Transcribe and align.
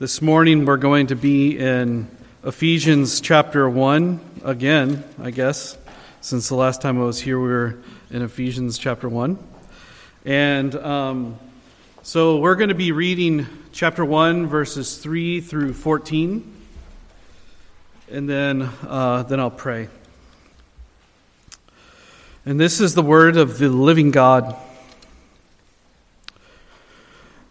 This 0.00 0.20
morning 0.20 0.64
we're 0.64 0.76
going 0.76 1.06
to 1.06 1.14
be 1.14 1.56
in 1.56 2.08
Ephesians 2.42 3.20
chapter 3.20 3.70
1 3.70 4.40
again, 4.44 5.04
I 5.22 5.30
guess. 5.30 5.78
Since 6.20 6.48
the 6.48 6.56
last 6.56 6.82
time 6.82 7.00
I 7.00 7.04
was 7.04 7.20
here, 7.20 7.38
we 7.38 7.46
were 7.46 7.78
in 8.10 8.22
Ephesians 8.22 8.76
chapter 8.76 9.08
1. 9.08 9.38
And 10.24 10.74
um, 10.74 11.38
so 12.02 12.38
we're 12.38 12.56
going 12.56 12.70
to 12.70 12.74
be 12.74 12.90
reading 12.90 13.46
chapter 13.70 14.04
1, 14.04 14.48
verses 14.48 14.98
3 14.98 15.40
through 15.40 15.74
14. 15.74 16.52
And 18.10 18.28
then, 18.28 18.62
uh, 18.88 19.22
then 19.22 19.38
I'll 19.38 19.48
pray. 19.48 19.88
And 22.44 22.58
this 22.58 22.80
is 22.80 22.96
the 22.96 23.02
word 23.02 23.36
of 23.36 23.58
the 23.58 23.68
living 23.68 24.10
God. 24.10 24.56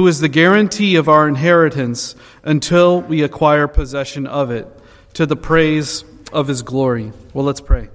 who 0.00 0.06
is 0.06 0.20
the 0.20 0.28
guarantee 0.30 0.96
of 0.96 1.10
our 1.10 1.28
inheritance 1.28 2.16
until 2.42 3.02
we 3.02 3.22
acquire 3.22 3.68
possession 3.68 4.26
of 4.26 4.50
it, 4.50 4.66
to 5.12 5.26
the 5.26 5.36
praise 5.36 6.04
of 6.32 6.48
his 6.48 6.62
glory. 6.62 7.12
Well, 7.34 7.44
let's 7.44 7.60
pray. 7.60 7.90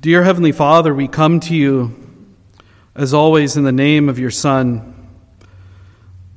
Dear 0.00 0.22
Heavenly 0.22 0.52
Father, 0.52 0.94
we 0.94 1.06
come 1.06 1.38
to 1.40 1.54
you, 1.54 1.94
as 2.94 3.12
always, 3.12 3.58
in 3.58 3.64
the 3.64 3.72
name 3.72 4.08
of 4.08 4.18
your 4.18 4.30
Son, 4.30 4.94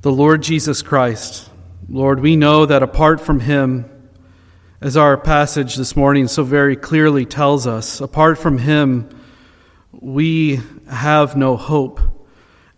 the 0.01 0.11
Lord 0.11 0.43
Jesus 0.43 0.81
Christ. 0.81 1.49
Lord, 1.87 2.19
we 2.19 2.35
know 2.35 2.65
that 2.65 2.83
apart 2.83 3.21
from 3.21 3.39
him, 3.39 3.89
as 4.81 4.97
our 4.97 5.15
passage 5.15 5.75
this 5.75 5.95
morning 5.95 6.27
so 6.27 6.43
very 6.43 6.75
clearly 6.75 7.25
tells 7.25 7.65
us, 7.65 8.01
apart 8.01 8.37
from 8.37 8.57
him, 8.57 9.07
we 9.93 10.59
have 10.91 11.35
no 11.35 11.57
hope. 11.57 11.99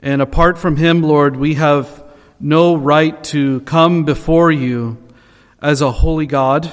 And 0.02 0.22
apart 0.22 0.58
from 0.58 0.78
Him, 0.78 1.02
Lord, 1.02 1.36
we 1.36 1.56
have 1.56 2.04
no 2.40 2.76
right 2.76 3.24
to 3.26 3.62
come 3.62 4.04
before 4.06 4.52
you 4.52 4.98
as 5.62 5.82
a 5.82 5.92
holy 5.92 6.26
God 6.26 6.72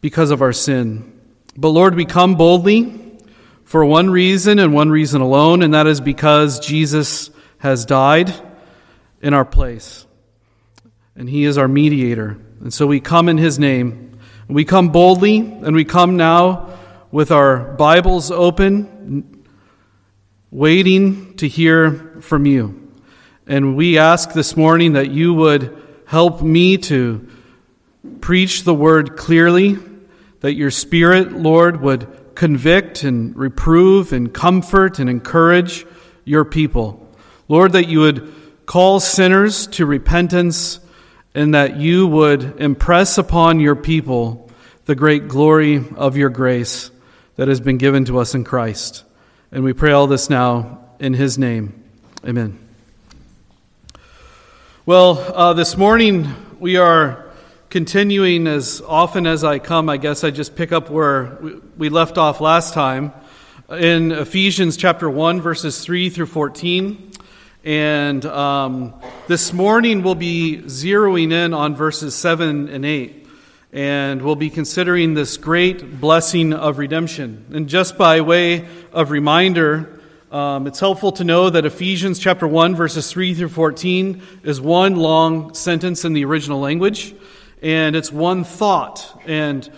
because 0.00 0.30
of 0.30 0.42
our 0.42 0.52
sin. 0.52 1.20
But 1.56 1.68
Lord, 1.68 1.94
we 1.94 2.04
come 2.04 2.36
boldly 2.36 3.18
for 3.64 3.84
one 3.84 4.10
reason 4.10 4.58
and 4.58 4.74
one 4.74 4.90
reason 4.90 5.20
alone, 5.20 5.62
and 5.62 5.74
that 5.74 5.86
is 5.86 6.00
because 6.00 6.58
Jesus 6.58 7.30
has 7.58 7.84
died 7.84 8.32
in 9.20 9.34
our 9.34 9.44
place. 9.44 10.06
And 11.14 11.28
He 11.28 11.44
is 11.44 11.58
our 11.58 11.68
mediator. 11.68 12.38
And 12.60 12.72
so 12.72 12.86
we 12.86 13.00
come 13.00 13.28
in 13.28 13.36
His 13.38 13.58
name. 13.58 14.18
We 14.48 14.64
come 14.64 14.88
boldly, 14.88 15.38
and 15.38 15.74
we 15.76 15.84
come 15.84 16.16
now 16.16 16.78
with 17.12 17.30
our 17.30 17.74
Bibles 17.74 18.30
open, 18.30 19.39
waiting 20.50 21.36
to 21.36 21.46
hear 21.46 22.16
from 22.20 22.46
you. 22.46 22.90
And 23.46 23.76
we 23.76 23.98
ask 23.98 24.32
this 24.32 24.56
morning 24.56 24.94
that 24.94 25.10
you 25.10 25.34
would 25.34 25.76
help 26.06 26.42
me 26.42 26.76
to 26.76 27.28
preach 28.20 28.64
the 28.64 28.74
word 28.74 29.16
clearly, 29.16 29.78
that 30.40 30.54
your 30.54 30.70
Spirit, 30.70 31.32
Lord, 31.32 31.80
would 31.80 32.34
convict 32.34 33.02
and 33.02 33.36
reprove 33.36 34.12
and 34.12 34.32
comfort 34.32 34.98
and 34.98 35.10
encourage 35.10 35.86
your 36.24 36.44
people. 36.44 37.08
Lord, 37.48 37.72
that 37.72 37.88
you 37.88 38.00
would 38.00 38.32
call 38.66 39.00
sinners 39.00 39.66
to 39.68 39.84
repentance 39.86 40.80
and 41.34 41.54
that 41.54 41.76
you 41.76 42.06
would 42.06 42.60
impress 42.60 43.18
upon 43.18 43.60
your 43.60 43.76
people 43.76 44.50
the 44.86 44.94
great 44.94 45.28
glory 45.28 45.84
of 45.96 46.16
your 46.16 46.30
grace 46.30 46.90
that 47.36 47.48
has 47.48 47.60
been 47.60 47.78
given 47.78 48.04
to 48.06 48.18
us 48.18 48.34
in 48.34 48.42
Christ. 48.42 49.04
And 49.52 49.64
we 49.64 49.72
pray 49.72 49.90
all 49.90 50.06
this 50.06 50.30
now 50.30 50.78
in 51.00 51.12
His 51.12 51.36
name. 51.36 51.82
Amen. 52.24 52.56
Well, 54.86 55.18
uh, 55.18 55.54
this 55.54 55.76
morning 55.76 56.32
we 56.60 56.76
are 56.76 57.26
continuing 57.68 58.46
as 58.46 58.80
often 58.86 59.26
as 59.26 59.42
I 59.42 59.58
come. 59.58 59.88
I 59.88 59.96
guess 59.96 60.22
I 60.22 60.30
just 60.30 60.54
pick 60.54 60.70
up 60.70 60.88
where 60.88 61.36
we 61.76 61.88
left 61.88 62.16
off 62.16 62.40
last 62.40 62.74
time 62.74 63.12
in 63.68 64.12
Ephesians 64.12 64.76
chapter 64.76 65.10
1, 65.10 65.40
verses 65.40 65.84
3 65.84 66.10
through 66.10 66.26
14. 66.26 67.10
And 67.64 68.24
um, 68.26 68.94
this 69.26 69.52
morning 69.52 70.04
we'll 70.04 70.14
be 70.14 70.58
zeroing 70.66 71.32
in 71.32 71.54
on 71.54 71.74
verses 71.74 72.14
7 72.14 72.68
and 72.68 72.84
8 72.84 73.19
and 73.72 74.22
we'll 74.22 74.36
be 74.36 74.50
considering 74.50 75.14
this 75.14 75.36
great 75.36 76.00
blessing 76.00 76.52
of 76.52 76.78
redemption. 76.78 77.46
And 77.52 77.68
just 77.68 77.96
by 77.96 78.20
way 78.20 78.68
of 78.92 79.10
reminder, 79.10 80.00
um, 80.32 80.66
it's 80.66 80.80
helpful 80.80 81.12
to 81.12 81.24
know 81.24 81.50
that 81.50 81.64
Ephesians 81.64 82.18
chapter 82.18 82.48
1, 82.48 82.74
verses 82.74 83.10
3 83.10 83.34
through 83.34 83.48
14 83.48 84.22
is 84.42 84.60
one 84.60 84.96
long 84.96 85.54
sentence 85.54 86.04
in 86.04 86.12
the 86.12 86.24
original 86.24 86.60
language, 86.60 87.14
and 87.62 87.94
it's 87.94 88.12
one 88.12 88.42
thought. 88.42 89.20
And 89.26 89.70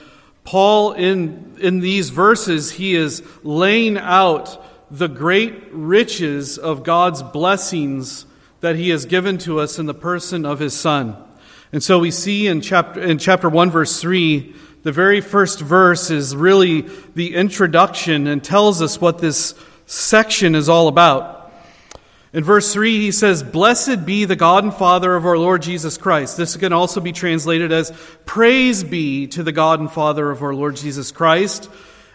Paul, 0.44 0.92
in, 0.92 1.56
in 1.60 1.80
these 1.80 2.10
verses, 2.10 2.72
he 2.72 2.94
is 2.94 3.22
laying 3.42 3.98
out 3.98 4.62
the 4.90 5.08
great 5.08 5.70
riches 5.70 6.58
of 6.58 6.82
God's 6.82 7.22
blessings 7.22 8.26
that 8.60 8.76
he 8.76 8.90
has 8.90 9.06
given 9.06 9.38
to 9.38 9.60
us 9.60 9.78
in 9.78 9.86
the 9.86 9.94
person 9.94 10.46
of 10.46 10.58
his 10.58 10.74
Son. 10.74 11.16
And 11.72 11.82
so 11.82 11.98
we 11.98 12.10
see 12.10 12.46
in 12.46 12.60
chapter, 12.60 13.00
in 13.00 13.18
chapter 13.18 13.48
1, 13.48 13.70
verse 13.70 14.00
3, 14.00 14.54
the 14.82 14.92
very 14.92 15.20
first 15.20 15.60
verse 15.60 16.10
is 16.10 16.36
really 16.36 16.82
the 17.14 17.34
introduction 17.34 18.26
and 18.26 18.44
tells 18.44 18.82
us 18.82 19.00
what 19.00 19.18
this 19.18 19.54
section 19.86 20.54
is 20.54 20.68
all 20.68 20.88
about. 20.88 21.52
In 22.34 22.44
verse 22.44 22.72
3, 22.72 23.00
he 23.00 23.12
says, 23.12 23.42
Blessed 23.42 24.04
be 24.04 24.24
the 24.24 24.36
God 24.36 24.64
and 24.64 24.74
Father 24.74 25.14
of 25.14 25.26
our 25.26 25.38
Lord 25.38 25.62
Jesus 25.62 25.98
Christ. 25.98 26.36
This 26.36 26.56
can 26.56 26.72
also 26.72 27.00
be 27.00 27.12
translated 27.12 27.72
as, 27.72 27.92
Praise 28.26 28.84
be 28.84 29.26
to 29.28 29.42
the 29.42 29.52
God 29.52 29.80
and 29.80 29.90
Father 29.90 30.30
of 30.30 30.42
our 30.42 30.54
Lord 30.54 30.76
Jesus 30.76 31.10
Christ 31.10 31.70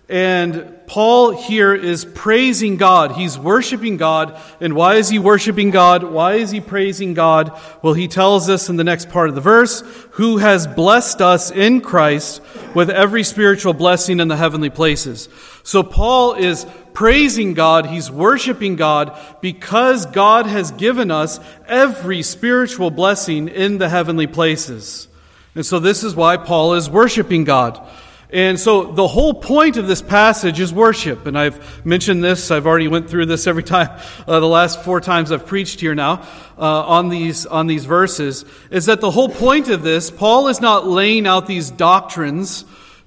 and 0.09 0.73
Paul 0.87 1.31
here 1.31 1.75
is 1.75 2.05
praising 2.05 2.77
God. 2.77 3.11
He's 3.11 3.37
worshiping 3.37 3.97
God. 3.97 4.39
And 4.61 4.73
why 4.73 4.95
is 4.95 5.09
he 5.09 5.19
worshiping 5.19 5.69
God? 5.69 6.03
Why 6.03 6.35
is 6.35 6.49
he 6.49 6.61
praising 6.61 7.13
God? 7.13 7.59
Well, 7.81 7.93
he 7.93 8.07
tells 8.07 8.49
us 8.49 8.69
in 8.69 8.77
the 8.77 8.85
next 8.85 9.09
part 9.09 9.27
of 9.27 9.35
the 9.35 9.41
verse, 9.41 9.81
who 10.11 10.37
has 10.37 10.65
blessed 10.65 11.21
us 11.21 11.51
in 11.51 11.81
Christ 11.81 12.41
with 12.73 12.89
every 12.89 13.23
spiritual 13.23 13.73
blessing 13.73 14.21
in 14.21 14.29
the 14.29 14.37
heavenly 14.37 14.69
places. 14.69 15.27
So 15.63 15.83
Paul 15.83 16.35
is 16.35 16.65
praising 16.93 17.53
God. 17.53 17.87
He's 17.87 18.09
worshiping 18.09 18.77
God 18.77 19.19
because 19.41 20.05
God 20.05 20.45
has 20.45 20.71
given 20.71 21.11
us 21.11 21.41
every 21.67 22.23
spiritual 22.23 22.91
blessing 22.91 23.49
in 23.49 23.77
the 23.77 23.89
heavenly 23.89 24.27
places. 24.27 25.09
And 25.53 25.65
so 25.65 25.79
this 25.79 26.05
is 26.05 26.15
why 26.15 26.37
Paul 26.37 26.75
is 26.75 26.89
worshiping 26.89 27.43
God. 27.43 27.85
And 28.29 28.59
so 28.59 28.91
the 28.91 29.07
whole 29.07 29.33
point 29.33 29.77
of 29.77 29.87
this 29.87 30.01
passage 30.01 30.59
is 30.59 30.73
worship. 30.73 31.25
And 31.27 31.39
I've 31.39 31.85
mentioned 31.85 32.23
this, 32.23 32.51
I've 32.51 32.67
already 32.67 32.89
went 32.89 33.09
through 33.09 33.27
this 33.27 33.47
every 33.47 33.63
time, 33.63 33.89
uh, 34.27 34.39
the 34.39 34.47
last 34.47 34.83
four 34.83 34.99
times 34.99 35.31
I've 35.31 35.45
preached 35.45 35.79
here 35.79 35.95
now, 35.95 36.27
uh, 36.57 36.85
on 36.85 37.09
these, 37.09 37.45
on 37.45 37.67
these 37.67 37.85
verses, 37.85 38.43
is 38.69 38.87
that 38.87 38.99
the 38.99 39.11
whole 39.11 39.29
point 39.29 39.69
of 39.69 39.81
this, 39.81 40.11
Paul 40.11 40.49
is 40.49 40.59
not 40.59 40.85
laying 40.85 41.25
out 41.25 41.47
these 41.47 41.71
doctrines 41.71 42.65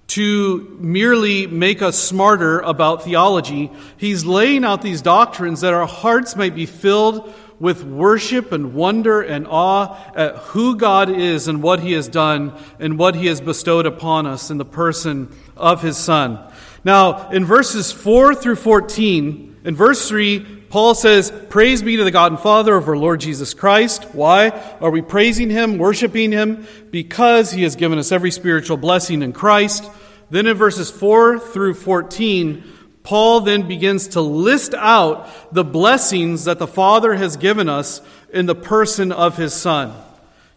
to 0.09 0.77
merely 0.81 1.47
make 1.47 1.83
us 1.83 1.97
smarter 1.97 2.59
about 2.61 3.05
theology. 3.05 3.71
He's 3.97 4.25
laying 4.25 4.65
out 4.65 4.83
these 4.83 5.03
doctrines 5.03 5.61
that 5.61 5.73
our 5.73 5.87
hearts 5.87 6.35
might 6.35 6.55
be 6.57 6.67
filled 6.67 7.33
with 7.61 7.85
worship 7.85 8.51
and 8.51 8.75
wonder 8.75 9.21
and 9.21 9.47
awe 9.47 9.97
at 10.17 10.35
who 10.37 10.75
God 10.77 11.11
is 11.11 11.47
and 11.47 11.63
what 11.63 11.81
He 11.81 11.93
has 11.93 12.09
done 12.09 12.59
and 12.81 12.99
what 12.99 13.15
He 13.15 13.27
has 13.27 13.41
bestowed 13.41 13.87
upon 13.87 14.27
us 14.27 14.51
in 14.51 14.59
the 14.59 14.65
person 14.65 15.33
of 15.57 15.83
His 15.83 15.97
Son. 15.99 16.41
Now, 16.83 17.29
in 17.29 17.45
verses 17.45 17.93
4 17.93 18.35
through 18.35 18.57
14, 18.57 19.61
in 19.63 19.77
verse 19.77 20.09
3, 20.09 20.61
Paul 20.71 20.95
says, 20.95 21.31
Praise 21.51 21.83
be 21.83 21.97
to 21.97 22.05
the 22.05 22.11
God 22.11 22.33
and 22.33 22.41
Father 22.41 22.75
of 22.77 22.89
our 22.89 22.97
Lord 22.97 23.21
Jesus 23.21 23.53
Christ. 23.53 24.05
Why 24.15 24.51
are 24.81 24.91
we 24.91 25.03
praising 25.03 25.51
Him, 25.51 25.77
worshiping 25.77 26.33
Him? 26.33 26.67
Because 26.91 27.51
He 27.51 27.65
has 27.65 27.77
given 27.77 27.99
us 27.99 28.11
every 28.11 28.31
spiritual 28.31 28.79
blessing 28.79 29.21
in 29.21 29.35
Christ. 29.35 29.85
Then 30.31 30.47
in 30.47 30.57
verses 30.57 30.91
4 30.91 31.41
through 31.41 31.75
14, 31.75 32.63
Paul 33.03 33.41
then 33.41 33.67
begins 33.67 34.09
to 34.09 34.21
list 34.21 34.75
out 34.75 35.29
the 35.53 35.65
blessings 35.65 36.45
that 36.45 36.59
the 36.59 36.67
Father 36.67 37.15
has 37.15 37.37
given 37.37 37.69
us 37.69 38.01
in 38.33 38.47
the 38.47 38.55
person 38.55 39.11
of 39.13 39.37
his 39.37 39.55
Son. 39.55 39.95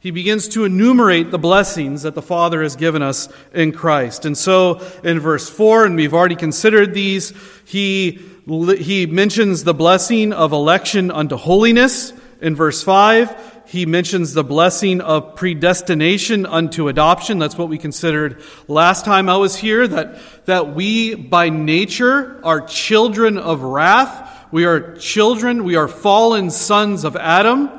He 0.04 0.12
begins 0.12 0.50
to 0.50 0.66
enumerate 0.66 1.32
the 1.32 1.40
blessings 1.40 2.02
that 2.02 2.14
the 2.14 2.22
Father 2.22 2.62
has 2.62 2.76
given 2.76 3.02
us 3.02 3.30
in 3.54 3.72
Christ. 3.72 4.26
And 4.26 4.38
so 4.38 4.86
in 5.02 5.22
verse 5.22 5.50
4, 5.50 5.86
and 5.86 5.96
we've 5.96 6.14
already 6.14 6.36
considered 6.36 6.94
these, 6.94 7.32
he, 7.64 8.20
he 8.46 9.06
mentions 9.06 9.64
the 9.64 9.74
blessing 9.74 10.34
of 10.34 10.52
election 10.52 11.10
unto 11.10 11.38
holiness. 11.38 12.12
In 12.42 12.54
verse 12.54 12.84
5, 12.84 13.53
he 13.74 13.88
mentions 13.88 14.36
the 14.36 14.44
blessing 14.44 15.02
of 15.02 15.36
predestination 15.36 16.46
unto 16.46 16.90
adoption. 16.90 17.40
That's 17.40 17.58
what 17.58 17.70
we 17.70 17.80
considered 17.80 18.40
last 18.68 19.04
time 19.04 19.28
I 19.28 19.38
was 19.38 19.56
here, 19.56 19.88
that, 19.88 20.20
that 20.46 20.76
we 20.76 21.16
by 21.16 21.50
nature 21.50 22.40
are 22.46 22.62
children 22.62 23.40
of 23.40 23.64
wrath. 23.64 24.46
We 24.52 24.66
are 24.66 24.96
children, 24.98 25.64
we 25.64 25.76
are 25.76 25.88
fallen 25.88 26.52
sons 26.52 27.04
of 27.04 27.16
Adam, 27.16 27.72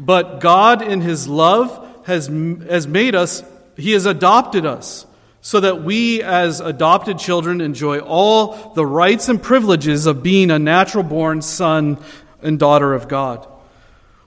but 0.00 0.40
God 0.40 0.82
in 0.82 1.00
his 1.00 1.28
love 1.28 2.02
has, 2.06 2.26
has 2.26 2.88
made 2.88 3.14
us, 3.14 3.44
he 3.76 3.92
has 3.92 4.04
adopted 4.04 4.66
us 4.66 5.06
so 5.42 5.60
that 5.60 5.84
we 5.84 6.24
as 6.24 6.58
adopted 6.58 7.20
children 7.20 7.60
enjoy 7.60 8.00
all 8.00 8.74
the 8.74 8.84
rights 8.84 9.28
and 9.28 9.40
privileges 9.40 10.06
of 10.06 10.24
being 10.24 10.50
a 10.50 10.58
natural 10.58 11.04
born 11.04 11.40
son 11.40 12.02
and 12.42 12.58
daughter 12.58 12.94
of 12.94 13.06
God. 13.06 13.46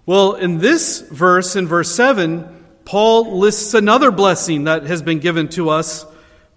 Well, 0.10 0.34
in 0.34 0.58
this 0.58 1.02
verse, 1.02 1.56
in 1.56 1.68
verse 1.68 1.94
7, 1.94 2.66
Paul 2.84 3.38
lists 3.38 3.76
another 3.76 4.10
blessing 4.10 4.64
that 4.64 4.82
has 4.86 5.04
been 5.04 5.20
given 5.20 5.50
to 5.50 5.70
us 5.70 6.04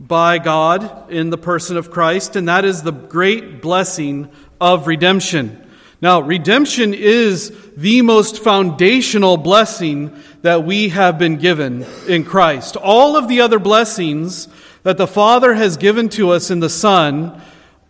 by 0.00 0.38
God 0.38 1.10
in 1.12 1.28
the 1.28 1.36
person 1.36 1.76
of 1.76 1.90
Christ, 1.90 2.34
and 2.34 2.48
that 2.48 2.64
is 2.64 2.82
the 2.82 2.92
great 2.92 3.60
blessing 3.60 4.30
of 4.58 4.86
redemption. 4.86 5.70
Now, 6.00 6.20
redemption 6.20 6.94
is 6.94 7.52
the 7.76 8.00
most 8.00 8.42
foundational 8.42 9.36
blessing 9.36 10.16
that 10.40 10.64
we 10.64 10.88
have 10.88 11.18
been 11.18 11.36
given 11.36 11.84
in 12.08 12.24
Christ. 12.24 12.76
All 12.76 13.18
of 13.18 13.28
the 13.28 13.42
other 13.42 13.58
blessings 13.58 14.48
that 14.82 14.96
the 14.96 15.06
Father 15.06 15.52
has 15.52 15.76
given 15.76 16.08
to 16.08 16.30
us 16.30 16.50
in 16.50 16.60
the 16.60 16.70
Son 16.70 17.38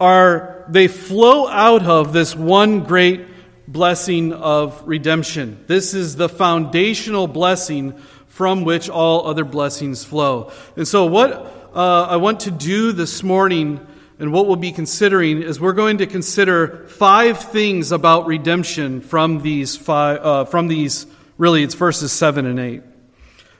are, 0.01 0.65
they 0.69 0.89
flow 0.89 1.47
out 1.47 1.85
of 1.85 2.13
this 2.13 2.35
one 2.35 2.81
great 2.81 3.29
blessing 3.69 4.33
of 4.33 4.83
redemption. 4.87 5.65
This 5.67 5.95
is 5.95 6.17
the 6.17 6.29
foundational 6.29 7.27
blessing 7.27 7.93
from 8.29 8.65
which 8.65 8.89
all 8.89 9.27
other 9.27 9.45
blessings 9.45 10.05
flow. 10.05 10.51
And 10.77 10.89
so, 10.89 11.07
what 11.07 11.33
uh, 11.75 12.05
I 12.05 12.17
want 12.17 12.41
to 12.41 12.51
do 12.51 12.93
this 12.93 13.23
morning 13.23 13.87
and 14.19 14.33
what 14.33 14.47
we'll 14.47 14.57
be 14.57 14.73
considering 14.73 15.43
is 15.43 15.61
we're 15.61 15.73
going 15.73 15.99
to 15.99 16.07
consider 16.07 16.87
five 16.89 17.39
things 17.39 17.93
about 17.93 18.27
redemption 18.27 19.01
from 19.01 19.43
these 19.43 19.77
five, 19.77 20.19
uh, 20.21 20.45
from 20.45 20.69
these, 20.69 21.07
really, 21.39 21.63
it's 21.63 21.75
verses 21.75 22.13
7 22.13 22.47
and 22.47 22.59
8. 22.59 22.83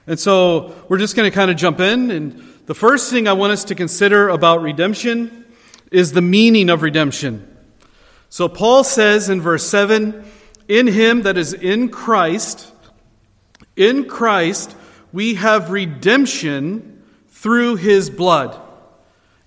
And 0.07 0.19
so, 0.19 0.75
we're 0.89 0.99
just 0.99 1.15
going 1.15 1.29
to 1.29 1.35
kind 1.35 1.51
of 1.51 1.57
jump 1.57 1.79
in. 1.79 2.11
And 2.11 2.43
the 2.65 2.75
first 2.75 3.11
thing 3.11 3.27
I 3.27 3.33
want 3.33 3.53
us 3.53 3.65
to 3.65 3.75
consider 3.75 4.29
about 4.29 4.61
redemption 4.61 5.45
is 5.91 6.13
the 6.13 6.21
meaning 6.21 6.69
of 6.69 6.81
redemption. 6.81 7.52
So 8.33 8.49
Paul 8.49 8.83
says 8.83 9.29
in 9.29 9.41
verse 9.41 9.63
7 9.63 10.25
In 10.67 10.87
him 10.87 11.21
that 11.21 11.37
is 11.37 11.53
in 11.53 11.89
Christ, 11.89 12.71
in 13.75 14.05
Christ, 14.05 14.75
we 15.11 15.35
have 15.35 15.69
redemption 15.69 17.03
through 17.29 17.75
his 17.75 18.09
blood. 18.09 18.59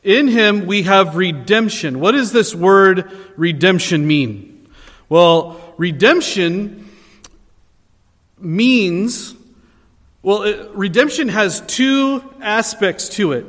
In 0.05 0.29
him 0.29 0.67
we 0.67 0.85
have 0.85 1.17
redemption. 1.17 1.99
What 1.99 2.13
does 2.13 2.31
this 2.31 2.55
word 2.55 3.11
redemption 3.37 4.07
mean? 4.07 4.69
Well, 5.09 5.61
redemption 5.77 6.89
means, 8.39 9.35
well, 10.23 10.45
it, 10.45 10.71
redemption 10.75 11.31
has 11.31 11.61
two 11.63 12.23
aspects 12.41 13.09
to 13.17 13.33
it. 13.33 13.47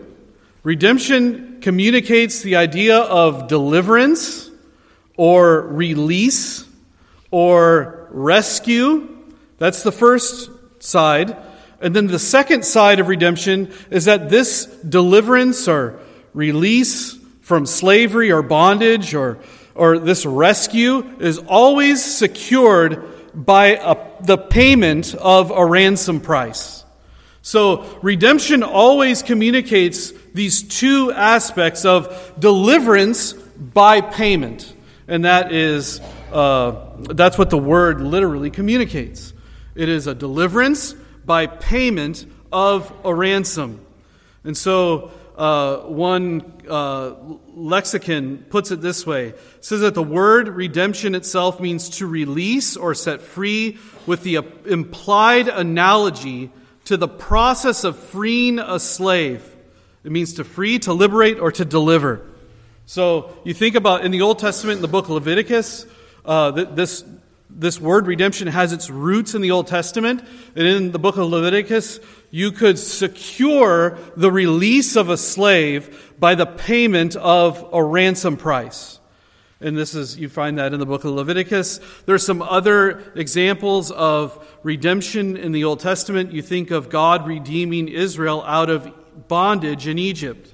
Redemption 0.63 1.61
communicates 1.61 2.41
the 2.41 2.55
idea 2.55 2.97
of 2.97 3.47
deliverance 3.47 4.46
or 5.17 5.61
release 5.61 6.65
or 7.31 8.07
rescue. 8.11 9.17
That's 9.57 9.83
the 9.83 9.91
first 9.91 10.49
side. 10.79 11.35
And 11.81 11.95
then 11.95 12.07
the 12.07 12.19
second 12.19 12.63
side 12.63 12.99
of 12.99 13.07
redemption 13.07 13.73
is 13.91 14.05
that 14.05 14.29
this 14.29 14.65
deliverance 14.65 15.67
or 15.67 15.99
release 16.33 17.17
from 17.41 17.65
slavery 17.65 18.31
or 18.31 18.41
bondage 18.41 19.13
or, 19.13 19.39
or 19.75 19.99
this 19.99 20.25
rescue 20.25 21.03
is 21.19 21.37
always 21.37 22.03
secured 22.03 23.03
by 23.33 23.67
a, 23.67 23.95
the 24.23 24.37
payment 24.37 25.13
of 25.15 25.51
a 25.51 25.65
ransom 25.65 26.19
price. 26.19 26.83
So 27.41 27.99
redemption 28.01 28.63
always 28.63 29.21
communicates 29.21 30.11
these 30.33 30.63
two 30.63 31.11
aspects 31.13 31.85
of 31.85 32.33
deliverance 32.39 33.33
by 33.33 34.01
payment. 34.01 34.73
And 35.07 35.25
that 35.25 35.51
is, 35.51 36.01
uh, 36.31 36.87
that's 36.99 37.37
what 37.37 37.49
the 37.49 37.57
word 37.57 38.01
literally 38.01 38.49
communicates. 38.49 39.33
It 39.75 39.89
is 39.89 40.07
a 40.07 40.13
deliverance 40.13 40.93
by 41.25 41.47
payment 41.47 42.25
of 42.51 42.91
a 43.03 43.13
ransom. 43.13 43.85
And 44.43 44.57
so, 44.57 45.11
uh, 45.37 45.81
one 45.81 46.51
uh, 46.67 47.13
lexicon 47.53 48.39
puts 48.49 48.71
it 48.71 48.81
this 48.81 49.05
way 49.05 49.27
it 49.27 49.39
says 49.61 49.81
that 49.81 49.93
the 49.93 50.01
word 50.01 50.47
redemption 50.47 51.13
itself 51.13 51.59
means 51.59 51.89
to 51.89 52.07
release 52.07 52.75
or 52.75 52.95
set 52.95 53.21
free 53.21 53.77
with 54.07 54.23
the 54.23 54.39
implied 54.65 55.47
analogy 55.47 56.49
to 56.85 56.97
the 56.97 57.07
process 57.07 57.83
of 57.83 57.97
freeing 57.97 58.57
a 58.57 58.79
slave. 58.79 59.43
It 60.03 60.11
means 60.11 60.33
to 60.35 60.43
free, 60.43 60.79
to 60.79 60.93
liberate, 60.93 61.39
or 61.39 61.51
to 61.51 61.65
deliver. 61.65 62.25
So 62.89 63.37
you 63.43 63.53
think 63.53 63.75
about 63.75 64.05
in 64.05 64.11
the 64.11 64.21
Old 64.21 64.39
Testament, 64.39 64.77
in 64.77 64.81
the 64.81 64.87
book 64.87 65.05
of 65.05 65.11
Leviticus, 65.11 65.85
uh, 66.23 66.51
this, 66.51 67.03
this 67.49 67.81
word 67.81 68.07
redemption 68.07 68.47
has 68.47 68.71
its 68.71 68.89
roots 68.89 69.35
in 69.35 69.41
the 69.41 69.51
Old 69.51 69.67
Testament. 69.67 70.23
And 70.55 70.65
in 70.65 70.91
the 70.93 70.97
book 70.97 71.17
of 71.17 71.27
Leviticus, 71.27 71.99
you 72.31 72.53
could 72.53 72.79
secure 72.79 73.97
the 74.15 74.31
release 74.31 74.95
of 74.95 75.09
a 75.09 75.17
slave 75.17 76.13
by 76.17 76.33
the 76.33 76.45
payment 76.45 77.17
of 77.17 77.67
a 77.73 77.83
ransom 77.83 78.37
price. 78.37 79.01
And 79.59 79.75
this 79.75 79.93
is, 79.93 80.17
you 80.17 80.29
find 80.29 80.57
that 80.57 80.73
in 80.73 80.79
the 80.79 80.85
book 80.85 81.03
of 81.03 81.11
Leviticus. 81.11 81.81
There's 82.05 82.25
some 82.25 82.41
other 82.41 83.03
examples 83.15 83.91
of 83.91 84.47
redemption 84.63 85.35
in 85.35 85.51
the 85.51 85.65
Old 85.65 85.81
Testament. 85.81 86.31
You 86.31 86.41
think 86.41 86.71
of 86.71 86.87
God 86.87 87.27
redeeming 87.27 87.89
Israel 87.89 88.45
out 88.47 88.69
of 88.69 88.89
bondage 89.27 89.87
in 89.87 89.99
Egypt, 89.99 90.53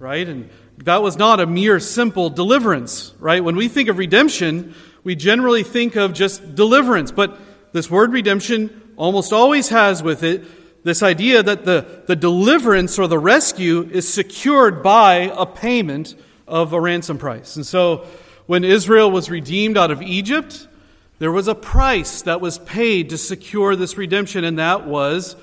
right? 0.00 0.28
And 0.28 0.50
that 0.84 1.02
was 1.02 1.16
not 1.16 1.40
a 1.40 1.46
mere 1.46 1.78
simple 1.78 2.30
deliverance, 2.30 3.14
right? 3.18 3.42
When 3.44 3.56
we 3.56 3.68
think 3.68 3.88
of 3.88 3.98
redemption, 3.98 4.74
we 5.04 5.14
generally 5.14 5.62
think 5.62 5.96
of 5.96 6.12
just 6.12 6.54
deliverance, 6.54 7.10
but 7.10 7.38
this 7.72 7.90
word 7.90 8.12
redemption 8.12 8.92
almost 8.96 9.32
always 9.32 9.68
has 9.68 10.02
with 10.02 10.22
it 10.22 10.44
this 10.82 11.02
idea 11.02 11.42
that 11.42 11.64
the, 11.64 12.02
the 12.06 12.16
deliverance 12.16 12.98
or 12.98 13.06
the 13.06 13.18
rescue 13.18 13.88
is 13.92 14.12
secured 14.12 14.82
by 14.82 15.30
a 15.36 15.44
payment 15.44 16.14
of 16.48 16.72
a 16.72 16.80
ransom 16.80 17.18
price. 17.18 17.56
And 17.56 17.66
so 17.66 18.06
when 18.46 18.64
Israel 18.64 19.10
was 19.10 19.30
redeemed 19.30 19.76
out 19.76 19.90
of 19.90 20.00
Egypt, 20.00 20.66
there 21.18 21.30
was 21.30 21.48
a 21.48 21.54
price 21.54 22.22
that 22.22 22.40
was 22.40 22.58
paid 22.58 23.10
to 23.10 23.18
secure 23.18 23.76
this 23.76 23.98
redemption, 23.98 24.42
and 24.42 24.58
that 24.58 24.86
was 24.86 25.36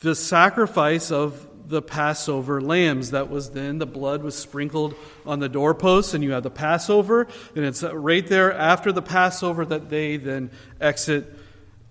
the 0.00 0.14
sacrifice 0.14 1.10
of 1.10 1.49
the 1.70 1.80
Passover 1.80 2.60
lambs. 2.60 3.12
That 3.12 3.30
was 3.30 3.50
then, 3.50 3.78
the 3.78 3.86
blood 3.86 4.22
was 4.22 4.34
sprinkled 4.34 4.94
on 5.24 5.38
the 5.38 5.48
doorposts, 5.48 6.12
and 6.12 6.22
you 6.22 6.32
have 6.32 6.42
the 6.42 6.50
Passover, 6.50 7.28
and 7.54 7.64
it's 7.64 7.82
right 7.82 8.26
there 8.26 8.52
after 8.52 8.92
the 8.92 9.02
Passover 9.02 9.64
that 9.64 9.88
they 9.88 10.16
then 10.16 10.50
exit 10.80 11.38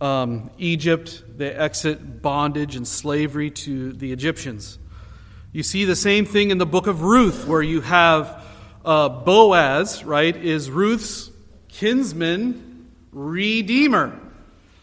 um, 0.01 0.49
Egypt, 0.57 1.23
they 1.37 1.51
exit 1.51 2.21
bondage 2.21 2.75
and 2.75 2.87
slavery 2.87 3.51
to 3.51 3.91
the 3.93 4.11
Egyptians. 4.11 4.77
You 5.51 5.63
see 5.63 5.85
the 5.85 5.95
same 5.95 6.25
thing 6.25 6.51
in 6.51 6.57
the 6.57 6.65
book 6.65 6.87
of 6.87 7.01
Ruth, 7.01 7.47
where 7.47 7.61
you 7.61 7.81
have 7.81 8.45
uh, 8.85 9.09
Boaz, 9.09 10.03
right, 10.03 10.35
is 10.35 10.69
Ruth's 10.69 11.31
kinsman 11.67 12.89
redeemer, 13.11 14.17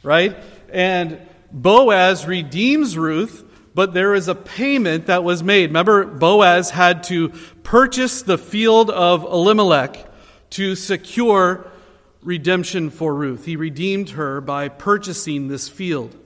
right? 0.03 0.37
And 0.73 1.21
Boaz 1.53 2.27
redeems 2.27 2.99
Ruth 2.99 3.46
but 3.77 3.93
there 3.93 4.15
is 4.15 4.27
a 4.27 4.35
payment 4.35 5.05
that 5.05 5.23
was 5.23 5.45
made. 5.45 5.69
Remember, 5.69 6.07
Boaz 6.07 6.71
had 6.71 7.05
to 7.05 7.29
purchase 7.63 8.23
the 8.23 8.39
field 8.39 8.89
of 8.89 9.23
Elimelech 9.23 10.09
to 10.49 10.75
secure 10.75 11.71
redemption 12.23 12.89
for 12.89 13.15
Ruth. 13.15 13.45
He 13.45 13.55
redeemed 13.55 14.11
her 14.11 14.41
by 14.41 14.71
purchasing 14.71 15.49
this 15.49 15.69
field. 15.69 16.17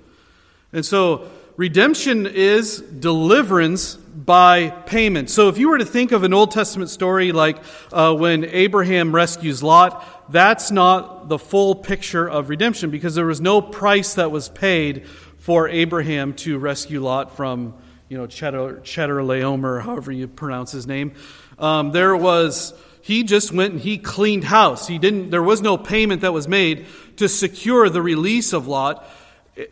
And 0.73 0.87
so, 0.87 1.29
redemption 1.57 2.25
is 2.25 2.83
deliverance 2.83 3.97
by 3.97 4.71
payment. 4.71 5.29
So, 5.29 5.49
if 5.49 5.59
you 5.59 5.71
were 5.71 5.79
to 5.79 5.85
think 5.85 6.13
of 6.13 6.23
an 6.23 6.33
Old 6.33 6.53
Testament 6.53 6.89
story 6.89 7.33
like 7.33 7.59
uh, 7.93 8.15
when 8.15 8.45
Abraham 8.45 9.13
rescues 9.13 9.61
Lot, 9.61 10.07
that's 10.31 10.71
not 10.71 11.29
the 11.29 11.39
full 11.39 11.75
picture 11.75 12.31
of 12.31 12.49
redemption 12.49 12.91
because 12.91 13.17
there 13.17 13.27
was 13.27 13.41
no 13.41 13.61
price 13.61 14.15
that 14.15 14.31
was 14.31 14.49
paid 14.49 15.05
for 15.41 15.69
Abraham 15.69 16.35
to 16.35 16.59
rescue 16.59 17.03
Lot 17.03 17.35
from, 17.35 17.75
you 18.09 18.19
know, 18.19 18.27
Cheddar, 18.27 18.81
Cheddar 18.81 19.17
Chedorlaomer, 19.17 19.83
however 19.83 20.13
you 20.13 20.29
pronounce 20.29 20.71
his 20.71 20.87
name. 20.87 21.15
Um, 21.59 21.93
there 21.93 22.15
was, 22.15 22.75
he 23.01 23.25
just 23.25 23.51
went 23.51 23.73
and 23.73 23.81
he 23.81 23.97
cleaned 23.97 24.45
house. 24.45 24.87
He 24.87 24.99
didn't, 24.99 25.31
there 25.31 25.43
was 25.43 25.63
no 25.63 25.79
payment 25.79 26.21
that 26.21 26.35
was 26.35 26.47
made 26.47 26.87
to 27.17 27.27
secure 27.27 27.89
the 27.89 28.03
release 28.03 28.53
of 28.53 28.67
Lot. 28.67 29.09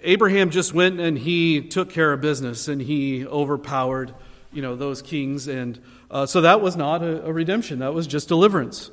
Abraham 0.00 0.48
just 0.48 0.72
went 0.72 1.00
and 1.00 1.18
he 1.18 1.60
took 1.60 1.90
care 1.90 2.14
of 2.14 2.22
business 2.22 2.66
and 2.68 2.80
he 2.80 3.26
overpowered, 3.26 4.14
you 4.52 4.62
know, 4.62 4.75
those 4.75 5.02
kings. 5.02 5.48
And 5.48 5.78
uh, 6.10 6.25
so 6.25 6.40
that 6.40 6.62
was 6.62 6.76
not 6.76 7.02
a, 7.02 7.26
a 7.26 7.32
redemption. 7.32 7.80
That 7.80 7.92
was 7.92 8.06
just 8.06 8.26
deliverance. 8.26 8.90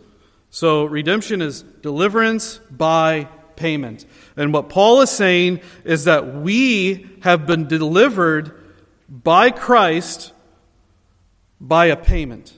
So 0.49 0.83
redemption 0.83 1.41
is 1.41 1.61
deliverance 1.61 2.57
by 2.69 3.29
payment. 3.55 4.05
And 4.35 4.53
what 4.53 4.69
Paul 4.69 5.01
is 5.01 5.09
saying 5.09 5.61
is 5.83 6.05
that 6.05 6.35
we 6.35 7.09
have 7.21 7.45
been 7.45 7.67
delivered 7.67 8.53
by 9.09 9.51
Christ 9.51 10.33
by 11.59 11.87
a 11.87 11.95
payment. 11.95 12.53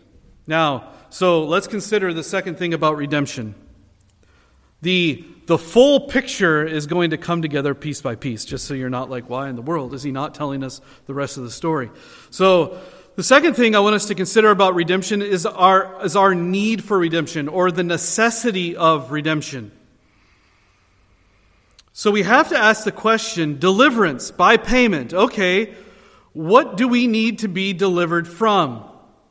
Now, 0.46 0.92
so 1.10 1.44
let's 1.46 1.68
consider 1.68 2.14
the 2.14 2.24
second 2.24 2.58
thing 2.58 2.74
about 2.74 2.98
redemption. 2.98 3.56
The, 4.82 5.26
the 5.48 5.58
full 5.58 6.02
picture 6.02 6.66
is 6.66 6.86
going 6.86 7.12
to 7.12 7.18
come 7.18 7.42
together 7.42 7.74
piece 7.74 8.02
by 8.02 8.16
piece, 8.16 8.46
just 8.46 8.66
so 8.66 8.74
you're 8.74 8.90
not 8.90 9.10
like, 9.10 9.30
why 9.30 9.50
in 9.50 9.56
the 9.56 9.62
world 9.62 9.94
is 9.94 10.04
he 10.04 10.12
not 10.12 10.36
telling 10.36 10.64
us 10.64 10.82
the 11.06 11.14
rest 11.14 11.38
of 11.38 11.44
the 11.44 11.52
story? 11.52 11.90
So, 12.30 12.80
the 13.16 13.24
second 13.24 13.56
thing 13.56 13.76
I 13.76 13.80
want 13.80 13.96
us 13.96 14.06
to 14.06 14.16
consider 14.16 14.52
about 14.52 14.76
redemption 14.76 15.24
is 15.24 15.48
our, 15.48 16.06
is 16.06 16.16
our 16.16 16.36
need 16.36 16.84
for 16.84 17.00
redemption 17.00 17.48
or 17.48 17.72
the 17.72 17.84
necessity 17.84 18.76
of 18.76 19.12
redemption. 19.12 19.72
So 21.98 22.12
we 22.12 22.22
have 22.22 22.50
to 22.50 22.56
ask 22.56 22.84
the 22.84 22.92
question 22.92 23.58
deliverance 23.58 24.30
by 24.30 24.58
payment. 24.58 25.16
Okay, 25.16 25.74
what 26.32 26.78
do 26.78 26.88
we 26.88 27.08
need 27.08 27.40
to 27.40 27.48
be 27.48 27.74
delivered 27.74 28.28
from? 28.28 28.84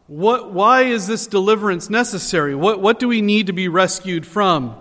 What, 0.08 0.52
why 0.52 0.82
is 0.82 1.06
this 1.06 1.28
deliverance 1.28 1.88
necessary? 1.88 2.56
What, 2.56 2.82
what 2.82 2.99
do 2.99 3.06
we 3.06 3.23
need 3.23 3.46
to 3.46 3.52
be 3.52 3.68
rescued 3.68 4.26
from? 4.26 4.75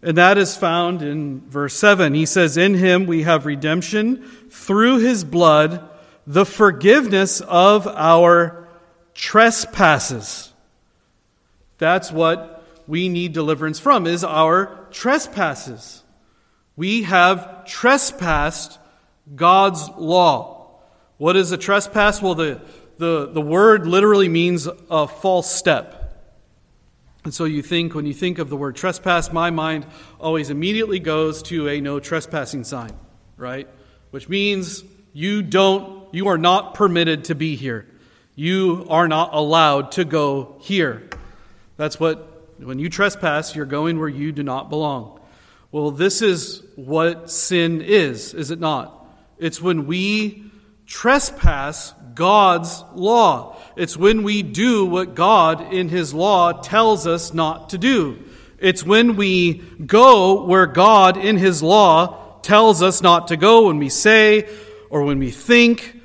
And 0.00 0.16
that 0.16 0.38
is 0.38 0.56
found 0.56 1.02
in 1.02 1.42
verse 1.42 1.74
7. 1.74 2.14
He 2.14 2.24
says, 2.24 2.56
In 2.56 2.72
him 2.72 3.04
we 3.04 3.24
have 3.24 3.44
redemption 3.44 4.24
through 4.48 5.00
his 5.00 5.24
blood, 5.24 5.86
the 6.26 6.46
forgiveness 6.46 7.42
of 7.42 7.86
our 7.86 8.66
trespasses. 9.12 10.54
That's 11.76 12.10
what 12.10 12.64
we 12.86 13.10
need 13.10 13.34
deliverance 13.34 13.78
from, 13.78 14.06
is 14.06 14.24
our 14.24 14.88
trespasses. 14.90 16.00
We 16.76 17.02
have 17.04 17.64
trespassed 17.66 18.78
God's 19.34 19.88
law. 19.90 20.80
What 21.18 21.36
is 21.36 21.52
a 21.52 21.56
trespass? 21.56 22.20
Well, 22.20 22.34
the, 22.34 22.60
the, 22.98 23.26
the 23.26 23.40
word 23.40 23.86
literally 23.86 24.28
means 24.28 24.68
a 24.90 25.06
false 25.06 25.50
step. 25.50 26.00
And 27.24 27.32
so 27.32 27.44
you 27.44 27.62
think, 27.62 27.94
when 27.94 28.04
you 28.04 28.12
think 28.12 28.38
of 28.38 28.50
the 28.50 28.56
word 28.56 28.76
trespass, 28.76 29.32
my 29.32 29.50
mind 29.50 29.86
always 30.20 30.50
immediately 30.50 30.98
goes 30.98 31.42
to 31.44 31.68
a 31.68 31.80
no 31.80 31.98
trespassing 31.98 32.64
sign, 32.64 32.92
right? 33.36 33.68
Which 34.10 34.28
means 34.28 34.84
you 35.14 35.42
don't, 35.42 36.12
you 36.12 36.28
are 36.28 36.36
not 36.36 36.74
permitted 36.74 37.24
to 37.24 37.34
be 37.34 37.56
here. 37.56 37.86
You 38.34 38.86
are 38.90 39.08
not 39.08 39.32
allowed 39.32 39.92
to 39.92 40.04
go 40.04 40.56
here. 40.60 41.08
That's 41.76 41.98
what, 41.98 42.58
when 42.58 42.78
you 42.78 42.90
trespass, 42.90 43.54
you're 43.54 43.64
going 43.64 43.98
where 43.98 44.08
you 44.08 44.32
do 44.32 44.42
not 44.42 44.68
belong. 44.68 45.13
Well, 45.74 45.90
this 45.90 46.22
is 46.22 46.62
what 46.76 47.28
sin 47.28 47.82
is, 47.82 48.32
is 48.32 48.52
it 48.52 48.60
not? 48.60 49.08
It's 49.38 49.60
when 49.60 49.88
we 49.88 50.44
trespass 50.86 51.92
God's 52.14 52.84
law. 52.94 53.56
It's 53.74 53.96
when 53.96 54.22
we 54.22 54.44
do 54.44 54.86
what 54.86 55.16
God 55.16 55.74
in 55.74 55.88
His 55.88 56.14
law 56.14 56.52
tells 56.52 57.08
us 57.08 57.34
not 57.34 57.70
to 57.70 57.78
do. 57.78 58.22
It's 58.60 58.86
when 58.86 59.16
we 59.16 59.64
go 59.84 60.44
where 60.44 60.66
God 60.66 61.16
in 61.16 61.38
His 61.38 61.60
law 61.60 62.38
tells 62.42 62.80
us 62.80 63.02
not 63.02 63.26
to 63.28 63.36
go, 63.36 63.66
when 63.66 63.78
we 63.78 63.88
say 63.88 64.48
or 64.90 65.02
when 65.02 65.18
we 65.18 65.32
think 65.32 66.00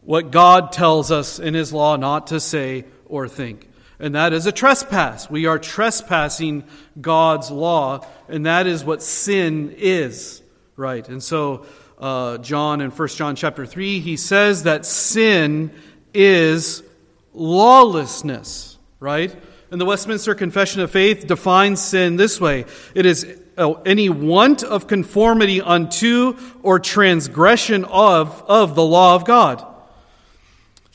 what 0.00 0.30
God 0.30 0.72
tells 0.72 1.10
us 1.10 1.38
in 1.38 1.52
His 1.52 1.70
law 1.70 1.96
not 1.96 2.28
to 2.28 2.40
say 2.40 2.86
or 3.04 3.28
think 3.28 3.69
and 4.00 4.14
that 4.14 4.32
is 4.32 4.46
a 4.46 4.52
trespass. 4.52 5.30
We 5.30 5.46
are 5.46 5.58
trespassing 5.58 6.64
God's 7.00 7.50
law, 7.50 8.06
and 8.28 8.46
that 8.46 8.66
is 8.66 8.84
what 8.84 9.02
sin 9.02 9.74
is, 9.76 10.42
right? 10.76 11.06
And 11.08 11.22
so, 11.22 11.66
uh, 11.98 12.38
John 12.38 12.80
in 12.80 12.90
1 12.90 13.08
John 13.08 13.36
chapter 13.36 13.66
3, 13.66 14.00
he 14.00 14.16
says 14.16 14.62
that 14.62 14.86
sin 14.86 15.70
is 16.14 16.82
lawlessness, 17.34 18.78
right? 18.98 19.34
And 19.70 19.80
the 19.80 19.84
Westminster 19.84 20.34
Confession 20.34 20.80
of 20.80 20.90
Faith 20.90 21.26
defines 21.26 21.80
sin 21.80 22.16
this 22.16 22.40
way 22.40 22.64
it 22.94 23.06
is 23.06 23.26
uh, 23.56 23.74
any 23.84 24.08
want 24.08 24.64
of 24.64 24.86
conformity 24.86 25.60
unto 25.60 26.36
or 26.62 26.80
transgression 26.80 27.84
of, 27.84 28.42
of 28.48 28.74
the 28.74 28.82
law 28.82 29.14
of 29.14 29.24
God. 29.24 29.64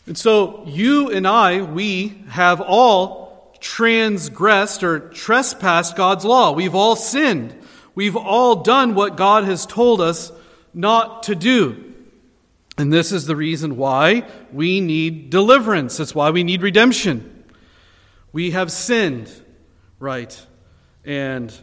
And 0.07 0.17
so 0.17 0.63
you 0.67 1.09
and 1.09 1.27
I, 1.27 1.62
we 1.62 2.24
have 2.29 2.62
all 2.62 3.55
transgressed 3.59 4.83
or 4.83 5.00
trespassed 5.09 5.95
God's 5.95 6.25
law. 6.25 6.51
We've 6.51 6.75
all 6.75 6.95
sinned. 6.95 7.55
We've 7.95 8.15
all 8.15 8.57
done 8.57 8.93
what 8.93 9.17
God 9.17 9.45
has 9.45 9.65
told 9.65 10.01
us 10.01 10.31
not 10.74 11.24
to 11.24 11.35
do. 11.35 11.93
And 12.77 12.91
this 12.91 13.12
is 13.12 13.25
the 13.25 13.35
reason 13.35 13.77
why 13.77 14.25
we 14.51 14.81
need 14.81 15.29
deliverance. 15.29 15.97
That's 15.97 16.13
why 16.13 16.29
we 16.29 16.43
need 16.43 16.62
redemption. 16.62 17.43
We 18.33 18.51
have 18.51 18.71
sinned, 18.71 19.31
right? 19.97 20.45
And 21.05 21.53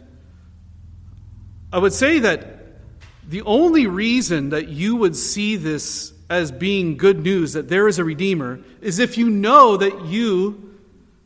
I 1.71 1.77
would 1.77 1.93
say 1.93 2.19
that 2.19 2.79
the 3.27 3.43
only 3.43 3.87
reason 3.87 4.49
that 4.49 4.67
you 4.67 4.95
would 4.95 5.15
see 5.15 5.55
this 5.55 6.12
as 6.29 6.51
being 6.51 6.97
good 6.97 7.23
news 7.23 7.53
that 7.53 7.69
there 7.69 7.87
is 7.87 7.99
a 7.99 8.03
Redeemer 8.03 8.59
is 8.81 8.99
if 8.99 9.17
you 9.17 9.29
know 9.29 9.77
that 9.77 10.05
you 10.05 10.77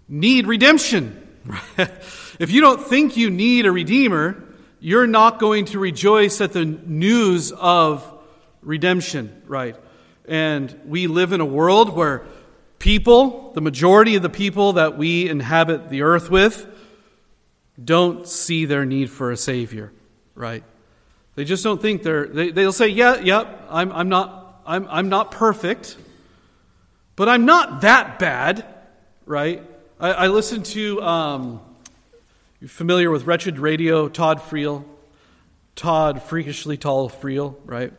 need 0.08 0.48
redemption. 0.48 1.24
if 2.40 2.52
you 2.52 2.62
don't 2.62 2.82
think 2.82 3.18
you 3.18 3.30
need 3.30 3.66
a 3.66 3.72
Redeemer, 3.72 4.44
you're 4.80 5.08
not 5.08 5.40
going 5.40 5.66
to 5.66 5.80
rejoice 5.80 6.42
at 6.42 6.54
the 6.54 6.66
news 6.66 7.52
of 7.52 8.14
redemption, 8.62 9.42
right? 9.46 9.76
And 10.28 10.80
we 10.86 11.08
live 11.08 11.32
in 11.32 11.42
a 11.42 11.46
world 11.46 11.96
where 11.96 12.26
people, 12.80 13.52
the 13.54 13.62
majority 13.62 14.16
of 14.16 14.22
the 14.22 14.30
people 14.30 14.74
that 14.74 14.98
we 14.98 15.30
inhabit 15.30 15.90
the 15.90 16.02
earth 16.02 16.30
with, 16.30 16.68
don't 17.84 18.28
see 18.28 18.66
their 18.66 18.86
need 18.86 19.10
for 19.10 19.32
a 19.32 19.38
Savior, 19.38 19.92
right? 20.36 20.64
They 21.36 21.44
just 21.44 21.64
don't 21.64 21.82
think 21.82 22.04
they're, 22.04 22.28
they, 22.28 22.52
they'll 22.52 22.74
say, 22.74 22.88
yeah, 22.88 23.20
yeah, 23.20 23.46
I'm, 23.70 23.92
I'm 23.92 24.10
not 24.10 24.47
I'm, 24.68 24.88
I'm 24.90 25.10
not 25.10 25.32
perfect, 25.32 25.98
but 27.16 27.30
I'm 27.30 27.46
not 27.46 27.82
that 27.82 28.20
bad, 28.20 28.66
right? 29.26 29.64
I, 30.00 30.12
I 30.12 30.28
listen 30.28 30.64
to, 30.64 31.02
um, 31.02 31.62
you're 32.60 32.68
familiar 32.68 33.10
with 33.10 33.26
Wretched 33.26 33.60
Radio, 33.60 34.10
Todd 34.10 34.40
Friel, 34.40 34.84
Todd 35.76 36.22
Freakishly 36.22 36.78
Tall 36.78 37.10
Friel, 37.10 37.56
right? 37.66 37.94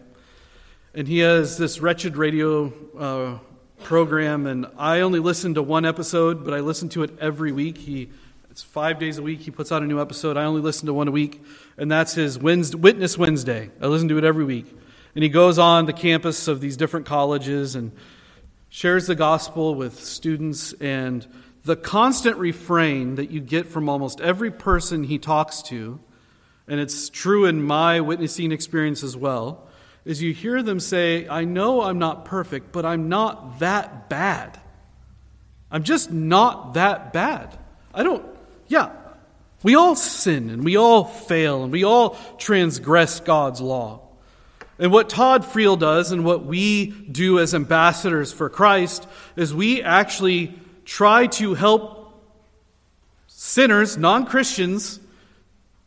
and 0.95 1.07
he 1.07 1.21
has 1.21 1.57
this 1.57 1.81
wretched 1.81 2.17
radio 2.17 2.73
uh, 2.99 3.39
program, 3.85 4.47
and 4.47 4.67
I 4.77 5.01
only 5.01 5.21
listen 5.21 5.55
to 5.55 5.63
one 5.63 5.85
episode, 5.85 6.45
but 6.45 6.53
I 6.53 6.59
listen 6.59 6.89
to 6.91 7.05
it 7.05 7.17
every 7.21 7.53
week. 7.53 7.79
He 7.79 8.09
it's 8.51 8.65
five 8.65 8.99
days 8.99 9.19
a 9.19 9.23
week. 9.23 9.39
He 9.41 9.53
puts 9.53 9.71
out 9.71 9.83
a 9.83 9.87
new 9.87 10.01
episode. 10.01 10.37
I 10.37 10.43
only 10.43 10.61
listen 10.61 10.87
to 10.87 10.93
one 10.93 11.07
a 11.07 11.13
week, 11.13 11.41
and 11.77 11.89
that's 11.89 12.15
his 12.15 12.37
Wednesday, 12.37 12.77
Witness 12.77 13.17
Wednesday. 13.17 13.71
I 13.81 13.87
listen 13.87 14.09
to 14.09 14.19
it 14.19 14.25
every 14.25 14.45
week, 14.45 14.77
and 15.19 15.25
he 15.25 15.29
goes 15.29 15.59
on 15.59 15.87
the 15.87 15.93
campus 15.93 16.47
of 16.47 16.61
these 16.61 16.77
different 16.77 17.05
colleges 17.05 17.75
and 17.75 17.91
shares 18.69 19.09
the 19.09 19.17
gospel 19.17 19.75
with 19.75 19.99
students. 19.99 20.73
And 20.75 21.27
the 21.65 21.75
constant 21.75 22.37
refrain 22.37 23.17
that 23.17 23.29
you 23.29 23.41
get 23.41 23.67
from 23.67 23.89
almost 23.89 24.21
every 24.21 24.53
person 24.53 25.03
he 25.03 25.19
talks 25.19 25.61
to, 25.63 25.99
and 26.69 26.79
it's 26.79 27.09
true 27.09 27.47
in 27.47 27.65
my 27.65 28.01
witnessing 28.01 28.53
experience 28.53 29.03
as 29.03 29.17
well 29.17 29.67
is 30.05 30.23
you 30.23 30.33
hear 30.33 30.63
them 30.63 30.79
say, 30.79 31.27
I 31.27 31.43
know 31.45 31.83
I'm 31.83 31.99
not 31.99 32.25
perfect, 32.25 32.71
but 32.71 32.87
I'm 32.87 33.09
not 33.09 33.59
that 33.59 34.09
bad. 34.09 34.61
I'm 35.69 35.83
just 35.83 36.13
not 36.13 36.75
that 36.75 37.13
bad. 37.13 37.59
I 37.93 38.05
don't, 38.05 38.25
yeah, 38.69 38.93
we 39.65 39.75
all 39.75 39.97
sin 39.97 40.49
and 40.49 40.65
we 40.65 40.77
all 40.77 41.03
fail 41.03 41.65
and 41.65 41.73
we 41.73 41.83
all 41.83 42.17
transgress 42.39 43.19
God's 43.19 43.61
law. 43.61 44.05
And 44.79 44.93
what 44.93 45.09
Todd 45.09 45.45
Friel 45.45 45.79
does 45.79 46.13
and 46.13 46.25
what 46.25 46.45
we 46.45 46.87
do 46.87 47.41
as 47.41 47.55
ambassadors 47.55 48.33
for 48.33 48.49
Christ 48.49 49.07
is 49.35 49.53
we 49.53 49.83
actually 49.83 50.55
try 50.85 51.27
to 51.27 51.55
help 51.55 51.99
sinners, 53.27 53.97
non 53.97 54.25
Christians, 54.27 55.01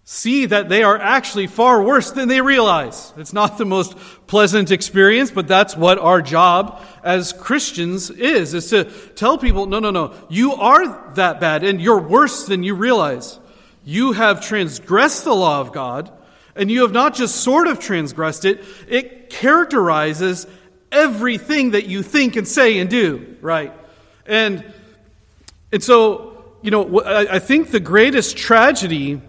see 0.04 0.46
that 0.46 0.68
they 0.68 0.84
are 0.84 0.98
actually 0.98 1.48
far 1.48 1.82
worse 1.82 2.12
than 2.12 2.28
they 2.28 2.42
realize. 2.42 3.14
It's 3.16 3.32
not 3.32 3.58
the 3.58 3.66
most 3.66 3.96
pleasant 4.28 4.70
experience, 4.70 5.32
but 5.32 5.48
that's 5.48 5.78
what 5.78 6.00
our 6.00 6.22
job 6.22 6.82
as 7.02 7.32
Christians 7.32 8.10
is, 8.10 8.54
is 8.54 8.70
to 8.72 8.84
tell 8.84 9.38
people, 9.38 9.68
no, 9.68 9.80
no, 9.80 9.92
no, 9.92 10.14
you 10.28 10.54
are 10.54 11.14
that 11.14 11.40
bad 11.40 11.64
and 11.64 11.80
you're 11.80 12.02
worse 12.02 12.46
than 12.46 12.62
you 12.64 12.76
realize. 12.76 13.40
You 13.86 14.12
have 14.12 14.46
transgressed 14.46 15.24
the 15.24 15.34
law 15.34 15.62
of 15.62 15.72
God, 15.72 16.12
and 16.56 16.70
you 16.70 16.82
have 16.82 16.92
not 16.92 17.16
just 17.16 17.38
sort 17.38 17.68
of 17.68 17.80
transgressed 17.80 18.46
it, 18.46 18.64
it 18.88 19.30
characterizes 19.30 20.48
everything 20.92 21.72
that 21.72 21.86
you 21.86 22.04
think 22.04 22.36
and 22.36 22.48
say 22.48 22.80
and 22.80 22.90
do, 22.90 23.38
right? 23.42 23.74
And, 24.26 24.64
and 25.72 25.84
so, 25.84 26.56
you 26.62 26.72
know, 26.72 27.04
I 27.04 27.40
think 27.40 27.72
the 27.72 27.80
greatest 27.80 28.38
tragedy 28.38 29.22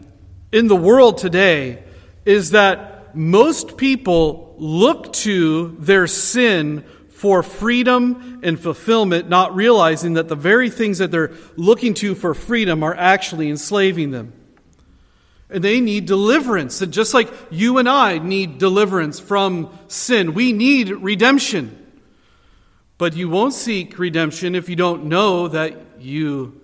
in 0.50 0.66
the 0.66 0.76
world 0.76 1.18
today 1.18 1.82
is 2.24 2.50
that 2.50 3.14
most 3.16 3.76
people 3.76 4.54
look 4.58 5.12
to 5.12 5.76
their 5.78 6.06
sin 6.06 6.84
for 7.10 7.42
freedom 7.42 8.40
and 8.42 8.58
fulfillment, 8.58 9.28
not 9.28 9.54
realizing 9.54 10.14
that 10.14 10.28
the 10.28 10.34
very 10.34 10.68
things 10.68 10.98
that 10.98 11.10
they're 11.10 11.32
looking 11.56 11.94
to 11.94 12.14
for 12.14 12.34
freedom 12.34 12.82
are 12.82 12.94
actually 12.94 13.48
enslaving 13.48 14.10
them. 14.10 14.32
And 15.52 15.62
they 15.62 15.80
need 15.80 16.06
deliverance. 16.06 16.80
And 16.80 16.92
just 16.92 17.14
like 17.14 17.32
you 17.50 17.78
and 17.78 17.88
I 17.88 18.18
need 18.18 18.58
deliverance 18.58 19.20
from 19.20 19.76
sin, 19.88 20.34
we 20.34 20.52
need 20.52 20.90
redemption. 20.90 21.78
But 22.98 23.14
you 23.14 23.28
won't 23.28 23.52
seek 23.52 23.98
redemption 23.98 24.54
if 24.54 24.68
you 24.68 24.76
don't 24.76 25.04
know 25.04 25.48
that 25.48 25.74
you 26.00 26.60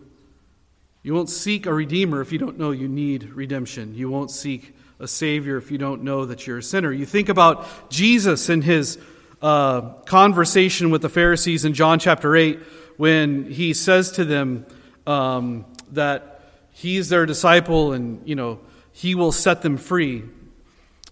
you 1.02 1.14
won't 1.14 1.30
seek 1.30 1.66
a 1.66 1.72
redeemer 1.72 2.20
if 2.20 2.32
you 2.32 2.38
don't 2.38 2.58
know 2.58 2.70
you 2.70 2.88
need 2.88 3.30
redemption. 3.30 3.94
You 3.94 4.10
won't 4.10 4.30
seek 4.30 4.74
a 5.00 5.08
savior 5.08 5.56
if 5.56 5.70
you 5.70 5.78
don't 5.78 6.02
know 6.02 6.26
that 6.26 6.46
you're 6.46 6.58
a 6.58 6.62
sinner. 6.62 6.92
You 6.92 7.06
think 7.06 7.28
about 7.28 7.66
Jesus 7.90 8.48
and 8.48 8.62
his 8.64 8.98
uh, 9.40 9.80
conversation 10.06 10.90
with 10.90 11.02
the 11.02 11.08
Pharisees 11.08 11.64
in 11.64 11.72
John 11.72 11.98
chapter 11.98 12.34
8 12.34 12.58
when 12.96 13.50
he 13.50 13.72
says 13.74 14.10
to 14.12 14.24
them 14.24 14.66
um, 15.06 15.64
that 15.92 16.42
he's 16.72 17.08
their 17.08 17.26
disciple 17.26 17.92
and, 17.92 18.20
you 18.28 18.34
know, 18.34 18.58
he 18.98 19.14
will 19.14 19.30
set 19.30 19.62
them 19.62 19.76
free. 19.76 20.24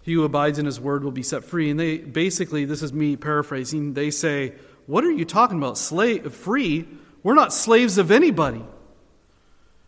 He 0.01 0.11
who 0.11 0.25
abides 0.25 0.59
in 0.59 0.65
his 0.65 0.77
word 0.77 1.05
will 1.05 1.11
be 1.11 1.23
set 1.23 1.45
free. 1.45 1.69
And 1.69 1.79
they 1.79 1.99
basically, 1.99 2.65
this 2.65 2.81
is 2.81 2.91
me 2.91 3.15
paraphrasing, 3.15 3.93
they 3.93 4.11
say, 4.11 4.55
What 4.87 5.05
are 5.05 5.11
you 5.11 5.23
talking 5.23 5.57
about? 5.57 5.77
Slave 5.77 6.33
free? 6.33 6.85
We're 7.23 7.33
not 7.33 7.53
slaves 7.53 7.97
of 7.97 8.11
anybody. 8.11 8.61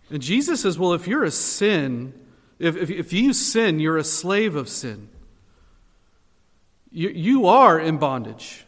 And 0.09 0.21
Jesus 0.21 0.62
says, 0.62 0.79
well, 0.79 0.93
if 0.93 1.07
you're 1.07 1.25
a 1.25 1.31
sin, 1.31 2.13
if, 2.57 2.77
if, 2.77 2.89
if 2.89 3.12
you 3.12 3.33
sin, 3.33 3.81
you're 3.81 3.97
a 3.97 4.03
slave 4.03 4.55
of 4.55 4.69
sin. 4.69 5.09
You, 6.89 7.09
you 7.09 7.47
are 7.47 7.77
in 7.77 7.97
bondage. 7.97 8.65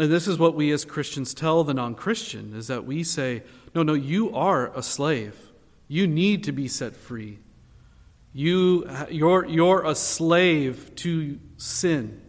And 0.00 0.10
this 0.10 0.26
is 0.26 0.38
what 0.38 0.54
we 0.54 0.72
as 0.72 0.86
Christians 0.86 1.34
tell 1.34 1.62
the 1.62 1.74
non 1.74 1.94
Christian 1.94 2.54
is 2.54 2.68
that 2.68 2.86
we 2.86 3.04
say, 3.04 3.42
no, 3.74 3.82
no, 3.82 3.92
you 3.92 4.34
are 4.34 4.74
a 4.74 4.82
slave. 4.82 5.50
You 5.88 6.06
need 6.06 6.42
to 6.44 6.52
be 6.52 6.68
set 6.68 6.96
free. 6.96 7.38
You, 8.36 8.86
you're, 9.08 9.46
you're 9.46 9.86
a 9.86 9.94
slave 9.94 10.94
to 10.96 11.38
sin. 11.56 12.20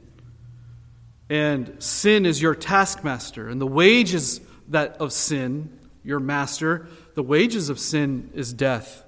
And 1.29 1.83
sin 1.83 2.25
is 2.25 2.41
your 2.41 2.55
taskmaster. 2.55 3.49
And 3.49 3.59
the 3.59 3.67
wages 3.67 4.39
that 4.69 5.01
of 5.01 5.11
sin, 5.11 5.77
your 6.05 6.21
master, 6.21 6.87
the 7.15 7.23
wages 7.23 7.67
of 7.67 7.77
sin 7.77 8.29
is 8.33 8.53
death, 8.53 9.03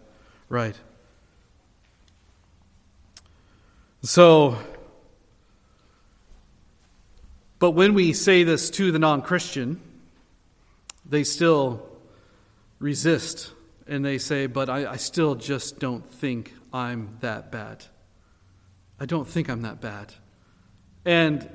right? 0.50 0.76
So, 4.02 4.58
but 7.60 7.72
when 7.72 7.94
we 7.94 8.12
say 8.12 8.44
this 8.44 8.70
to 8.72 8.92
the 8.92 9.00
non 9.00 9.22
Christian, 9.22 9.80
they 11.06 11.24
still 11.24 11.82
resist 12.78 13.54
and 13.88 14.04
they 14.04 14.18
say, 14.18 14.48
But 14.48 14.70
I, 14.70 14.92
I, 14.92 14.96
still 14.98 15.36
just 15.36 15.80
don't 15.80 16.06
think 16.06 16.54
I'm 16.72 17.18
that 17.22 17.52
bad. 17.52 17.86
I 19.00 19.06
don't 19.06 19.28
think 19.28 19.50
I'm 19.50 19.62
that 19.64 19.82
bad. 19.82 20.14
And 21.06 21.50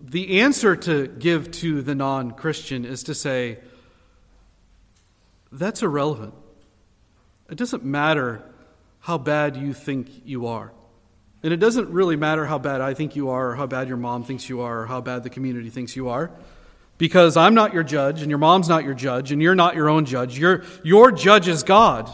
the 0.00 0.40
answer 0.40 0.76
to 0.76 1.08
give 1.08 1.50
to 1.52 1.82
the 1.82 1.94
non 1.94 2.32
Christian 2.32 2.84
is 2.84 3.02
to 3.04 3.14
say, 3.14 3.58
that's 5.50 5.82
irrelevant. 5.82 6.34
It 7.50 7.56
doesn't 7.56 7.84
matter 7.84 8.42
how 9.00 9.18
bad 9.18 9.56
you 9.56 9.72
think 9.72 10.08
you 10.24 10.46
are. 10.46 10.72
And 11.42 11.52
it 11.52 11.58
doesn't 11.58 11.90
really 11.90 12.16
matter 12.16 12.46
how 12.46 12.58
bad 12.58 12.80
I 12.80 12.94
think 12.94 13.16
you 13.16 13.28
are, 13.28 13.50
or 13.50 13.54
how 13.54 13.66
bad 13.66 13.86
your 13.86 13.98
mom 13.98 14.24
thinks 14.24 14.48
you 14.48 14.62
are, 14.62 14.80
or 14.80 14.86
how 14.86 15.02
bad 15.02 15.22
the 15.22 15.30
community 15.30 15.68
thinks 15.68 15.94
you 15.94 16.08
are. 16.08 16.30
Because 16.96 17.36
I'm 17.36 17.54
not 17.54 17.74
your 17.74 17.82
judge, 17.82 18.22
and 18.22 18.30
your 18.30 18.38
mom's 18.38 18.68
not 18.68 18.84
your 18.84 18.94
judge, 18.94 19.30
and 19.30 19.42
you're 19.42 19.54
not 19.54 19.74
your 19.74 19.90
own 19.90 20.06
judge. 20.06 20.38
Your, 20.38 20.64
your 20.82 21.12
judge 21.12 21.48
is 21.48 21.62
God. 21.62 22.10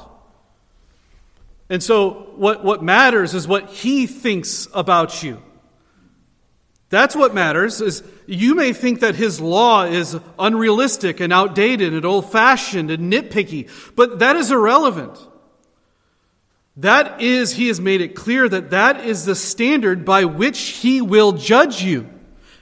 And 1.71 1.83
so, 1.83 2.33
what, 2.37 2.63
what 2.63 2.83
matters 2.83 3.33
is 3.33 3.49
what 3.49 3.71
He 3.71 4.07
thinks 4.07 4.69
about 4.75 5.23
you. 5.23 5.41
That's 6.91 7.15
what 7.15 7.33
matters 7.33 7.81
is 7.81 8.03
you 8.27 8.57
may 8.57 8.73
think 8.73 8.99
that 8.99 9.15
his 9.15 9.41
law 9.41 9.85
is 9.85 10.19
unrealistic 10.41 11.21
and 11.21 11.33
outdated 11.33 11.95
and 11.95 12.05
old-fashioned 12.05 12.91
and 12.91 13.13
nitpicky, 13.13 13.71
but 13.95 14.19
that 14.19 14.35
is 14.35 14.51
irrelevant. 14.51 15.17
That 16.77 17.21
is, 17.21 17.53
he 17.53 17.69
has 17.69 17.81
made 17.81 18.01
it 18.01 18.17
clear 18.17 18.49
that 18.49 18.71
that 18.71 19.05
is 19.05 19.25
the 19.25 19.37
standard 19.37 20.05
by 20.05 20.25
which 20.25 20.59
he 20.59 21.01
will 21.01 21.33
judge 21.33 21.81
you. 21.81 22.11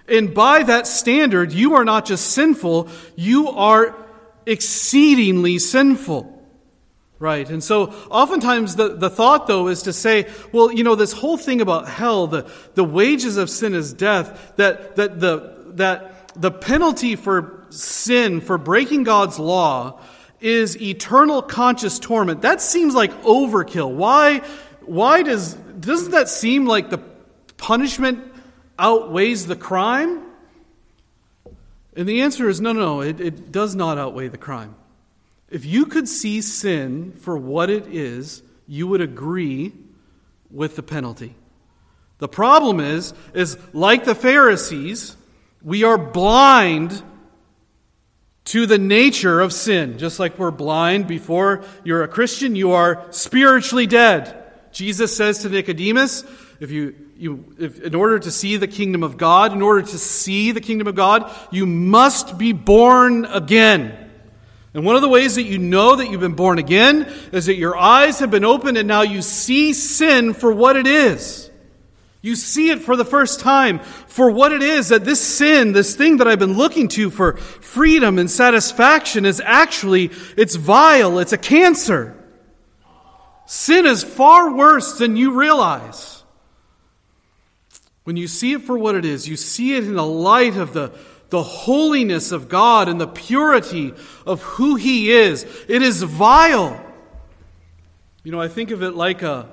And 0.06 0.34
by 0.34 0.62
that 0.62 0.86
standard, 0.86 1.52
you 1.52 1.74
are 1.76 1.84
not 1.84 2.04
just 2.04 2.26
sinful, 2.26 2.90
you 3.16 3.48
are 3.48 3.96
exceedingly 4.44 5.58
sinful. 5.58 6.37
Right. 7.20 7.50
And 7.50 7.64
so 7.64 7.86
oftentimes 8.10 8.76
the, 8.76 8.90
the 8.94 9.10
thought, 9.10 9.48
though, 9.48 9.66
is 9.66 9.82
to 9.82 9.92
say, 9.92 10.28
well, 10.52 10.70
you 10.72 10.84
know, 10.84 10.94
this 10.94 11.12
whole 11.12 11.36
thing 11.36 11.60
about 11.60 11.88
hell, 11.88 12.28
the, 12.28 12.48
the 12.74 12.84
wages 12.84 13.36
of 13.36 13.50
sin 13.50 13.74
is 13.74 13.92
death, 13.92 14.52
that, 14.56 14.94
that, 14.96 15.18
the, 15.18 15.56
that 15.74 16.32
the 16.40 16.52
penalty 16.52 17.16
for 17.16 17.66
sin, 17.70 18.40
for 18.40 18.56
breaking 18.56 19.02
God's 19.02 19.38
law, 19.38 20.00
is 20.40 20.80
eternal 20.80 21.42
conscious 21.42 21.98
torment. 21.98 22.42
That 22.42 22.62
seems 22.62 22.94
like 22.94 23.10
overkill. 23.22 23.90
Why, 23.90 24.38
why 24.82 25.22
does, 25.22 25.54
doesn't 25.54 26.12
that 26.12 26.28
seem 26.28 26.66
like 26.66 26.90
the 26.90 26.98
punishment 27.56 28.32
outweighs 28.78 29.46
the 29.46 29.56
crime? 29.56 30.22
And 31.96 32.08
the 32.08 32.22
answer 32.22 32.48
is 32.48 32.60
no, 32.60 32.72
no, 32.72 32.80
no, 32.80 33.00
it, 33.00 33.20
it 33.20 33.50
does 33.50 33.74
not 33.74 33.98
outweigh 33.98 34.28
the 34.28 34.38
crime. 34.38 34.76
If 35.50 35.64
you 35.64 35.86
could 35.86 36.08
see 36.08 36.40
sin 36.42 37.12
for 37.12 37.36
what 37.36 37.70
it 37.70 37.86
is, 37.86 38.42
you 38.66 38.86
would 38.86 39.00
agree 39.00 39.72
with 40.50 40.76
the 40.76 40.82
penalty. 40.82 41.34
The 42.18 42.28
problem 42.28 42.80
is, 42.80 43.14
is 43.32 43.56
like 43.72 44.04
the 44.04 44.14
Pharisees, 44.14 45.16
we 45.62 45.84
are 45.84 45.98
blind 45.98 47.02
to 48.46 48.66
the 48.66 48.78
nature 48.78 49.40
of 49.40 49.52
sin. 49.52 49.98
Just 49.98 50.18
like 50.18 50.38
we're 50.38 50.50
blind 50.50 51.06
before 51.06 51.64
you're 51.84 52.02
a 52.02 52.08
Christian, 52.08 52.56
you 52.56 52.72
are 52.72 53.06
spiritually 53.10 53.86
dead. 53.86 54.34
Jesus 54.72 55.16
says 55.16 55.40
to 55.40 55.48
Nicodemus, 55.48 56.24
if 56.60 56.70
you, 56.70 56.94
you 57.16 57.54
if, 57.58 57.80
in 57.80 57.94
order 57.94 58.18
to 58.18 58.30
see 58.30 58.56
the 58.56 58.66
kingdom 58.66 59.02
of 59.02 59.16
God, 59.16 59.52
in 59.52 59.62
order 59.62 59.82
to 59.82 59.98
see 59.98 60.52
the 60.52 60.60
kingdom 60.60 60.86
of 60.86 60.94
God, 60.94 61.32
you 61.50 61.66
must 61.66 62.36
be 62.36 62.52
born 62.52 63.24
again. 63.26 64.07
And 64.74 64.84
one 64.84 64.96
of 64.96 65.02
the 65.02 65.08
ways 65.08 65.36
that 65.36 65.44
you 65.44 65.58
know 65.58 65.96
that 65.96 66.10
you've 66.10 66.20
been 66.20 66.34
born 66.34 66.58
again 66.58 67.10
is 67.32 67.46
that 67.46 67.56
your 67.56 67.76
eyes 67.76 68.18
have 68.18 68.30
been 68.30 68.44
opened 68.44 68.76
and 68.76 68.86
now 68.86 69.02
you 69.02 69.22
see 69.22 69.72
sin 69.72 70.34
for 70.34 70.52
what 70.52 70.76
it 70.76 70.86
is. 70.86 71.50
You 72.20 72.34
see 72.34 72.70
it 72.70 72.80
for 72.80 72.96
the 72.96 73.04
first 73.04 73.40
time 73.40 73.78
for 73.78 74.30
what 74.30 74.52
it 74.52 74.62
is 74.62 74.88
that 74.88 75.04
this 75.04 75.20
sin, 75.20 75.72
this 75.72 75.94
thing 75.94 76.18
that 76.18 76.28
I've 76.28 76.38
been 76.38 76.56
looking 76.56 76.88
to 76.88 77.10
for 77.10 77.36
freedom 77.36 78.18
and 78.18 78.30
satisfaction 78.30 79.24
is 79.24 79.40
actually, 79.40 80.10
it's 80.36 80.56
vile, 80.56 81.18
it's 81.20 81.32
a 81.32 81.38
cancer. 81.38 82.14
Sin 83.46 83.86
is 83.86 84.02
far 84.02 84.54
worse 84.54 84.98
than 84.98 85.16
you 85.16 85.38
realize. 85.38 86.24
When 88.04 88.16
you 88.16 88.26
see 88.26 88.52
it 88.52 88.62
for 88.62 88.76
what 88.76 88.94
it 88.94 89.04
is, 89.04 89.28
you 89.28 89.36
see 89.36 89.76
it 89.76 89.84
in 89.84 89.94
the 89.94 90.04
light 90.04 90.56
of 90.56 90.72
the, 90.72 90.92
the 91.30 91.42
holiness 91.42 92.32
of 92.32 92.48
God 92.48 92.88
and 92.88 93.00
the 93.00 93.06
purity 93.06 93.92
of 94.26 94.42
who 94.42 94.76
He 94.76 95.10
is. 95.10 95.44
It 95.68 95.82
is 95.82 96.02
vile. 96.02 96.84
You 98.24 98.32
know, 98.32 98.40
I 98.40 98.48
think 98.48 98.70
of 98.70 98.82
it 98.82 98.94
like 98.94 99.22
a, 99.22 99.48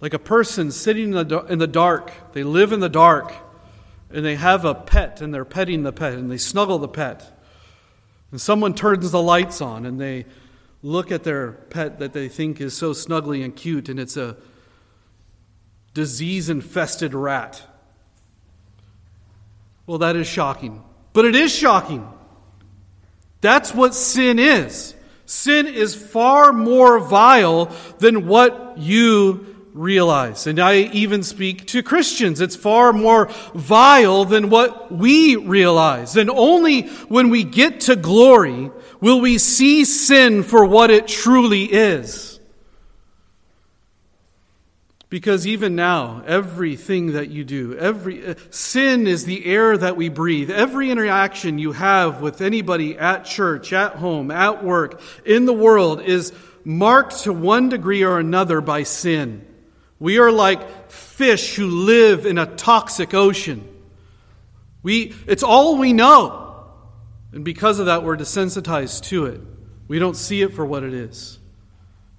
like 0.00 0.14
a 0.14 0.18
person 0.18 0.70
sitting 0.70 1.14
in 1.14 1.28
the, 1.28 1.38
in 1.48 1.58
the 1.58 1.66
dark. 1.66 2.12
They 2.32 2.44
live 2.44 2.72
in 2.72 2.80
the 2.80 2.88
dark 2.88 3.32
and 4.10 4.24
they 4.24 4.36
have 4.36 4.64
a 4.64 4.74
pet 4.74 5.20
and 5.20 5.32
they're 5.32 5.44
petting 5.44 5.82
the 5.82 5.92
pet 5.92 6.14
and 6.14 6.30
they 6.30 6.36
snuggle 6.36 6.78
the 6.78 6.88
pet. 6.88 7.38
And 8.30 8.40
someone 8.40 8.74
turns 8.74 9.10
the 9.10 9.22
lights 9.22 9.60
on 9.60 9.86
and 9.86 10.00
they 10.00 10.26
look 10.82 11.10
at 11.10 11.24
their 11.24 11.52
pet 11.52 11.98
that 11.98 12.12
they 12.12 12.28
think 12.28 12.60
is 12.60 12.76
so 12.76 12.92
snuggly 12.92 13.44
and 13.44 13.54
cute 13.54 13.88
and 13.88 13.98
it's 13.98 14.16
a 14.16 14.36
disease 15.94 16.50
infested 16.50 17.14
rat. 17.14 17.62
Well, 19.86 19.98
that 19.98 20.16
is 20.16 20.26
shocking. 20.26 20.82
But 21.16 21.24
it 21.24 21.34
is 21.34 21.50
shocking. 21.50 22.06
That's 23.40 23.74
what 23.74 23.94
sin 23.94 24.38
is. 24.38 24.94
Sin 25.24 25.66
is 25.66 25.94
far 25.94 26.52
more 26.52 26.98
vile 26.98 27.74
than 28.00 28.26
what 28.26 28.76
you 28.76 29.56
realize. 29.72 30.46
And 30.46 30.60
I 30.60 30.80
even 30.92 31.22
speak 31.22 31.68
to 31.68 31.82
Christians. 31.82 32.42
It's 32.42 32.54
far 32.54 32.92
more 32.92 33.30
vile 33.54 34.26
than 34.26 34.50
what 34.50 34.92
we 34.92 35.36
realize. 35.36 36.18
And 36.18 36.28
only 36.28 36.82
when 37.08 37.30
we 37.30 37.44
get 37.44 37.80
to 37.88 37.96
glory 37.96 38.70
will 39.00 39.22
we 39.22 39.38
see 39.38 39.86
sin 39.86 40.42
for 40.42 40.66
what 40.66 40.90
it 40.90 41.08
truly 41.08 41.64
is. 41.64 42.35
Because 45.08 45.46
even 45.46 45.76
now, 45.76 46.22
everything 46.26 47.12
that 47.12 47.30
you 47.30 47.44
do, 47.44 47.78
every 47.78 48.26
uh, 48.26 48.34
sin 48.50 49.06
is 49.06 49.24
the 49.24 49.46
air 49.46 49.78
that 49.78 49.96
we 49.96 50.08
breathe. 50.08 50.50
Every 50.50 50.90
interaction 50.90 51.58
you 51.58 51.72
have 51.72 52.20
with 52.20 52.40
anybody 52.40 52.98
at 52.98 53.24
church, 53.24 53.72
at 53.72 53.92
home, 53.96 54.32
at 54.32 54.64
work, 54.64 55.00
in 55.24 55.44
the 55.44 55.52
world 55.52 56.02
is 56.02 56.32
marked 56.64 57.20
to 57.20 57.32
one 57.32 57.68
degree 57.68 58.02
or 58.02 58.18
another 58.18 58.60
by 58.60 58.82
sin. 58.82 59.46
We 60.00 60.18
are 60.18 60.32
like 60.32 60.90
fish 60.90 61.54
who 61.54 61.66
live 61.66 62.26
in 62.26 62.36
a 62.36 62.46
toxic 62.46 63.14
ocean. 63.14 63.66
We, 64.82 65.14
it's 65.28 65.44
all 65.44 65.78
we 65.78 65.92
know. 65.92 66.64
And 67.32 67.44
because 67.44 67.78
of 67.78 67.86
that, 67.86 68.02
we're 68.02 68.16
desensitized 68.16 69.04
to 69.04 69.26
it. 69.26 69.40
We 69.86 70.00
don't 70.00 70.16
see 70.16 70.42
it 70.42 70.54
for 70.54 70.66
what 70.66 70.82
it 70.82 70.92
is. 70.92 71.38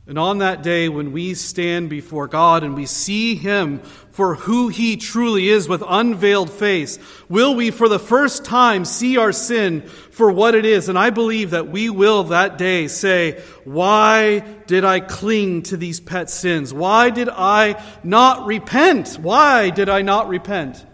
And 0.08 0.18
on 0.18 0.38
that 0.38 0.64
day, 0.64 0.88
when 0.88 1.12
we 1.12 1.34
stand 1.34 1.90
before 1.90 2.28
God 2.28 2.64
and 2.64 2.76
we 2.76 2.86
see 2.86 3.36
Him 3.36 3.80
for 4.12 4.36
who 4.36 4.70
He 4.70 4.96
truly 4.96 5.50
is 5.50 5.68
with 5.68 5.84
unveiled 5.86 6.50
face, 6.50 6.98
will 7.28 7.56
we 7.56 7.72
for 7.72 7.90
the 7.90 8.00
first 8.00 8.46
time 8.46 8.86
see 8.86 9.18
our 9.18 9.34
sin 9.34 9.82
for 9.82 10.32
what 10.32 10.56
it 10.56 10.66
is? 10.66 10.88
And 10.88 10.98
I 10.98 11.10
believe 11.10 11.50
that 11.50 11.68
we 11.68 11.90
will 11.90 12.24
that 12.26 12.58
day 12.58 12.88
say, 12.88 13.44
Why 13.66 14.40
did 14.66 14.86
I 14.86 15.02
cling 15.02 15.64
to 15.64 15.78
these 15.78 16.00
pet 16.00 16.30
sins? 16.30 16.74
Why 16.74 17.10
did 17.10 17.28
I 17.28 17.84
not 18.02 18.46
repent? 18.46 19.20
Why 19.20 19.72
did 19.72 19.90
I 19.90 20.04
not 20.04 20.30
repent? 20.30 20.86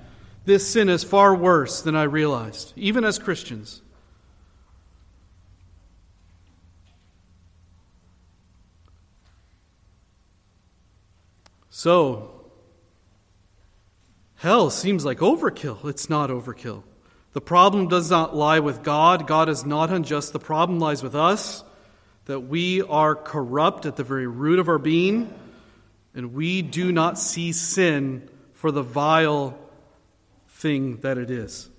This 0.46 0.68
sin 0.68 0.90
is 0.90 1.04
far 1.04 1.36
worse 1.36 1.84
than 1.84 1.96
I 1.96 2.04
realized, 2.04 2.74
even 2.76 3.04
as 3.04 3.20
Christians. 3.20 3.84
So, 11.84 12.32
hell 14.36 14.70
seems 14.70 15.04
like 15.04 15.18
overkill. 15.18 15.84
It's 15.84 16.10
not 16.10 16.30
overkill. 16.30 16.84
The 17.34 17.42
problem 17.42 17.90
does 17.90 18.10
not 18.10 18.34
lie 18.34 18.60
with 18.60 18.84
God. 18.84 19.28
God 19.28 19.50
is 19.50 19.66
not 19.66 19.92
unjust. 19.92 20.32
The 20.32 20.40
problem 20.40 20.80
lies 20.80 21.04
with 21.04 21.14
us 21.14 21.62
that 22.24 22.40
we 22.40 22.82
are 22.84 23.16
corrupt 23.16 23.86
at 23.86 23.98
the 23.98 24.06
very 24.06 24.28
root 24.28 24.60
of 24.60 24.70
our 24.70 24.78
being, 24.78 25.34
and 26.16 26.34
we 26.34 26.62
do 26.62 26.94
not 26.94 27.20
see 27.20 27.52
sin 27.52 28.30
for 28.54 28.72
the 28.72 28.82
vile 28.82 29.60
thing 30.48 31.02
that 31.02 31.18
it 31.18 31.30
is. 31.30 31.70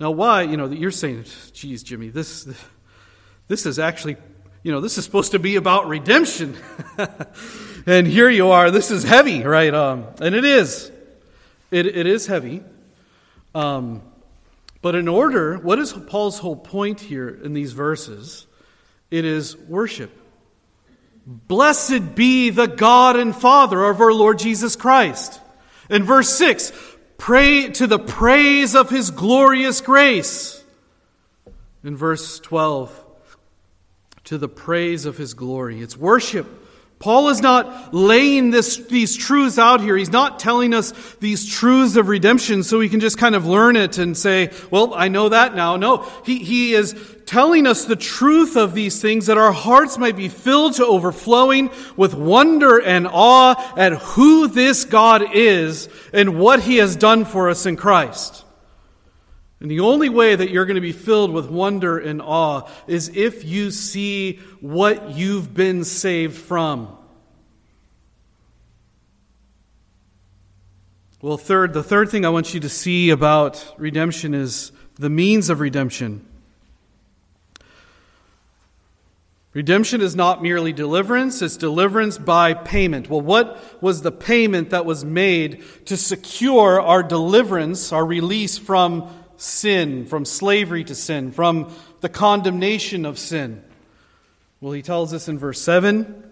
Now, 0.00 0.12
why, 0.12 0.44
you 0.44 0.56
know, 0.56 0.64
you're 0.64 0.90
saying, 0.90 1.26
geez, 1.52 1.82
Jimmy, 1.82 2.08
this, 2.08 2.48
this 3.48 3.66
is 3.66 3.78
actually, 3.78 4.16
you 4.62 4.72
know, 4.72 4.80
this 4.80 4.96
is 4.96 5.04
supposed 5.04 5.32
to 5.32 5.38
be 5.38 5.56
about 5.56 5.88
redemption. 5.88 6.56
and 7.88 8.06
here 8.06 8.28
you 8.28 8.50
are. 8.50 8.70
This 8.70 8.90
is 8.90 9.02
heavy, 9.02 9.42
right? 9.44 9.72
Um, 9.72 10.04
and 10.20 10.34
it 10.34 10.44
is. 10.44 10.92
It, 11.70 11.86
it 11.86 12.06
is 12.06 12.26
heavy. 12.26 12.62
Um, 13.54 14.02
but 14.82 14.94
in 14.94 15.08
order, 15.08 15.56
what 15.56 15.78
is 15.78 15.94
Paul's 15.94 16.38
whole 16.38 16.54
point 16.54 17.00
here 17.00 17.30
in 17.30 17.54
these 17.54 17.72
verses? 17.72 18.46
It 19.10 19.24
is 19.24 19.56
worship. 19.56 20.10
Blessed 21.24 22.14
be 22.14 22.50
the 22.50 22.66
God 22.66 23.16
and 23.16 23.34
Father 23.34 23.82
of 23.82 24.02
our 24.02 24.12
Lord 24.12 24.38
Jesus 24.38 24.76
Christ. 24.76 25.40
In 25.88 26.04
verse 26.04 26.28
6, 26.28 26.74
pray 27.16 27.70
to 27.70 27.86
the 27.86 27.98
praise 27.98 28.74
of 28.74 28.90
his 28.90 29.10
glorious 29.10 29.80
grace. 29.80 30.62
In 31.82 31.96
verse 31.96 32.38
12, 32.40 33.02
to 34.24 34.36
the 34.36 34.46
praise 34.46 35.06
of 35.06 35.16
his 35.16 35.32
glory. 35.32 35.80
It's 35.80 35.96
worship. 35.96 36.57
Paul 36.98 37.28
is 37.28 37.40
not 37.40 37.94
laying 37.94 38.50
this, 38.50 38.76
these 38.76 39.16
truths 39.16 39.56
out 39.56 39.80
here. 39.80 39.96
He's 39.96 40.10
not 40.10 40.40
telling 40.40 40.74
us 40.74 40.92
these 41.20 41.48
truths 41.48 41.94
of 41.94 42.08
redemption 42.08 42.64
so 42.64 42.78
we 42.78 42.88
can 42.88 42.98
just 42.98 43.18
kind 43.18 43.36
of 43.36 43.46
learn 43.46 43.76
it 43.76 43.98
and 43.98 44.16
say, 44.16 44.50
well, 44.70 44.92
I 44.94 45.06
know 45.06 45.28
that 45.28 45.54
now. 45.54 45.76
No, 45.76 45.98
he, 46.24 46.38
he 46.38 46.74
is 46.74 46.96
telling 47.24 47.68
us 47.68 47.84
the 47.84 47.94
truth 47.94 48.56
of 48.56 48.74
these 48.74 49.00
things 49.00 49.26
that 49.26 49.38
our 49.38 49.52
hearts 49.52 49.96
might 49.96 50.16
be 50.16 50.28
filled 50.28 50.74
to 50.74 50.86
overflowing 50.86 51.70
with 51.96 52.14
wonder 52.14 52.80
and 52.80 53.06
awe 53.06 53.74
at 53.76 53.92
who 53.92 54.48
this 54.48 54.84
God 54.84 55.22
is 55.34 55.88
and 56.12 56.40
what 56.40 56.60
he 56.60 56.78
has 56.78 56.96
done 56.96 57.24
for 57.24 57.48
us 57.48 57.64
in 57.64 57.76
Christ. 57.76 58.44
And 59.60 59.70
the 59.70 59.80
only 59.80 60.08
way 60.08 60.36
that 60.36 60.50
you're 60.50 60.66
going 60.66 60.76
to 60.76 60.80
be 60.80 60.92
filled 60.92 61.32
with 61.32 61.50
wonder 61.50 61.98
and 61.98 62.22
awe 62.22 62.68
is 62.86 63.08
if 63.14 63.44
you 63.44 63.70
see 63.70 64.36
what 64.60 65.10
you've 65.10 65.52
been 65.52 65.84
saved 65.84 66.36
from. 66.36 66.96
Well, 71.20 71.36
third, 71.36 71.72
the 71.72 71.82
third 71.82 72.10
thing 72.10 72.24
I 72.24 72.28
want 72.28 72.54
you 72.54 72.60
to 72.60 72.68
see 72.68 73.10
about 73.10 73.74
redemption 73.76 74.34
is 74.34 74.70
the 74.94 75.10
means 75.10 75.50
of 75.50 75.58
redemption. 75.58 76.24
Redemption 79.52 80.00
is 80.00 80.14
not 80.14 80.40
merely 80.40 80.72
deliverance, 80.72 81.42
it's 81.42 81.56
deliverance 81.56 82.18
by 82.18 82.54
payment. 82.54 83.10
Well, 83.10 83.20
what 83.20 83.82
was 83.82 84.02
the 84.02 84.12
payment 84.12 84.70
that 84.70 84.86
was 84.86 85.04
made 85.04 85.64
to 85.86 85.96
secure 85.96 86.80
our 86.80 87.02
deliverance, 87.02 87.92
our 87.92 88.06
release 88.06 88.56
from 88.56 89.12
sin, 89.38 90.04
from 90.04 90.26
slavery 90.26 90.84
to 90.84 90.94
sin, 90.94 91.32
from 91.32 91.72
the 92.00 92.08
condemnation 92.10 93.06
of 93.06 93.18
sin? 93.18 93.64
Well, 94.60 94.72
he 94.72 94.82
tells 94.82 95.14
us 95.14 95.28
in 95.28 95.38
verse 95.38 95.60
7 95.60 96.22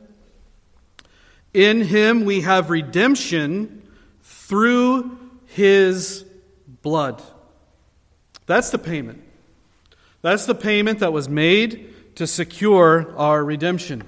In 1.55 1.81
him 1.83 2.25
we 2.25 2.43
have 2.43 2.69
redemption 2.69 3.89
through 4.23 5.19
his 5.47 6.25
blood. 6.83 7.23
That's 8.47 8.71
the 8.71 8.79
payment. 8.79 9.23
That's 10.23 10.47
the 10.47 10.55
payment 10.55 10.99
that 11.01 11.13
was 11.13 11.29
made 11.29 12.17
to 12.17 12.27
secure 12.27 13.15
our 13.17 13.45
redemption. 13.45 14.03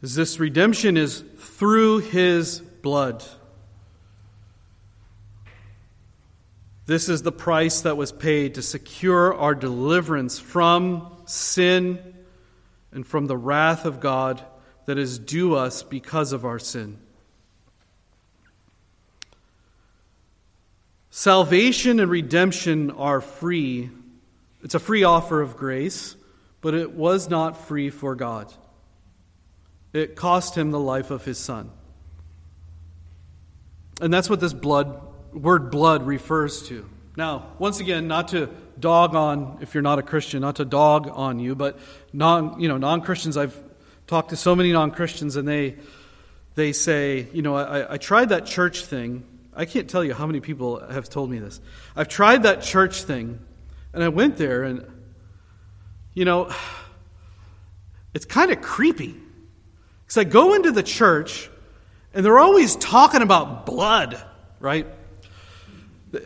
This 0.00 0.40
redemption 0.40 0.96
is 0.96 1.22
through 1.38 1.98
his 1.98 2.60
blood. 2.60 3.24
This 6.86 7.08
is 7.08 7.22
the 7.22 7.32
price 7.32 7.82
that 7.82 7.96
was 7.96 8.10
paid 8.10 8.54
to 8.54 8.62
secure 8.62 9.34
our 9.34 9.54
deliverance 9.54 10.38
from 10.38 11.22
sin 11.26 12.14
and 12.90 13.06
from 13.06 13.26
the 13.26 13.36
wrath 13.36 13.84
of 13.84 14.00
God 14.00 14.42
that 14.86 14.98
is 14.98 15.18
due 15.18 15.54
us 15.54 15.82
because 15.82 16.32
of 16.32 16.44
our 16.44 16.58
sin. 16.58 16.98
Salvation 21.10 22.00
and 22.00 22.10
redemption 22.10 22.90
are 22.90 23.20
free. 23.20 23.90
It's 24.62 24.74
a 24.74 24.80
free 24.80 25.04
offer 25.04 25.40
of 25.40 25.56
grace, 25.56 26.16
but 26.60 26.74
it 26.74 26.92
was 26.92 27.28
not 27.28 27.68
free 27.68 27.90
for 27.90 28.14
God. 28.16 28.52
It 29.92 30.16
cost 30.16 30.56
him 30.56 30.70
the 30.70 30.80
life 30.80 31.10
of 31.10 31.24
his 31.24 31.38
son. 31.38 31.70
And 34.00 34.12
that's 34.12 34.30
what 34.30 34.40
this 34.40 34.54
blood 34.54 35.00
word 35.32 35.70
blood 35.70 36.06
refers 36.06 36.66
to. 36.68 36.88
Now, 37.16 37.48
once 37.58 37.80
again, 37.80 38.08
not 38.08 38.28
to 38.28 38.48
dog 38.78 39.14
on 39.14 39.58
if 39.60 39.74
you're 39.74 39.82
not 39.82 39.98
a 39.98 40.02
Christian, 40.02 40.40
not 40.40 40.56
to 40.56 40.64
dog 40.64 41.10
on 41.12 41.38
you, 41.38 41.54
but 41.54 41.78
non, 42.12 42.58
you 42.60 42.68
know, 42.68 42.78
non-Christians 42.78 43.36
I've 43.36 43.58
talked 44.06 44.30
to 44.30 44.36
so 44.36 44.56
many 44.56 44.72
non-Christians 44.72 45.36
and 45.36 45.46
they 45.46 45.76
they 46.54 46.72
say, 46.72 47.28
you 47.32 47.42
know, 47.42 47.56
I, 47.56 47.94
I 47.94 47.96
tried 47.98 48.28
that 48.28 48.46
church 48.46 48.84
thing. 48.84 49.24
I 49.54 49.64
can't 49.64 49.88
tell 49.88 50.04
you 50.04 50.14
how 50.14 50.26
many 50.26 50.40
people 50.40 50.86
have 50.86 51.08
told 51.08 51.30
me 51.30 51.38
this. 51.38 51.60
I've 51.96 52.08
tried 52.08 52.42
that 52.42 52.62
church 52.62 53.04
thing, 53.04 53.38
and 53.92 54.02
I 54.02 54.08
went 54.08 54.36
there, 54.36 54.62
and 54.64 54.84
you 56.14 56.24
know, 56.24 56.50
it's 58.14 58.26
kind 58.26 58.50
of 58.50 58.60
creepy. 58.60 59.14
Because 60.04 60.18
I 60.18 60.24
go 60.24 60.54
into 60.54 60.72
the 60.72 60.82
church, 60.82 61.48
and 62.12 62.24
they're 62.24 62.38
always 62.38 62.76
talking 62.76 63.22
about 63.22 63.64
blood, 63.64 64.22
right? 64.60 64.86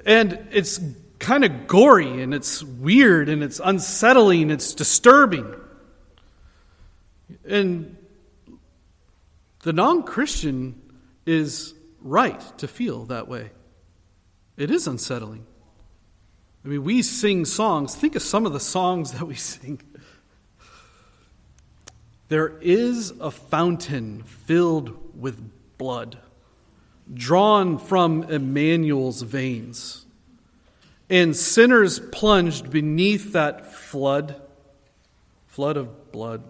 And 0.05 0.49
it's 0.51 0.81
kind 1.19 1.45
of 1.45 1.67
gory, 1.67 2.23
and 2.23 2.35
it's 2.35 2.63
weird, 2.63 3.29
and 3.29 3.43
it's 3.43 3.61
unsettling, 3.63 4.43
and 4.43 4.53
it's 4.53 4.75
disturbing. 4.75 5.55
And 7.49 7.97
the 9.63 9.73
non 9.73 10.03
Christian 10.03 10.81
is 11.25 11.75
right 12.01 12.41
to 12.59 12.69
feel 12.69 13.05
that 13.07 13.29
way. 13.29 13.51
It 14.57 14.71
is 14.71 14.87
unsettling. 14.87 15.47
I 16.65 16.69
mean, 16.69 16.83
we 16.83 17.03
sing 17.03 17.45
songs. 17.45 17.95
Think 17.95 18.17
of 18.17 18.23
some 18.23 18.47
of 18.47 18.53
the 18.53 18.61
songs 18.61 19.13
that 19.13 19.27
we 19.27 19.35
sing. 19.37 19.81
There 22.29 22.59
is 22.61 23.13
a 23.21 23.31
fountain 23.31 24.25
filled 24.25 25.21
with 25.21 25.41
blood, 25.79 26.19
drawn 27.13 27.79
from 27.79 28.25
Emmanuel's 28.25 29.23
veins. 29.23 30.05
And 31.09 31.37
sinners 31.37 32.01
plunged 32.01 32.71
beneath 32.71 33.33
that 33.33 33.73
flood, 33.73 34.41
flood 35.47 35.77
of 35.77 36.11
blood, 36.11 36.43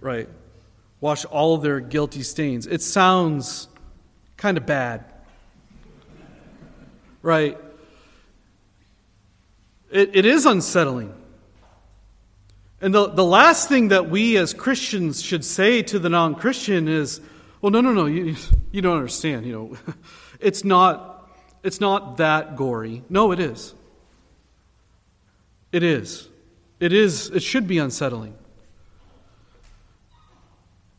right, 0.00 0.28
wash 1.00 1.24
all 1.24 1.56
their 1.58 1.80
guilty 1.80 2.22
stains. 2.22 2.66
It 2.66 2.82
sounds 2.82 3.68
kind 4.36 4.58
of 4.58 4.66
bad, 4.66 5.04
right? 7.22 7.56
It, 9.90 10.10
it 10.14 10.26
is 10.26 10.44
unsettling. 10.44 11.14
And 12.80 12.94
the, 12.94 13.08
the 13.08 13.24
last 13.24 13.68
thing 13.68 13.88
that 13.88 14.08
we 14.08 14.36
as 14.36 14.54
Christians 14.54 15.22
should 15.22 15.44
say 15.44 15.82
to 15.82 15.98
the 15.98 16.08
non 16.08 16.34
Christian 16.34 16.86
is, 16.88 17.20
well, 17.60 17.70
no, 17.70 17.80
no, 17.80 17.92
no, 17.92 18.06
you, 18.06 18.36
you 18.70 18.82
don't 18.82 18.96
understand. 18.96 19.46
You 19.46 19.52
know, 19.52 19.94
it's 20.40 20.64
not, 20.64 21.30
it's 21.62 21.80
not 21.80 22.18
that 22.18 22.56
gory. 22.56 23.02
No, 23.08 23.32
it 23.32 23.40
is. 23.40 23.74
It 25.72 25.82
is. 25.82 26.28
It 26.80 26.92
is. 26.92 27.30
It 27.30 27.42
should 27.42 27.66
be 27.66 27.78
unsettling. 27.78 28.34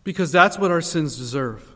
Because 0.04 0.32
that's 0.32 0.58
what 0.58 0.72
our 0.72 0.82
sins 0.82 1.18
deserve. 1.18 1.68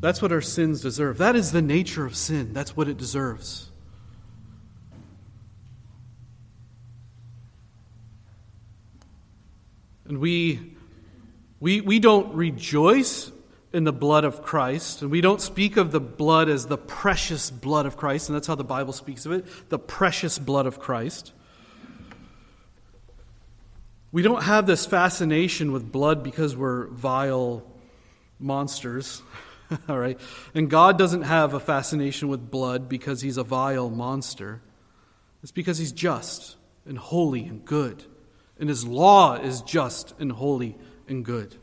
That's 0.00 0.20
what 0.20 0.32
our 0.32 0.40
sins 0.40 0.82
deserve. 0.82 1.18
That 1.18 1.34
is 1.34 1.52
the 1.52 1.62
nature 1.62 2.04
of 2.04 2.16
sin. 2.16 2.52
That's 2.52 2.76
what 2.76 2.88
it 2.88 2.98
deserves. 2.98 3.70
And 10.06 10.18
we, 10.18 10.73
we, 11.64 11.80
we 11.80 11.98
don't 11.98 12.34
rejoice 12.34 13.32
in 13.72 13.84
the 13.84 13.92
blood 13.92 14.24
of 14.24 14.42
Christ, 14.42 15.00
and 15.00 15.10
we 15.10 15.22
don't 15.22 15.40
speak 15.40 15.78
of 15.78 15.92
the 15.92 16.00
blood 16.00 16.50
as 16.50 16.66
the 16.66 16.76
precious 16.76 17.50
blood 17.50 17.86
of 17.86 17.96
Christ, 17.96 18.28
and 18.28 18.36
that's 18.36 18.46
how 18.46 18.54
the 18.54 18.62
Bible 18.62 18.92
speaks 18.92 19.24
of 19.24 19.32
it 19.32 19.46
the 19.70 19.78
precious 19.78 20.38
blood 20.38 20.66
of 20.66 20.78
Christ. 20.78 21.32
We 24.12 24.20
don't 24.20 24.42
have 24.42 24.66
this 24.66 24.84
fascination 24.84 25.72
with 25.72 25.90
blood 25.90 26.22
because 26.22 26.54
we're 26.54 26.88
vile 26.88 27.64
monsters, 28.38 29.22
all 29.88 29.98
right? 29.98 30.20
And 30.54 30.68
God 30.68 30.98
doesn't 30.98 31.22
have 31.22 31.54
a 31.54 31.60
fascination 31.60 32.28
with 32.28 32.50
blood 32.50 32.90
because 32.90 33.22
he's 33.22 33.38
a 33.38 33.42
vile 33.42 33.88
monster. 33.88 34.60
It's 35.42 35.50
because 35.50 35.78
he's 35.78 35.92
just 35.92 36.56
and 36.84 36.98
holy 36.98 37.46
and 37.46 37.64
good 37.64 38.04
and 38.58 38.68
his 38.68 38.86
law 38.86 39.34
is 39.34 39.62
just 39.62 40.14
and 40.18 40.30
holy 40.30 40.76
and 41.08 41.24
good. 41.24 41.56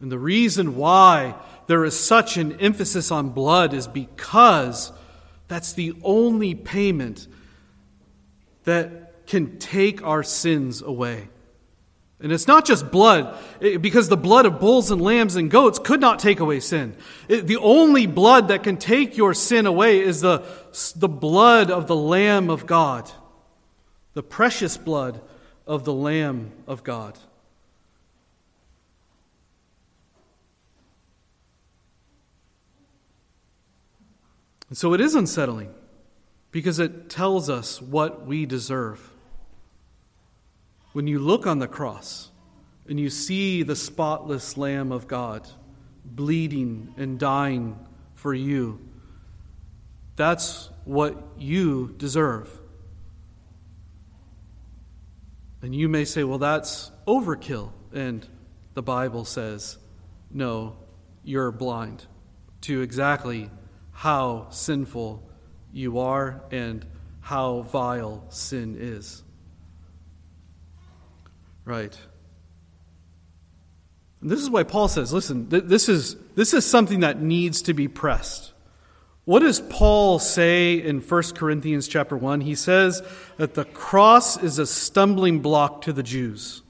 And 0.00 0.12
the 0.12 0.18
reason 0.18 0.76
why 0.76 1.34
there 1.66 1.84
is 1.84 1.98
such 1.98 2.36
an 2.36 2.60
emphasis 2.60 3.10
on 3.10 3.30
blood 3.30 3.72
is 3.72 3.88
because 3.88 4.92
that's 5.48 5.72
the 5.72 5.94
only 6.02 6.54
payment 6.54 7.26
that 8.64 9.26
can 9.26 9.58
take 9.58 10.02
our 10.02 10.22
sins 10.22 10.82
away. 10.82 11.28
And 12.18 12.32
it's 12.32 12.46
not 12.46 12.64
just 12.64 12.90
blood, 12.90 13.38
because 13.60 14.08
the 14.08 14.16
blood 14.16 14.46
of 14.46 14.58
bulls 14.58 14.90
and 14.90 15.02
lambs 15.02 15.36
and 15.36 15.50
goats 15.50 15.78
could 15.78 16.00
not 16.00 16.18
take 16.18 16.40
away 16.40 16.60
sin. 16.60 16.96
the 17.28 17.58
only 17.58 18.06
blood 18.06 18.48
that 18.48 18.62
can 18.62 18.78
take 18.78 19.16
your 19.16 19.34
sin 19.34 19.66
away 19.66 20.00
is 20.00 20.22
the, 20.22 20.42
the 20.96 21.08
blood 21.08 21.70
of 21.70 21.86
the 21.86 21.96
Lamb 21.96 22.48
of 22.48 22.66
God, 22.66 23.10
the 24.14 24.22
precious 24.22 24.78
blood 24.78 25.20
of 25.66 25.84
the 25.84 25.92
Lamb 25.92 26.52
of 26.66 26.82
God. 26.82 27.18
And 34.68 34.76
so 34.76 34.92
it 34.94 35.00
is 35.00 35.14
unsettling 35.14 35.72
because 36.50 36.78
it 36.78 37.08
tells 37.08 37.48
us 37.48 37.80
what 37.80 38.26
we 38.26 38.46
deserve. 38.46 39.12
When 40.92 41.06
you 41.06 41.18
look 41.18 41.46
on 41.46 41.58
the 41.58 41.68
cross 41.68 42.30
and 42.88 42.98
you 42.98 43.10
see 43.10 43.62
the 43.62 43.76
spotless 43.76 44.56
Lamb 44.56 44.92
of 44.92 45.06
God 45.06 45.48
bleeding 46.04 46.94
and 46.96 47.18
dying 47.18 47.78
for 48.14 48.32
you, 48.32 48.80
that's 50.16 50.70
what 50.84 51.22
you 51.36 51.94
deserve. 51.98 52.48
And 55.62 55.74
you 55.74 55.88
may 55.88 56.04
say, 56.04 56.24
well, 56.24 56.38
that's 56.38 56.90
overkill. 57.06 57.72
And 57.92 58.26
the 58.74 58.82
Bible 58.82 59.24
says, 59.24 59.78
no, 60.30 60.76
you're 61.24 61.50
blind 61.50 62.06
to 62.62 62.80
exactly 62.82 63.50
how 63.96 64.46
sinful 64.50 65.26
you 65.72 65.98
are 66.00 66.42
and 66.50 66.84
how 67.22 67.62
vile 67.62 68.22
sin 68.28 68.76
is. 68.78 69.22
Right. 71.64 71.98
And 74.20 74.30
this 74.30 74.40
is 74.40 74.50
why 74.50 74.64
Paul 74.64 74.88
says, 74.88 75.14
listen, 75.14 75.48
th- 75.48 75.64
this, 75.64 75.88
is, 75.88 76.16
this 76.34 76.52
is 76.52 76.66
something 76.66 77.00
that 77.00 77.22
needs 77.22 77.62
to 77.62 77.72
be 77.72 77.88
pressed. 77.88 78.52
What 79.24 79.40
does 79.40 79.60
Paul 79.60 80.18
say 80.18 80.74
in 80.74 81.00
1 81.00 81.22
Corinthians 81.34 81.88
chapter 81.88 82.18
1? 82.18 82.42
He 82.42 82.54
says 82.54 83.02
that 83.38 83.54
the 83.54 83.64
cross 83.64 84.40
is 84.42 84.58
a 84.58 84.66
stumbling 84.66 85.40
block 85.40 85.80
to 85.82 85.92
the 85.94 86.02
Jews. 86.02 86.60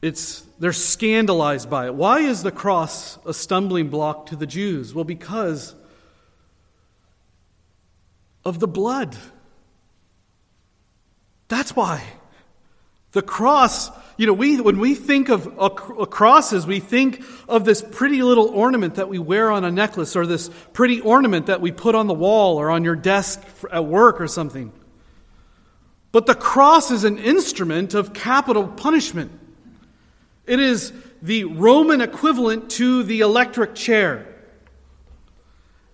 It's, 0.00 0.44
they're 0.62 0.72
scandalized 0.72 1.68
by 1.68 1.86
it. 1.86 1.94
Why 1.96 2.20
is 2.20 2.44
the 2.44 2.52
cross 2.52 3.18
a 3.26 3.34
stumbling 3.34 3.88
block 3.88 4.26
to 4.26 4.36
the 4.36 4.46
Jews? 4.46 4.94
Well, 4.94 5.02
because 5.02 5.74
of 8.44 8.60
the 8.60 8.68
blood. 8.68 9.16
That's 11.48 11.74
why. 11.74 12.04
The 13.10 13.22
cross 13.22 13.90
you 14.16 14.28
know, 14.28 14.34
we, 14.34 14.60
when 14.60 14.78
we 14.78 14.94
think 14.94 15.30
of 15.30 15.56
crosses, 16.10 16.64
we 16.64 16.78
think 16.78 17.24
of 17.48 17.64
this 17.64 17.82
pretty 17.82 18.22
little 18.22 18.46
ornament 18.46 18.94
that 18.94 19.08
we 19.08 19.18
wear 19.18 19.50
on 19.50 19.64
a 19.64 19.70
necklace 19.72 20.14
or 20.14 20.26
this 20.26 20.48
pretty 20.72 21.00
ornament 21.00 21.46
that 21.46 21.60
we 21.60 21.72
put 21.72 21.96
on 21.96 22.06
the 22.06 22.14
wall 22.14 22.58
or 22.58 22.70
on 22.70 22.84
your 22.84 22.94
desk 22.94 23.42
at 23.72 23.84
work 23.84 24.20
or 24.20 24.28
something. 24.28 24.70
But 26.12 26.26
the 26.26 26.36
cross 26.36 26.92
is 26.92 27.02
an 27.02 27.18
instrument 27.18 27.94
of 27.94 28.12
capital 28.12 28.68
punishment. 28.68 29.40
It 30.46 30.60
is 30.60 30.92
the 31.20 31.44
Roman 31.44 32.00
equivalent 32.00 32.70
to 32.72 33.02
the 33.02 33.20
electric 33.20 33.74
chair. 33.74 34.26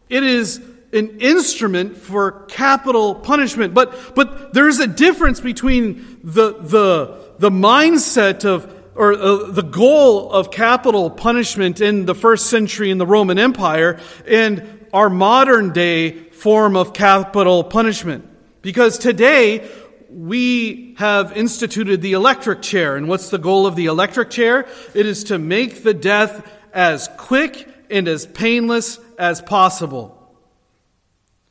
It 0.08 0.22
is 0.22 0.60
an 0.92 1.20
instrument 1.20 1.98
for 1.98 2.46
capital 2.48 3.14
punishment. 3.14 3.74
But, 3.74 4.14
but 4.14 4.54
there's 4.54 4.78
a 4.78 4.86
difference 4.86 5.40
between 5.40 6.20
the, 6.24 6.54
the, 6.54 7.34
the 7.38 7.50
mindset 7.50 8.44
of, 8.44 8.74
or 8.94 9.12
uh, 9.12 9.50
the 9.50 9.62
goal 9.62 10.32
of 10.32 10.50
capital 10.50 11.10
punishment 11.10 11.80
in 11.80 12.06
the 12.06 12.14
first 12.14 12.48
century 12.48 12.90
in 12.90 12.98
the 12.98 13.06
Roman 13.06 13.38
Empire 13.38 14.00
and 14.26 14.86
our 14.92 15.10
modern 15.10 15.72
day 15.72 16.12
form 16.12 16.74
of 16.74 16.94
capital 16.94 17.64
punishment. 17.64 18.24
Because 18.62 18.98
today, 18.98 19.68
we 20.10 20.94
have 20.98 21.36
instituted 21.36 22.02
the 22.02 22.12
electric 22.12 22.62
chair. 22.62 22.96
And 22.96 23.08
what's 23.08 23.30
the 23.30 23.38
goal 23.38 23.66
of 23.66 23.76
the 23.76 23.86
electric 23.86 24.30
chair? 24.30 24.66
It 24.94 25.06
is 25.06 25.24
to 25.24 25.38
make 25.38 25.82
the 25.82 25.94
death 25.94 26.46
as 26.72 27.08
quick 27.16 27.68
and 27.90 28.08
as 28.08 28.26
painless 28.26 28.98
as 29.18 29.40
possible. 29.40 30.14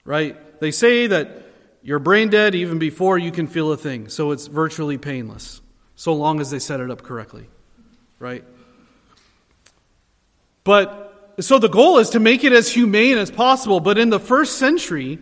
Right? 0.05 0.59
They 0.59 0.71
say 0.71 1.07
that 1.07 1.43
you're 1.83 1.99
brain 1.99 2.29
dead 2.29 2.55
even 2.55 2.79
before 2.79 3.17
you 3.17 3.31
can 3.31 3.47
feel 3.47 3.71
a 3.71 3.77
thing, 3.77 4.09
so 4.09 4.31
it's 4.31 4.47
virtually 4.47 4.97
painless, 4.97 5.61
so 5.95 6.13
long 6.13 6.41
as 6.41 6.51
they 6.51 6.59
set 6.59 6.79
it 6.79 6.91
up 6.91 7.03
correctly. 7.03 7.47
Right? 8.19 8.43
But 10.63 11.35
so 11.39 11.59
the 11.59 11.69
goal 11.69 11.99
is 11.99 12.09
to 12.11 12.19
make 12.19 12.43
it 12.43 12.51
as 12.51 12.71
humane 12.71 13.17
as 13.17 13.31
possible, 13.31 13.79
but 13.79 13.97
in 13.97 14.09
the 14.09 14.19
first 14.19 14.57
century, 14.57 15.19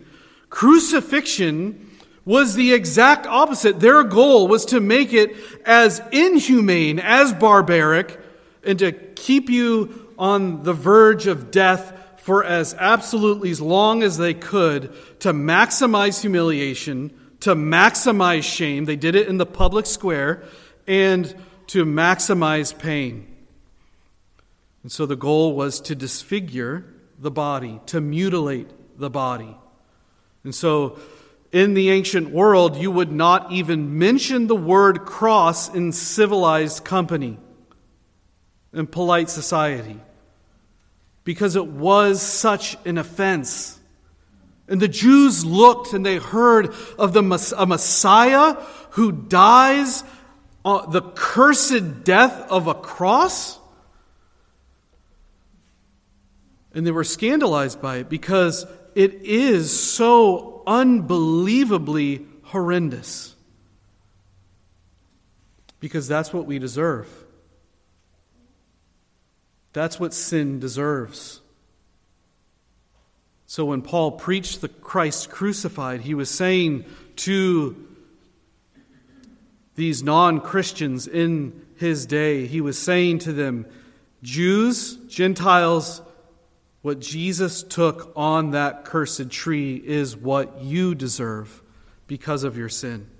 crucifixion 0.48 1.85
was 2.26 2.54
the 2.54 2.74
exact 2.74 3.24
opposite. 3.26 3.80
Their 3.80 4.02
goal 4.02 4.48
was 4.48 4.66
to 4.66 4.80
make 4.80 5.14
it 5.14 5.34
as 5.64 6.02
inhumane, 6.12 6.98
as 6.98 7.32
barbaric, 7.32 8.20
and 8.62 8.78
to 8.80 8.92
keep 8.92 9.48
you 9.48 10.12
on 10.18 10.64
the 10.64 10.74
verge 10.74 11.26
of 11.28 11.50
death 11.50 11.92
for 12.18 12.44
as 12.44 12.74
absolutely 12.74 13.50
as 13.52 13.60
long 13.60 14.02
as 14.02 14.18
they 14.18 14.34
could 14.34 14.92
to 15.20 15.32
maximize 15.32 16.20
humiliation, 16.20 17.16
to 17.40 17.54
maximize 17.54 18.42
shame. 18.42 18.84
They 18.84 18.96
did 18.96 19.14
it 19.14 19.28
in 19.28 19.38
the 19.38 19.46
public 19.46 19.86
square, 19.86 20.42
and 20.88 21.32
to 21.68 21.84
maximize 21.84 22.76
pain. 22.76 23.32
And 24.82 24.90
so 24.90 25.06
the 25.06 25.16
goal 25.16 25.54
was 25.54 25.80
to 25.82 25.94
disfigure 25.94 26.84
the 27.18 27.30
body, 27.30 27.80
to 27.86 28.00
mutilate 28.00 28.70
the 28.98 29.10
body. 29.10 29.56
And 30.42 30.54
so 30.54 30.98
in 31.52 31.74
the 31.74 31.90
ancient 31.90 32.30
world, 32.30 32.76
you 32.76 32.90
would 32.90 33.12
not 33.12 33.52
even 33.52 33.98
mention 33.98 34.46
the 34.46 34.56
word 34.56 35.04
cross 35.04 35.72
in 35.72 35.92
civilized 35.92 36.84
company, 36.84 37.38
in 38.72 38.86
polite 38.86 39.30
society 39.30 40.00
because 41.26 41.56
it 41.56 41.66
was 41.66 42.22
such 42.22 42.76
an 42.86 42.96
offense. 42.96 43.80
And 44.68 44.80
the 44.80 44.88
Jews 44.88 45.44
looked 45.44 45.92
and 45.92 46.06
they 46.06 46.18
heard 46.18 46.72
of 46.98 47.12
the 47.12 47.52
a 47.58 47.66
Messiah 47.66 48.54
who 48.90 49.10
dies 49.10 50.04
uh, 50.64 50.86
the 50.86 51.02
cursed 51.02 52.04
death 52.04 52.48
of 52.48 52.68
a 52.68 52.74
cross. 52.74 53.58
And 56.72 56.86
they 56.86 56.92
were 56.92 57.04
scandalized 57.04 57.82
by 57.82 57.96
it 57.98 58.08
because 58.08 58.64
it 58.94 59.14
is 59.24 59.76
so 59.76 60.55
unbelievably 60.66 62.26
horrendous. 62.44 63.34
Because 65.80 66.08
that's 66.08 66.32
what 66.32 66.46
we 66.46 66.58
deserve. 66.58 67.08
That's 69.72 70.00
what 70.00 70.14
sin 70.14 70.58
deserves. 70.58 71.40
So 73.46 73.66
when 73.66 73.82
Paul 73.82 74.12
preached 74.12 74.60
the 74.60 74.68
Christ 74.68 75.30
crucified, 75.30 76.00
he 76.00 76.14
was 76.14 76.30
saying 76.30 76.84
to 77.16 77.76
these 79.76 80.02
non 80.02 80.40
Christians 80.40 81.06
in 81.06 81.64
his 81.76 82.06
day, 82.06 82.46
he 82.46 82.60
was 82.60 82.78
saying 82.78 83.20
to 83.20 83.32
them, 83.32 83.66
Jews, 84.22 84.96
Gentiles, 85.08 86.00
what 86.86 87.00
Jesus 87.00 87.64
took 87.64 88.12
on 88.14 88.52
that 88.52 88.84
cursed 88.84 89.28
tree 89.28 89.74
is 89.74 90.16
what 90.16 90.62
you 90.62 90.94
deserve 90.94 91.60
because 92.06 92.44
of 92.44 92.56
your 92.56 92.68
sin. 92.68 93.10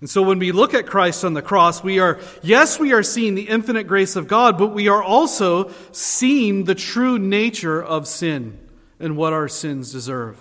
And 0.00 0.08
so 0.08 0.22
when 0.22 0.38
we 0.38 0.50
look 0.50 0.72
at 0.72 0.86
Christ 0.86 1.22
on 1.22 1.34
the 1.34 1.42
cross, 1.42 1.84
we 1.84 1.98
are, 1.98 2.18
yes, 2.42 2.78
we 2.78 2.94
are 2.94 3.02
seeing 3.02 3.34
the 3.34 3.46
infinite 3.50 3.84
grace 3.84 4.16
of 4.16 4.26
God, 4.26 4.56
but 4.56 4.68
we 4.68 4.88
are 4.88 5.02
also 5.02 5.70
seeing 5.92 6.64
the 6.64 6.74
true 6.74 7.18
nature 7.18 7.84
of 7.84 8.08
sin 8.08 8.58
and 8.98 9.18
what 9.18 9.34
our 9.34 9.46
sins 9.46 9.92
deserve. 9.92 10.38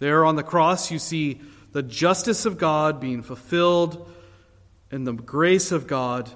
There 0.00 0.26
on 0.26 0.36
the 0.36 0.42
cross, 0.42 0.90
you 0.90 0.98
see 0.98 1.40
the 1.72 1.82
justice 1.82 2.44
of 2.44 2.58
God 2.58 3.00
being 3.00 3.22
fulfilled 3.22 4.12
and 4.90 5.06
the 5.06 5.14
grace 5.14 5.72
of 5.72 5.86
God 5.86 6.30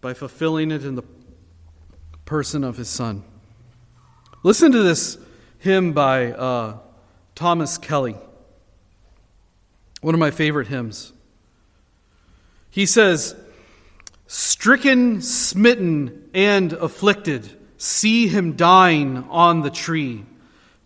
by 0.00 0.14
fulfilling 0.14 0.70
it 0.70 0.84
in 0.84 0.94
the 0.94 1.02
person 2.24 2.62
of 2.62 2.76
his 2.76 2.88
Son. 2.88 3.24
Listen 4.44 4.72
to 4.72 4.82
this 4.82 5.16
hymn 5.60 5.94
by 5.94 6.30
uh, 6.30 6.76
Thomas 7.34 7.78
Kelly, 7.78 8.14
one 10.02 10.12
of 10.12 10.20
my 10.20 10.30
favorite 10.30 10.66
hymns. 10.66 11.14
He 12.70 12.84
says, 12.84 13.34
Stricken, 14.26 15.22
smitten, 15.22 16.28
and 16.34 16.74
afflicted, 16.74 17.56
see 17.78 18.28
him 18.28 18.54
dying 18.54 19.24
on 19.30 19.62
the 19.62 19.70
tree. 19.70 20.26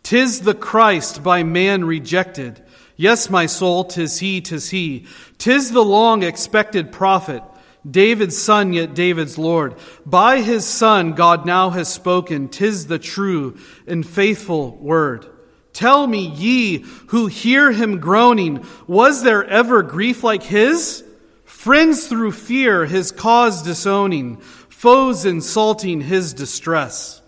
Tis 0.05 0.42
the 0.42 0.55
Christ 0.55 1.25
by 1.25 1.42
man 1.42 1.85
rejected. 1.85 2.62
Yes, 2.97 3.29
my 3.29 3.47
soul, 3.47 3.83
tis 3.83 4.21
he, 4.21 4.40
tis 4.40 4.71
he. 4.71 5.05
Tis 5.37 5.73
the 5.73 5.85
long 5.85 6.23
expected 6.23 6.92
prophet, 6.92 7.42
David's 7.88 8.37
son, 8.37 8.72
yet 8.72 8.94
David's 8.94 9.38
Lord. 9.38 9.74
By 10.05 10.40
his 10.40 10.64
son, 10.66 11.12
God 11.12 11.46
now 11.46 11.70
has 11.70 11.88
spoken. 11.92 12.48
Tis 12.48 12.87
the 12.87 12.98
true 12.98 13.57
and 13.87 14.07
faithful 14.07 14.77
word. 14.77 15.27
Tell 15.72 16.07
me, 16.07 16.27
ye 16.27 16.85
who 17.09 17.27
hear 17.27 17.70
him 17.70 18.01
groaning, 18.01 18.66
was 18.87 19.22
there 19.22 19.44
ever 19.44 19.83
grief 19.83 20.24
like 20.24 20.42
his? 20.42 21.05
Friends 21.44 22.07
through 22.09 22.33
fear 22.33 22.87
his 22.87 23.12
cause 23.12 23.62
disowning, 23.62 24.38
foes 24.68 25.24
insulting 25.24 26.01
his 26.01 26.35
distress. 26.35 27.22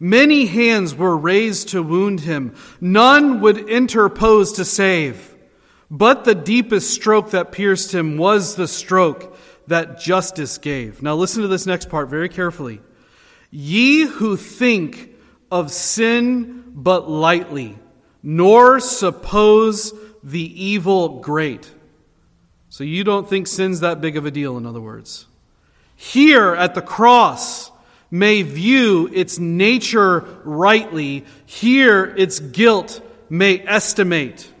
Many 0.00 0.46
hands 0.46 0.96
were 0.96 1.16
raised 1.16 1.68
to 1.68 1.82
wound 1.82 2.20
him, 2.20 2.56
none 2.80 3.40
would 3.40 3.68
interpose 3.68 4.52
to 4.52 4.64
save. 4.64 5.32
But 5.90 6.24
the 6.24 6.34
deepest 6.34 6.90
stroke 6.90 7.30
that 7.30 7.52
pierced 7.52 7.94
him 7.94 8.16
was 8.16 8.56
the 8.56 8.66
stroke 8.66 9.31
that 9.66 10.00
justice 10.00 10.58
gave. 10.58 11.02
Now 11.02 11.14
listen 11.14 11.42
to 11.42 11.48
this 11.48 11.66
next 11.66 11.88
part 11.88 12.08
very 12.08 12.28
carefully. 12.28 12.80
Ye 13.50 14.02
who 14.06 14.36
think 14.36 15.10
of 15.50 15.70
sin 15.70 16.64
but 16.74 17.08
lightly, 17.08 17.78
nor 18.22 18.80
suppose 18.80 19.92
the 20.22 20.64
evil 20.64 21.20
great. 21.20 21.70
So 22.68 22.84
you 22.84 23.04
don't 23.04 23.28
think 23.28 23.46
sin's 23.46 23.80
that 23.80 24.00
big 24.00 24.16
of 24.16 24.24
a 24.24 24.30
deal, 24.30 24.56
in 24.56 24.64
other 24.64 24.80
words. 24.80 25.26
Here 25.94 26.54
at 26.54 26.74
the 26.74 26.82
cross 26.82 27.70
may 28.10 28.42
view 28.42 29.10
its 29.12 29.38
nature 29.38 30.20
rightly, 30.44 31.24
here 31.46 32.14
its 32.16 32.40
guilt 32.40 33.00
may 33.28 33.60
estimate. 33.66 34.51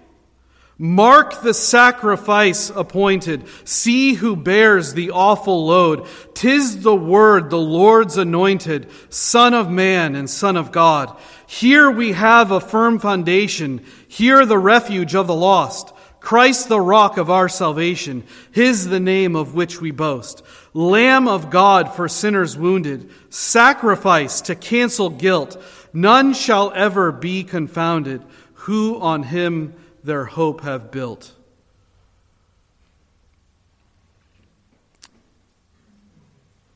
Mark 0.82 1.42
the 1.42 1.54
sacrifice 1.54 2.68
appointed. 2.68 3.44
See 3.64 4.14
who 4.14 4.34
bears 4.34 4.94
the 4.94 5.12
awful 5.12 5.64
load. 5.64 6.08
Tis 6.34 6.82
the 6.82 6.96
word, 6.96 7.50
the 7.50 7.56
Lord's 7.56 8.18
anointed, 8.18 8.88
Son 9.08 9.54
of 9.54 9.70
man 9.70 10.16
and 10.16 10.28
Son 10.28 10.56
of 10.56 10.72
God. 10.72 11.16
Here 11.46 11.88
we 11.88 12.14
have 12.14 12.50
a 12.50 12.58
firm 12.58 12.98
foundation. 12.98 13.84
Here 14.08 14.44
the 14.44 14.58
refuge 14.58 15.14
of 15.14 15.28
the 15.28 15.36
lost. 15.36 15.94
Christ 16.18 16.68
the 16.68 16.80
rock 16.80 17.16
of 17.16 17.30
our 17.30 17.48
salvation, 17.48 18.24
his 18.50 18.88
the 18.88 18.98
name 18.98 19.36
of 19.36 19.54
which 19.54 19.80
we 19.80 19.92
boast. 19.92 20.42
Lamb 20.74 21.28
of 21.28 21.48
God 21.48 21.94
for 21.94 22.08
sinners 22.08 22.58
wounded, 22.58 23.08
sacrifice 23.30 24.40
to 24.40 24.56
cancel 24.56 25.10
guilt. 25.10 25.62
None 25.92 26.34
shall 26.34 26.72
ever 26.74 27.12
be 27.12 27.44
confounded 27.44 28.24
who 28.54 29.00
on 29.00 29.22
him 29.22 29.74
their 30.04 30.24
hope 30.24 30.62
have 30.62 30.90
built. 30.90 31.32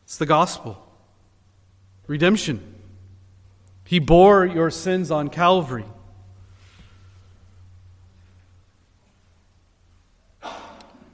It's 0.04 0.18
the 0.18 0.26
gospel. 0.26 0.82
Redemption. 2.06 2.74
He 3.84 3.98
bore 3.98 4.46
your 4.46 4.70
sins 4.70 5.10
on 5.10 5.28
Calvary. 5.28 5.84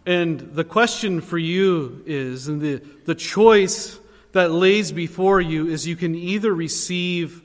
And 0.05 0.41
the 0.41 0.65
question 0.65 1.21
for 1.21 1.39
you 1.39 2.03
is, 2.07 2.49
and 2.49 2.61
the, 2.61 2.83
the 3.05 3.15
choice 3.15 3.99
that 4.33 4.51
lays 4.51 4.91
before 4.91 5.41
you 5.41 5.69
is 5.69 5.87
you 5.87 5.97
can 5.97 6.15
either 6.15 6.53
receive 6.53 7.43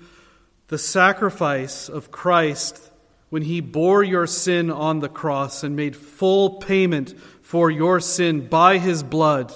the 0.67 0.77
sacrifice 0.77 1.87
of 1.87 2.11
Christ 2.11 2.86
when 3.29 3.43
he 3.43 3.59
bore 3.59 4.03
your 4.03 4.25
sin 4.25 4.71
on 4.71 4.99
the 4.99 5.09
cross 5.09 5.63
and 5.63 5.75
made 5.75 5.95
full 5.95 6.51
payment 6.57 7.13
for 7.41 7.69
your 7.69 7.99
sin 7.99 8.47
by 8.47 8.77
his 8.77 9.03
blood, 9.03 9.53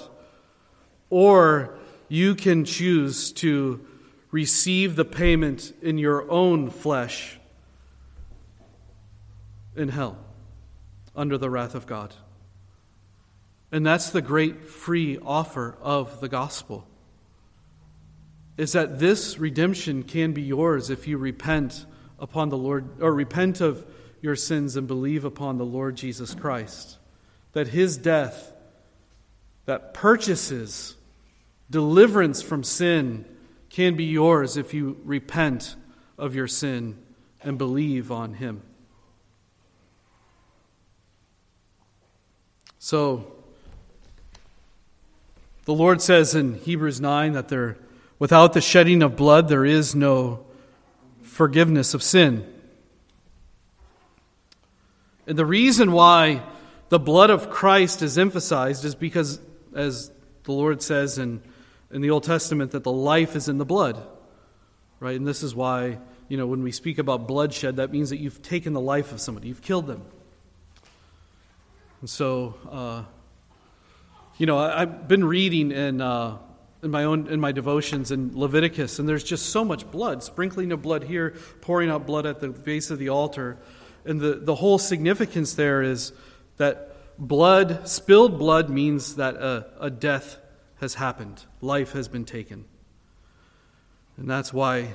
or 1.10 1.78
you 2.08 2.34
can 2.34 2.64
choose 2.64 3.32
to 3.32 3.84
receive 4.30 4.96
the 4.96 5.04
payment 5.04 5.72
in 5.82 5.98
your 5.98 6.30
own 6.30 6.70
flesh 6.70 7.38
in 9.76 9.88
hell 9.88 10.18
under 11.14 11.38
the 11.38 11.50
wrath 11.50 11.74
of 11.74 11.86
God. 11.86 12.14
And 13.70 13.86
that's 13.86 14.10
the 14.10 14.20
great 14.20 14.68
free 14.68 15.18
offer 15.22 15.76
of 15.80 16.20
the 16.20 16.28
gospel. 16.28 16.86
Is 18.58 18.72
that 18.72 18.98
this 18.98 19.38
redemption 19.38 20.02
can 20.02 20.32
be 20.32 20.42
yours 20.42 20.90
if 20.90 21.08
you 21.08 21.16
repent 21.16 21.86
upon 22.22 22.48
the 22.48 22.56
Lord 22.56 23.02
or 23.02 23.12
repent 23.12 23.60
of 23.60 23.84
your 24.22 24.36
sins 24.36 24.76
and 24.76 24.86
believe 24.86 25.24
upon 25.24 25.58
the 25.58 25.64
Lord 25.64 25.96
Jesus 25.96 26.34
Christ. 26.34 26.96
That 27.52 27.68
his 27.68 27.98
death 27.98 28.52
that 29.66 29.92
purchases 29.92 30.94
deliverance 31.68 32.40
from 32.40 32.62
sin 32.62 33.24
can 33.68 33.96
be 33.96 34.04
yours 34.04 34.56
if 34.56 34.72
you 34.72 35.00
repent 35.04 35.74
of 36.16 36.34
your 36.34 36.46
sin 36.46 36.96
and 37.42 37.58
believe 37.58 38.12
on 38.12 38.34
him. 38.34 38.62
So, 42.78 43.32
the 45.64 45.74
Lord 45.74 46.00
says 46.02 46.34
in 46.34 46.54
Hebrews 46.54 47.00
9 47.00 47.32
that 47.32 47.48
there, 47.48 47.78
without 48.18 48.52
the 48.52 48.60
shedding 48.60 49.02
of 49.02 49.16
blood, 49.16 49.48
there 49.48 49.64
is 49.64 49.94
no 49.94 50.44
forgiveness 51.32 51.94
of 51.94 52.02
sin. 52.02 52.46
And 55.26 55.38
the 55.38 55.46
reason 55.46 55.92
why 55.92 56.42
the 56.90 56.98
blood 56.98 57.30
of 57.30 57.48
Christ 57.48 58.02
is 58.02 58.18
emphasized 58.18 58.84
is 58.84 58.94
because, 58.94 59.40
as 59.74 60.10
the 60.44 60.52
Lord 60.52 60.82
says 60.82 61.16
in, 61.16 61.40
in 61.90 62.02
the 62.02 62.10
Old 62.10 62.24
Testament, 62.24 62.72
that 62.72 62.84
the 62.84 62.92
life 62.92 63.34
is 63.34 63.48
in 63.48 63.56
the 63.56 63.64
blood. 63.64 64.06
Right? 65.00 65.16
And 65.16 65.26
this 65.26 65.42
is 65.42 65.54
why, 65.54 65.98
you 66.28 66.36
know, 66.36 66.46
when 66.46 66.62
we 66.62 66.70
speak 66.70 66.98
about 66.98 67.26
bloodshed, 67.26 67.76
that 67.76 67.90
means 67.90 68.10
that 68.10 68.18
you've 68.18 68.42
taken 68.42 68.74
the 68.74 68.80
life 68.80 69.10
of 69.10 69.18
somebody, 69.18 69.48
you've 69.48 69.62
killed 69.62 69.86
them. 69.86 70.04
And 72.02 72.10
so, 72.10 72.56
uh, 72.70 73.04
you 74.36 74.44
know, 74.44 74.58
I, 74.58 74.80
have 74.80 75.08
been 75.08 75.24
reading 75.24 75.72
in, 75.72 76.02
uh, 76.02 76.36
in 76.82 76.90
my 76.90 77.04
own 77.04 77.28
in 77.28 77.40
my 77.40 77.52
devotions 77.52 78.10
in 78.10 78.38
Leviticus, 78.38 78.98
and 78.98 79.08
there's 79.08 79.24
just 79.24 79.46
so 79.46 79.64
much 79.64 79.88
blood, 79.90 80.22
sprinkling 80.22 80.72
of 80.72 80.82
blood 80.82 81.04
here, 81.04 81.34
pouring 81.60 81.88
out 81.88 82.06
blood 82.06 82.26
at 82.26 82.40
the 82.40 82.48
base 82.48 82.90
of 82.90 82.98
the 82.98 83.08
altar, 83.08 83.58
and 84.04 84.20
the 84.20 84.34
the 84.34 84.56
whole 84.56 84.78
significance 84.78 85.54
there 85.54 85.82
is 85.82 86.12
that 86.56 86.96
blood, 87.18 87.88
spilled 87.88 88.38
blood, 88.38 88.68
means 88.68 89.16
that 89.16 89.36
a, 89.36 89.66
a 89.80 89.90
death 89.90 90.38
has 90.80 90.94
happened, 90.94 91.44
life 91.60 91.92
has 91.92 92.08
been 92.08 92.24
taken, 92.24 92.64
and 94.16 94.28
that's 94.28 94.52
why 94.52 94.94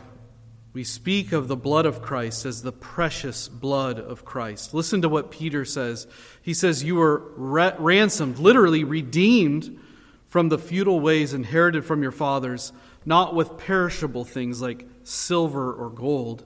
we 0.73 0.83
speak 0.83 1.31
of 1.31 1.47
the 1.47 1.55
blood 1.55 1.85
of 1.85 2.01
Christ 2.01 2.45
as 2.45 2.61
the 2.61 2.73
precious 2.73 3.47
blood 3.47 3.97
of 3.97 4.25
Christ. 4.25 4.73
Listen 4.73 5.01
to 5.01 5.09
what 5.09 5.31
Peter 5.31 5.65
says. 5.65 6.05
He 6.41 6.53
says, 6.53 6.83
You 6.83 6.97
were 6.97 7.23
ra- 7.35 7.73
ransomed, 7.79 8.37
literally 8.37 8.83
redeemed 8.83 9.79
from 10.27 10.49
the 10.49 10.57
futile 10.57 10.99
ways 10.99 11.33
inherited 11.33 11.85
from 11.85 12.03
your 12.03 12.11
fathers, 12.11 12.73
not 13.05 13.33
with 13.33 13.57
perishable 13.57 14.25
things 14.25 14.61
like 14.61 14.85
silver 15.03 15.73
or 15.73 15.89
gold, 15.89 16.45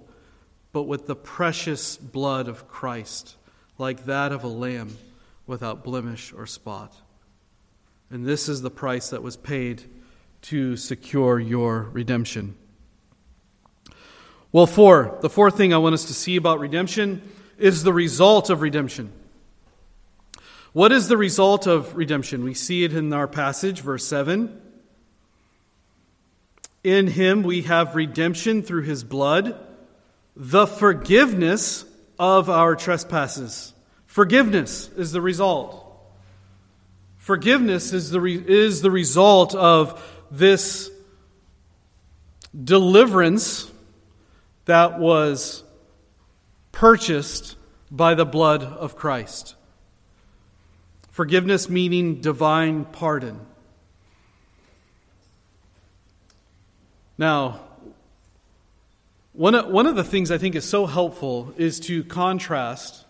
but 0.72 0.84
with 0.84 1.08
the 1.08 1.16
precious 1.16 1.98
blood 1.98 2.48
of 2.48 2.68
Christ, 2.68 3.36
like 3.78 4.06
that 4.06 4.32
of 4.32 4.44
a 4.44 4.48
lamb 4.48 4.98
without 5.48 5.84
blemish 5.84 6.32
or 6.32 6.46
spot. 6.46 6.96
And 8.10 8.26
this 8.26 8.48
is 8.48 8.62
the 8.62 8.70
price 8.70 9.10
that 9.10 9.24
was 9.24 9.36
paid 9.36 9.84
to 10.44 10.76
secure 10.78 11.40
your 11.40 11.84
redemption. 11.92 12.56
Well, 14.52 14.68
four, 14.68 15.18
the 15.22 15.30
fourth 15.30 15.56
thing 15.56 15.74
I 15.74 15.78
want 15.78 15.94
us 15.94 16.06
to 16.06 16.14
see 16.14 16.36
about 16.36 16.60
redemption 16.60 17.22
is 17.58 17.84
the 17.84 17.94
result 17.94 18.50
of 18.50 18.62
redemption. 18.62 19.14
What 20.74 20.92
is 20.94 21.10
the 21.10 21.18
result 21.18 21.68
of 21.68 21.96
redemption? 21.98 22.44
We 22.44 22.54
see 22.54 22.84
it 22.84 22.94
in 22.94 23.12
our 23.12 23.28
passage, 23.28 23.82
verse 23.82 24.06
7. 24.08 24.62
In 26.84 27.08
him 27.08 27.44
we 27.44 27.64
have 27.64 27.96
redemption 27.96 28.64
through 28.64 28.84
his 28.84 29.04
blood, 29.04 29.60
the 30.36 30.66
forgiveness 30.66 31.86
of 32.18 32.50
our 32.50 32.76
trespasses. 32.76 33.74
Forgiveness 34.06 34.90
is 34.96 35.12
the 35.12 35.22
result. 35.22 35.78
Forgiveness 37.18 37.94
is 37.94 38.10
the, 38.10 38.22
re- 38.22 38.44
is 38.48 38.82
the 38.82 38.92
result 38.92 39.54
of 39.54 40.02
this 40.32 40.90
deliverance 42.64 43.70
that 44.66 45.00
was 45.00 45.64
purchased 46.72 47.58
by 47.92 48.16
the 48.16 48.26
blood 48.26 48.64
of 48.64 48.96
Christ. 48.96 49.56
Forgiveness 51.12 51.70
meaning 51.70 52.22
divine 52.22 52.86
pardon. 52.86 53.39
Now, 57.18 57.59
one 59.34 59.53
of, 59.55 59.68
one 59.68 59.86
of 59.86 59.95
the 59.95 60.03
things 60.03 60.32
I 60.32 60.38
think 60.38 60.55
is 60.55 60.68
so 60.68 60.86
helpful 60.86 61.53
is 61.57 61.80
to 61.82 62.03
contrast 62.03 63.05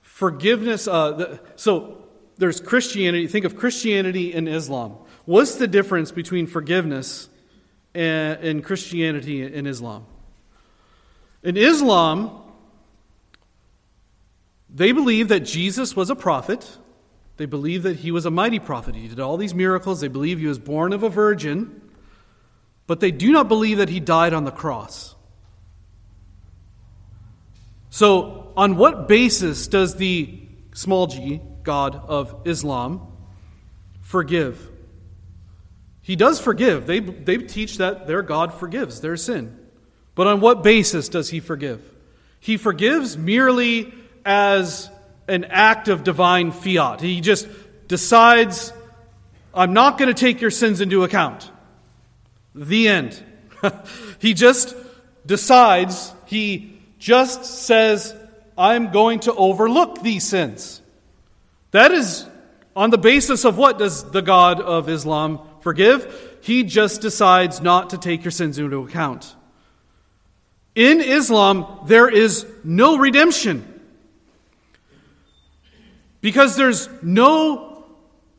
forgiveness. 0.00 0.88
Uh, 0.88 1.10
the, 1.12 1.40
so 1.56 2.04
there's 2.38 2.60
Christianity. 2.60 3.26
Think 3.26 3.44
of 3.44 3.56
Christianity 3.56 4.32
and 4.32 4.48
Islam. 4.48 4.96
What's 5.26 5.56
the 5.56 5.66
difference 5.66 6.10
between 6.12 6.46
forgiveness 6.46 7.28
and, 7.94 8.38
and 8.40 8.64
Christianity 8.64 9.42
and 9.42 9.66
Islam? 9.66 10.06
In 11.42 11.56
Islam, 11.56 12.30
they 14.70 14.92
believe 14.92 15.28
that 15.28 15.40
Jesus 15.40 15.94
was 15.94 16.10
a 16.10 16.16
prophet. 16.16 16.78
They 17.38 17.46
believe 17.46 17.84
that 17.84 17.96
he 17.96 18.10
was 18.10 18.26
a 18.26 18.30
mighty 18.30 18.58
prophet. 18.58 18.96
He 18.96 19.08
did 19.08 19.20
all 19.20 19.36
these 19.36 19.54
miracles. 19.54 20.00
They 20.00 20.08
believe 20.08 20.40
he 20.40 20.46
was 20.46 20.58
born 20.58 20.92
of 20.92 21.04
a 21.04 21.08
virgin. 21.08 21.80
But 22.86 23.00
they 23.00 23.12
do 23.12 23.30
not 23.30 23.48
believe 23.48 23.78
that 23.78 23.88
he 23.88 24.00
died 24.00 24.34
on 24.34 24.44
the 24.44 24.50
cross. 24.50 25.14
So, 27.90 28.52
on 28.56 28.76
what 28.76 29.08
basis 29.08 29.68
does 29.68 29.94
the 29.94 30.40
small 30.74 31.06
g, 31.06 31.40
God 31.62 31.94
of 31.94 32.34
Islam, 32.44 33.06
forgive? 34.02 34.70
He 36.02 36.16
does 36.16 36.40
forgive. 36.40 36.86
They, 36.86 36.98
they 36.98 37.38
teach 37.38 37.78
that 37.78 38.06
their 38.06 38.22
God 38.22 38.52
forgives 38.52 39.00
their 39.00 39.16
sin. 39.16 39.56
But 40.16 40.26
on 40.26 40.40
what 40.40 40.64
basis 40.64 41.08
does 41.08 41.30
he 41.30 41.38
forgive? 41.38 41.82
He 42.40 42.56
forgives 42.56 43.16
merely 43.16 43.94
as 44.24 44.90
an 45.28 45.44
act 45.44 45.88
of 45.88 46.04
divine 46.04 46.50
fiat. 46.50 47.00
He 47.00 47.20
just 47.20 47.46
decides, 47.86 48.72
I'm 49.54 49.72
not 49.72 49.98
going 49.98 50.12
to 50.12 50.18
take 50.18 50.40
your 50.40 50.50
sins 50.50 50.80
into 50.80 51.04
account. 51.04 51.50
The 52.54 52.88
end. 52.88 53.22
he 54.18 54.34
just 54.34 54.74
decides, 55.26 56.12
he 56.26 56.80
just 56.98 57.44
says, 57.44 58.14
I'm 58.56 58.90
going 58.90 59.20
to 59.20 59.34
overlook 59.34 60.02
these 60.02 60.24
sins. 60.26 60.82
That 61.70 61.92
is 61.92 62.26
on 62.74 62.90
the 62.90 62.98
basis 62.98 63.44
of 63.44 63.58
what 63.58 63.78
does 63.78 64.10
the 64.10 64.22
God 64.22 64.60
of 64.60 64.88
Islam 64.88 65.40
forgive? 65.60 66.38
He 66.40 66.64
just 66.64 67.00
decides 67.00 67.60
not 67.60 67.90
to 67.90 67.98
take 67.98 68.24
your 68.24 68.30
sins 68.30 68.58
into 68.58 68.84
account. 68.84 69.34
In 70.74 71.00
Islam, 71.00 71.66
there 71.86 72.08
is 72.08 72.46
no 72.64 72.98
redemption 72.98 73.77
because 76.20 76.56
there's 76.56 76.88
no 77.02 77.84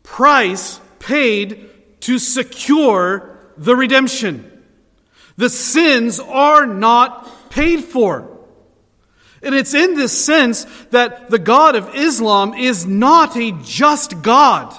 price 0.03 0.79
paid 0.99 1.69
to 2.01 2.19
secure 2.19 3.37
the 3.57 3.75
redemption. 3.75 4.45
The 5.37 5.49
sins 5.49 6.19
are 6.19 6.65
not 6.65 7.49
paid 7.49 7.83
for. 7.83 8.37
And 9.41 9.55
it's 9.55 9.73
in 9.73 9.95
this 9.95 10.25
sense 10.25 10.65
that 10.91 11.29
the 11.29 11.39
God 11.39 11.75
of 11.75 11.95
Islam 11.95 12.53
is 12.53 12.85
not 12.85 13.37
a 13.37 13.53
just 13.63 14.21
God 14.21 14.75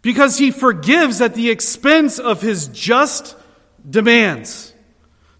because 0.00 0.38
he 0.38 0.50
forgives 0.50 1.20
at 1.20 1.34
the 1.34 1.50
expense 1.50 2.18
of 2.18 2.40
his 2.40 2.68
just 2.68 3.36
demands. 3.88 4.72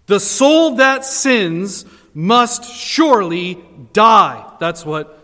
The 0.05 0.19
soul 0.19 0.75
that 0.75 1.05
sins 1.05 1.85
must 2.13 2.63
surely 2.65 3.57
die. 3.91 4.45
That's 4.59 4.85
what 4.85 5.22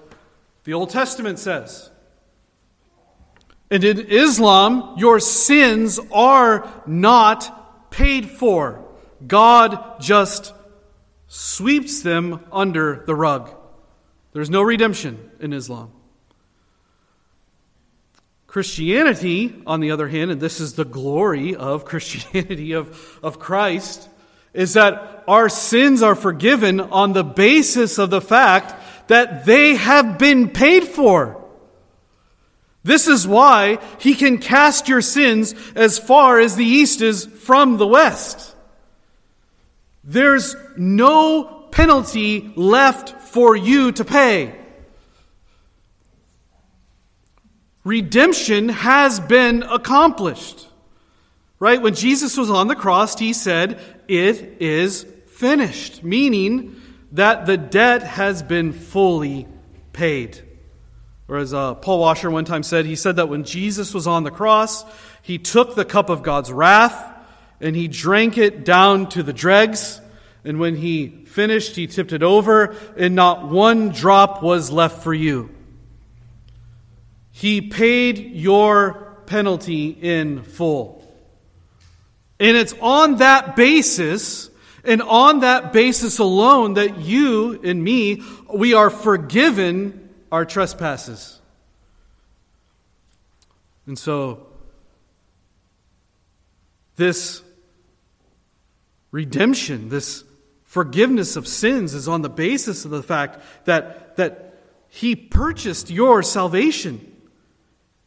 the 0.69 0.75
Old 0.75 0.91
Testament 0.91 1.39
says. 1.39 1.89
And 3.71 3.83
in 3.83 4.01
Islam, 4.01 4.93
your 4.99 5.19
sins 5.19 5.99
are 6.11 6.71
not 6.85 7.89
paid 7.89 8.29
for. 8.29 8.85
God 9.25 9.99
just 9.99 10.53
sweeps 11.27 12.03
them 12.03 12.45
under 12.51 13.03
the 13.07 13.15
rug. 13.15 13.49
There's 14.31 14.51
no 14.51 14.61
redemption 14.61 15.31
in 15.39 15.53
Islam. 15.53 15.91
Christianity, 18.45 19.63
on 19.65 19.79
the 19.79 19.89
other 19.89 20.07
hand, 20.07 20.29
and 20.29 20.39
this 20.39 20.59
is 20.59 20.73
the 20.73 20.85
glory 20.85 21.55
of 21.55 21.83
Christianity, 21.91 22.73
of, 22.73 23.17
of 23.23 23.39
Christ, 23.39 24.07
is 24.53 24.73
that 24.73 25.23
our 25.27 25.49
sins 25.49 26.03
are 26.03 26.13
forgiven 26.13 26.79
on 26.79 27.13
the 27.13 27.23
basis 27.23 27.97
of 27.97 28.11
the 28.11 28.21
fact 28.21 28.75
that 29.09 29.45
they 29.45 29.73
have 29.73 30.19
been 30.19 30.49
paid 30.49 30.83
for. 30.83 31.43
This 32.83 33.07
is 33.07 33.27
why 33.27 33.79
he 33.99 34.13
can 34.13 34.37
cast 34.37 34.87
your 34.87 35.01
sins 35.01 35.55
as 35.75 35.97
far 35.97 36.39
as 36.39 36.55
the 36.55 36.65
east 36.65 37.01
is 37.01 37.25
from 37.25 37.77
the 37.77 37.87
west. 37.87 38.55
There's 40.03 40.55
no 40.77 41.43
penalty 41.71 42.53
left 42.55 43.19
for 43.21 43.55
you 43.55 43.91
to 43.93 44.05
pay. 44.05 44.55
Redemption 47.83 48.69
has 48.69 49.19
been 49.19 49.63
accomplished. 49.63 50.67
Right? 51.57 51.81
When 51.81 51.95
Jesus 51.95 52.37
was 52.37 52.51
on 52.51 52.67
the 52.67 52.75
cross, 52.75 53.17
he 53.17 53.33
said, 53.33 53.79
It 54.07 54.61
is 54.61 55.03
finished, 55.27 56.03
meaning 56.03 56.78
that 57.13 57.45
the 57.45 57.57
debt 57.57 58.03
has 58.03 58.43
been 58.43 58.73
fully 58.73 59.47
paid. 59.93 60.39
Or 61.27 61.37
as 61.37 61.53
uh, 61.53 61.75
Paul 61.75 61.99
Washer 61.99 62.31
one 62.31 62.45
time 62.45 62.63
said, 62.63 62.85
he 62.85 62.95
said 62.95 63.17
that 63.17 63.29
when 63.29 63.43
Jesus 63.43 63.93
was 63.93 64.07
on 64.07 64.23
the 64.23 64.31
cross, 64.31 64.83
he 65.21 65.37
took 65.37 65.75
the 65.75 65.85
cup 65.85 66.09
of 66.09 66.23
God's 66.23 66.51
wrath 66.51 67.05
and 67.61 67.75
he 67.75 67.87
drank 67.87 68.37
it 68.37 68.63
down 68.65 69.09
to 69.09 69.23
the 69.23 69.33
dregs. 69.33 70.01
And 70.43 70.59
when 70.59 70.75
he 70.75 71.25
finished, 71.25 71.75
he 71.75 71.87
tipped 71.87 72.13
it 72.13 72.23
over, 72.23 72.75
and 72.95 73.13
not 73.13 73.49
one 73.49 73.89
drop 73.89 74.41
was 74.41 74.71
left 74.71 75.03
for 75.03 75.13
you. 75.13 75.53
He 77.31 77.61
paid 77.61 78.17
your 78.17 79.17
penalty 79.25 79.89
in 79.89 80.43
full. 80.43 81.05
And 82.39 82.55
it's 82.55 82.73
on 82.81 83.17
that 83.17 83.57
basis, 83.57 84.48
and 84.83 85.01
on 85.01 85.41
that 85.41 85.73
basis 85.73 86.19
alone, 86.19 86.75
that 86.75 86.99
you 86.99 87.59
and 87.63 87.83
me, 87.83 88.23
we 88.53 88.73
are 88.73 88.89
forgiven 88.89 90.09
our 90.31 90.45
trespasses. 90.45 91.39
And 93.85 93.97
so, 93.97 94.47
this 96.95 97.41
redemption, 99.11 99.89
this 99.89 100.23
forgiveness 100.63 101.35
of 101.35 101.47
sins 101.47 101.93
is 101.93 102.07
on 102.07 102.21
the 102.21 102.29
basis 102.29 102.85
of 102.85 102.91
the 102.91 103.01
fact 103.01 103.39
that, 103.65 104.15
that 104.17 104.59
He 104.87 105.15
purchased 105.15 105.89
your 105.89 106.21
salvation. 106.21 107.05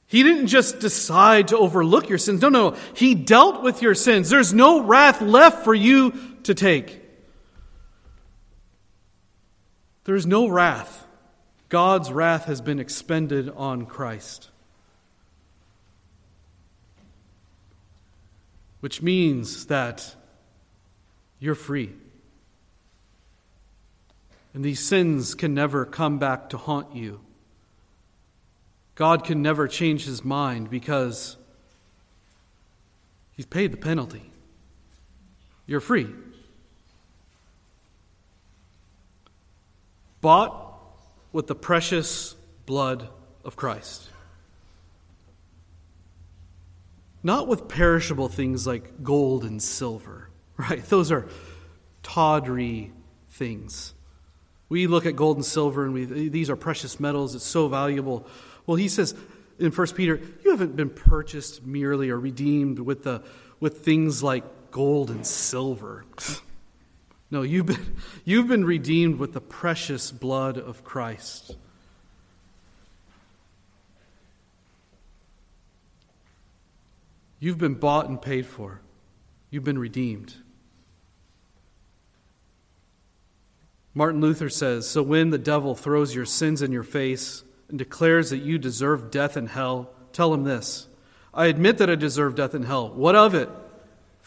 He 0.07 0.23
didn't 0.23 0.49
just 0.49 0.79
decide 0.79 1.49
to 1.49 1.57
overlook 1.57 2.09
your 2.11 2.19
sins. 2.19 2.43
No, 2.43 2.51
no. 2.51 2.77
He 2.95 3.15
dealt 3.15 3.63
with 3.63 3.81
your 3.81 3.95
sins. 3.95 4.29
There's 4.29 4.53
no 4.53 4.83
wrath 4.83 5.23
left 5.23 5.65
for 5.65 5.75
you 5.75 6.32
to 6.45 6.55
take. 6.55 7.01
There's 10.05 10.27
no 10.27 10.49
wrath. 10.49 11.07
God's 11.69 12.13
wrath 12.13 12.45
has 12.47 12.61
been 12.61 12.79
expended 12.79 13.49
on 13.57 13.87
Christ. 13.87 14.51
Which 18.81 19.01
means 19.01 19.67
that 19.67 20.17
you're 21.39 21.55
free. 21.55 21.93
And 24.55 24.65
these 24.65 24.81
sins 24.81 25.35
can 25.35 25.55
never 25.55 25.85
come 25.85 26.19
back 26.19 26.51
to 26.51 26.59
haunt 26.59 26.95
you. 26.95 27.21
God 28.95 29.25
can 29.25 29.41
never 29.41 29.67
change 29.67 30.05
his 30.05 30.25
mind 30.25 30.69
because 30.69 31.37
he's 33.35 33.47
paid 33.47 33.73
the 33.73 33.79
penalty. 33.79 34.31
You're 35.67 35.81
free. 35.81 36.09
Bought 40.23 40.81
with 41.33 41.49
the 41.49 41.55
precious 41.55 42.35
blood 42.65 43.09
of 43.45 43.57
Christ. 43.57 44.09
Not 47.25 47.49
with 47.49 47.69
perishable 47.69 48.29
things 48.29 48.67
like 48.67 49.03
gold 49.03 49.45
and 49.45 49.61
silver, 49.61 50.31
right? 50.57 50.85
Those 50.87 51.13
are 51.13 51.29
tawdry 52.03 52.93
things. 53.31 53.95
We 54.69 54.87
look 54.87 55.07
at 55.07 55.17
gold 55.17 55.37
and 55.37 55.45
silver 55.45 55.85
and 55.85 55.93
we, 55.93 56.05
these 56.29 56.49
are 56.49 56.57
precious 56.57 56.99
metals, 56.99 57.35
it's 57.35 57.45
so 57.45 57.69
valuable. 57.69 58.27
Well, 58.65 58.77
he 58.77 58.89
says 58.89 59.15
in 59.59 59.73
1 59.73 59.87
Peter, 59.89 60.21
you 60.45 60.51
haven't 60.51 60.77
been 60.77 60.91
purchased 60.91 61.67
merely 61.67 62.11
or 62.11 62.19
redeemed 62.19 62.79
with, 62.79 63.03
the, 63.03 63.23
with 63.61 63.85
things 63.85 64.23
like 64.23 64.45
gold 64.71 65.11
and 65.11 65.27
silver. 65.27 66.05
no, 67.33 67.41
you've 67.41 67.67
been, 67.67 67.97
you've 68.25 68.47
been 68.47 68.65
redeemed 68.65 69.19
with 69.19 69.33
the 69.33 69.41
precious 69.41 70.13
blood 70.13 70.59
of 70.59 70.85
Christ. 70.85 71.57
You've 77.41 77.59
been 77.59 77.75
bought 77.75 78.09
and 78.09 78.21
paid 78.21 78.47
for. 78.47 78.83
You've 79.51 79.65
been 79.65 79.79
redeemed. 79.79 80.37
Martin 83.95 84.21
Luther 84.21 84.49
says 84.49 84.89
So 84.89 85.03
when 85.03 85.31
the 85.31 85.39
devil 85.39 85.75
throws 85.75 86.15
your 86.15 86.27
sins 86.27 86.63
in 86.63 86.71
your 86.71 86.85
face, 86.85 87.43
and 87.71 87.79
declares 87.79 88.29
that 88.29 88.43
you 88.43 88.59
deserve 88.59 89.11
death 89.11 89.35
and 89.35 89.49
hell, 89.49 89.91
tell 90.13 90.35
him 90.35 90.45
this 90.45 90.87
I 91.33 91.47
admit 91.47 91.79
that 91.79 91.89
I 91.89 91.95
deserve 91.95 92.35
death 92.35 92.53
and 92.53 92.67
hell. 92.67 92.91
What 92.91 93.17
of 93.17 93.35
it? 93.35 93.49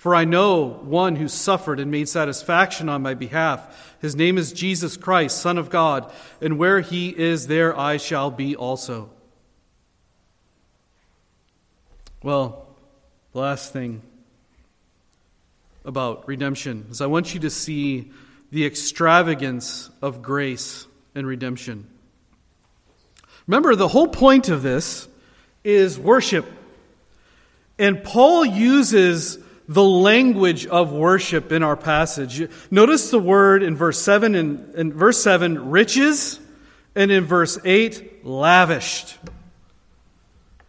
For 0.05 0.13
I 0.13 0.23
know 0.23 0.67
one 0.67 1.15
who 1.15 1.27
suffered 1.27 1.79
and 1.79 1.89
made 1.89 2.07
satisfaction 2.07 2.89
on 2.89 3.01
my 3.01 3.15
behalf. 3.15 3.97
His 4.03 4.15
name 4.15 4.37
is 4.37 4.53
Jesus 4.53 4.97
Christ, 4.97 5.41
Son 5.41 5.57
of 5.57 5.71
God, 5.71 6.13
and 6.39 6.59
where 6.59 6.81
he 6.81 7.09
is, 7.09 7.47
there 7.47 7.75
I 7.75 7.97
shall 7.97 8.29
be 8.29 8.55
also. 8.55 9.09
Well, 12.21 12.67
the 13.33 13.39
last 13.39 13.73
thing 13.73 14.03
about 15.83 16.27
redemption 16.27 16.85
is 16.91 17.01
I 17.01 17.07
want 17.07 17.33
you 17.33 17.39
to 17.39 17.49
see 17.49 18.11
the 18.51 18.63
extravagance 18.63 19.89
of 20.03 20.21
grace 20.21 20.85
and 21.15 21.25
redemption. 21.25 21.87
Remember, 23.47 23.73
the 23.73 23.87
whole 23.87 24.09
point 24.09 24.49
of 24.49 24.61
this 24.61 25.07
is 25.63 25.97
worship. 25.97 26.45
And 27.79 28.03
Paul 28.03 28.45
uses 28.45 29.39
the 29.67 29.83
language 29.83 30.67
of 30.67 30.91
worship 30.91 31.51
in 31.51 31.63
our 31.63 31.75
passage. 31.75 32.49
Notice 32.69 33.09
the 33.09 33.19
word 33.19 33.63
in 33.63 33.75
verse 33.75 34.01
7 34.01 34.35
and 34.35 34.75
in 34.75 34.93
verse 34.93 35.21
7 35.21 35.71
riches 35.71 36.39
and 36.95 37.11
in 37.11 37.25
verse 37.25 37.57
8 37.63 38.25
lavished. 38.25 39.17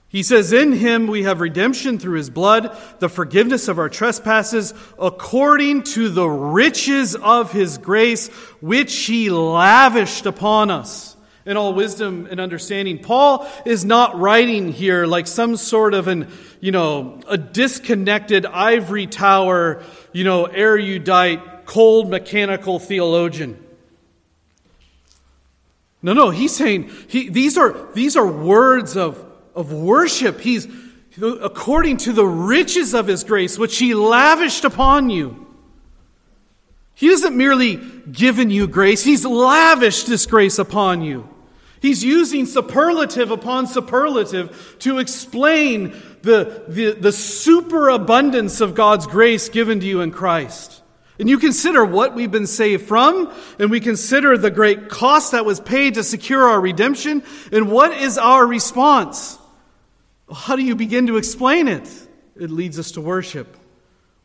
He 0.09 0.23
says, 0.23 0.53
In 0.53 0.73
him 0.73 1.09
we 1.09 1.25
have 1.25 1.41
redemption 1.41 1.99
through 1.99 2.17
his 2.17 2.31
blood, 2.31 2.77
the 3.01 3.09
forgiveness 3.09 3.69
of 3.69 3.79
our 3.79 3.89
trespasses, 3.89 4.73
according 4.99 5.83
to 5.83 6.09
the 6.09 6.29
riches 6.29 7.15
of 7.17 7.53
his 7.53 7.77
grace, 7.77 8.29
which 8.61 8.95
he 8.95 9.31
lavished 9.31 10.25
upon 10.25 10.71
us 10.71 11.16
in 11.47 11.57
all 11.57 11.73
wisdom 11.73 12.27
and 12.29 12.41
understanding. 12.41 12.99
Paul 12.99 13.49
is 13.65 13.85
not 13.85 14.19
writing 14.19 14.73
here 14.73 15.07
like 15.07 15.29
some 15.29 15.57
sort 15.57 15.95
of 15.95 16.09
an, 16.09 16.29
you 16.61 16.73
know, 16.73 17.21
a 17.29 17.39
disconnected 17.39 18.45
ivory 18.45 19.07
tower, 19.07 19.83
you 20.13 20.25
know, 20.25 20.47
erudite, 20.47 21.65
cold 21.65 22.11
mechanical 22.11 22.81
theologian. 22.81 23.63
No, 26.03 26.13
no, 26.13 26.31
he's 26.31 26.55
saying 26.55 26.91
he, 27.09 27.29
these 27.29 27.57
are 27.57 27.93
these 27.95 28.17
are 28.17 28.27
words 28.27 28.97
of, 28.97 29.25
of 29.55 29.73
worship. 29.73 30.41
He's 30.41 30.69
according 31.21 31.97
to 31.99 32.13
the 32.13 32.27
riches 32.27 32.93
of 32.93 33.07
his 33.07 33.25
grace, 33.25 33.59
which 33.59 33.79
he 33.79 33.95
lavished 33.95 34.65
upon 34.65 35.11
you. 35.11 35.47
He 36.95 37.09
hasn't 37.09 37.37
merely 37.37 37.77
given 38.11 38.51
you 38.51 38.67
grace, 38.67 39.05
he's 39.05 39.25
lavished 39.25 40.09
this 40.09 40.27
grace 40.27 40.59
upon 40.59 41.03
you. 41.03 41.29
He's 41.87 42.03
using 42.03 42.47
superlative 42.47 43.31
upon 43.31 43.69
superlative 43.69 44.77
to 44.81 44.99
explain 44.99 45.95
the, 46.23 46.65
the, 46.67 46.95
the 46.95 47.13
superabundance 47.13 48.61
of 48.61 48.75
God's 48.75 49.07
grace 49.07 49.49
given 49.49 49.79
to 49.79 49.87
you 49.87 50.01
in 50.01 50.11
Christ. 50.11 50.83
And 51.21 51.31
you 51.31 51.39
consider 51.39 51.85
what 51.85 52.17
we've 52.17 52.33
been 52.33 52.49
saved 52.49 52.89
from, 52.89 53.33
and 53.61 53.71
we 53.71 53.79
consider 53.79 54.37
the 54.37 54.51
great 54.51 54.89
cost 54.89 55.31
that 55.31 55.45
was 55.45 55.61
paid 55.61 55.95
to 55.95 56.03
secure 56.03 56.43
our 56.43 56.61
redemption, 56.61 57.23
and 57.53 57.71
what 57.71 57.93
is 57.93 58.19
our 58.19 58.45
response? 58.45 59.39
How 60.35 60.57
do 60.57 60.65
you 60.65 60.75
begin 60.75 61.07
to 61.07 61.19
explain 61.19 61.69
it? 61.69 61.89
It 62.35 62.51
leads 62.51 62.81
us 62.81 62.91
to 62.93 63.01
worship. 63.01 63.56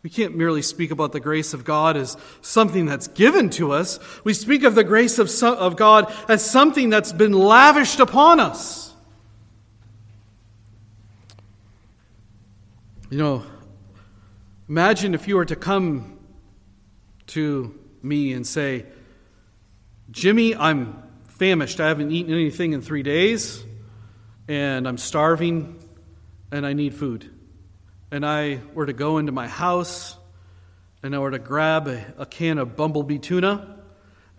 We 0.04 0.10
can't 0.10 0.36
merely 0.36 0.64
speak 0.64 0.90
about 0.90 1.12
the 1.12 1.20
grace 1.20 1.54
of 1.54 1.64
God 1.64 1.96
as 1.96 2.18
something 2.42 2.88
that's 2.88 3.08
given 3.08 3.52
to 3.52 3.72
us. 3.72 4.00
We 4.24 4.34
speak 4.34 4.64
of 4.64 4.74
the 4.74 4.84
grace 4.84 5.20
of, 5.20 5.30
so, 5.30 5.56
of 5.56 5.76
God 5.76 6.12
as 6.28 6.44
something 6.44 6.90
that's 6.90 7.14
been 7.14 7.34
lavished 7.34 8.00
upon 8.00 8.40
us. 8.40 8.94
You 13.12 13.20
know, 13.20 13.44
imagine 14.68 15.14
if 15.14 15.28
you 15.28 15.36
were 15.36 15.46
to 15.46 15.56
come 15.56 16.18
to 17.28 17.78
me 18.02 18.34
and 18.34 18.48
say, 18.48 18.86
Jimmy, 20.10 20.56
I'm 20.56 21.04
famished. 21.26 21.80
I 21.80 21.90
haven't 21.90 22.12
eaten 22.12 22.34
anything 22.34 22.74
in 22.74 22.82
three 22.82 23.04
days, 23.04 23.64
and 24.48 24.88
I'm 24.88 24.98
starving, 24.98 25.78
and 26.52 26.66
I 26.66 26.74
need 26.74 26.96
food 26.96 27.31
and 28.12 28.26
I 28.26 28.60
were 28.74 28.86
to 28.86 28.94
go 28.94 29.18
into 29.18 29.32
my 29.32 29.48
house 29.48 30.18
and 31.02 31.16
I 31.16 31.20
were 31.20 31.32
to 31.32 31.40
grab 31.40 31.88
a, 31.88 32.14
a, 32.18 32.26
can 32.26 32.58
of 32.58 32.76
bumblebee 32.76 33.18
tuna 33.18 33.78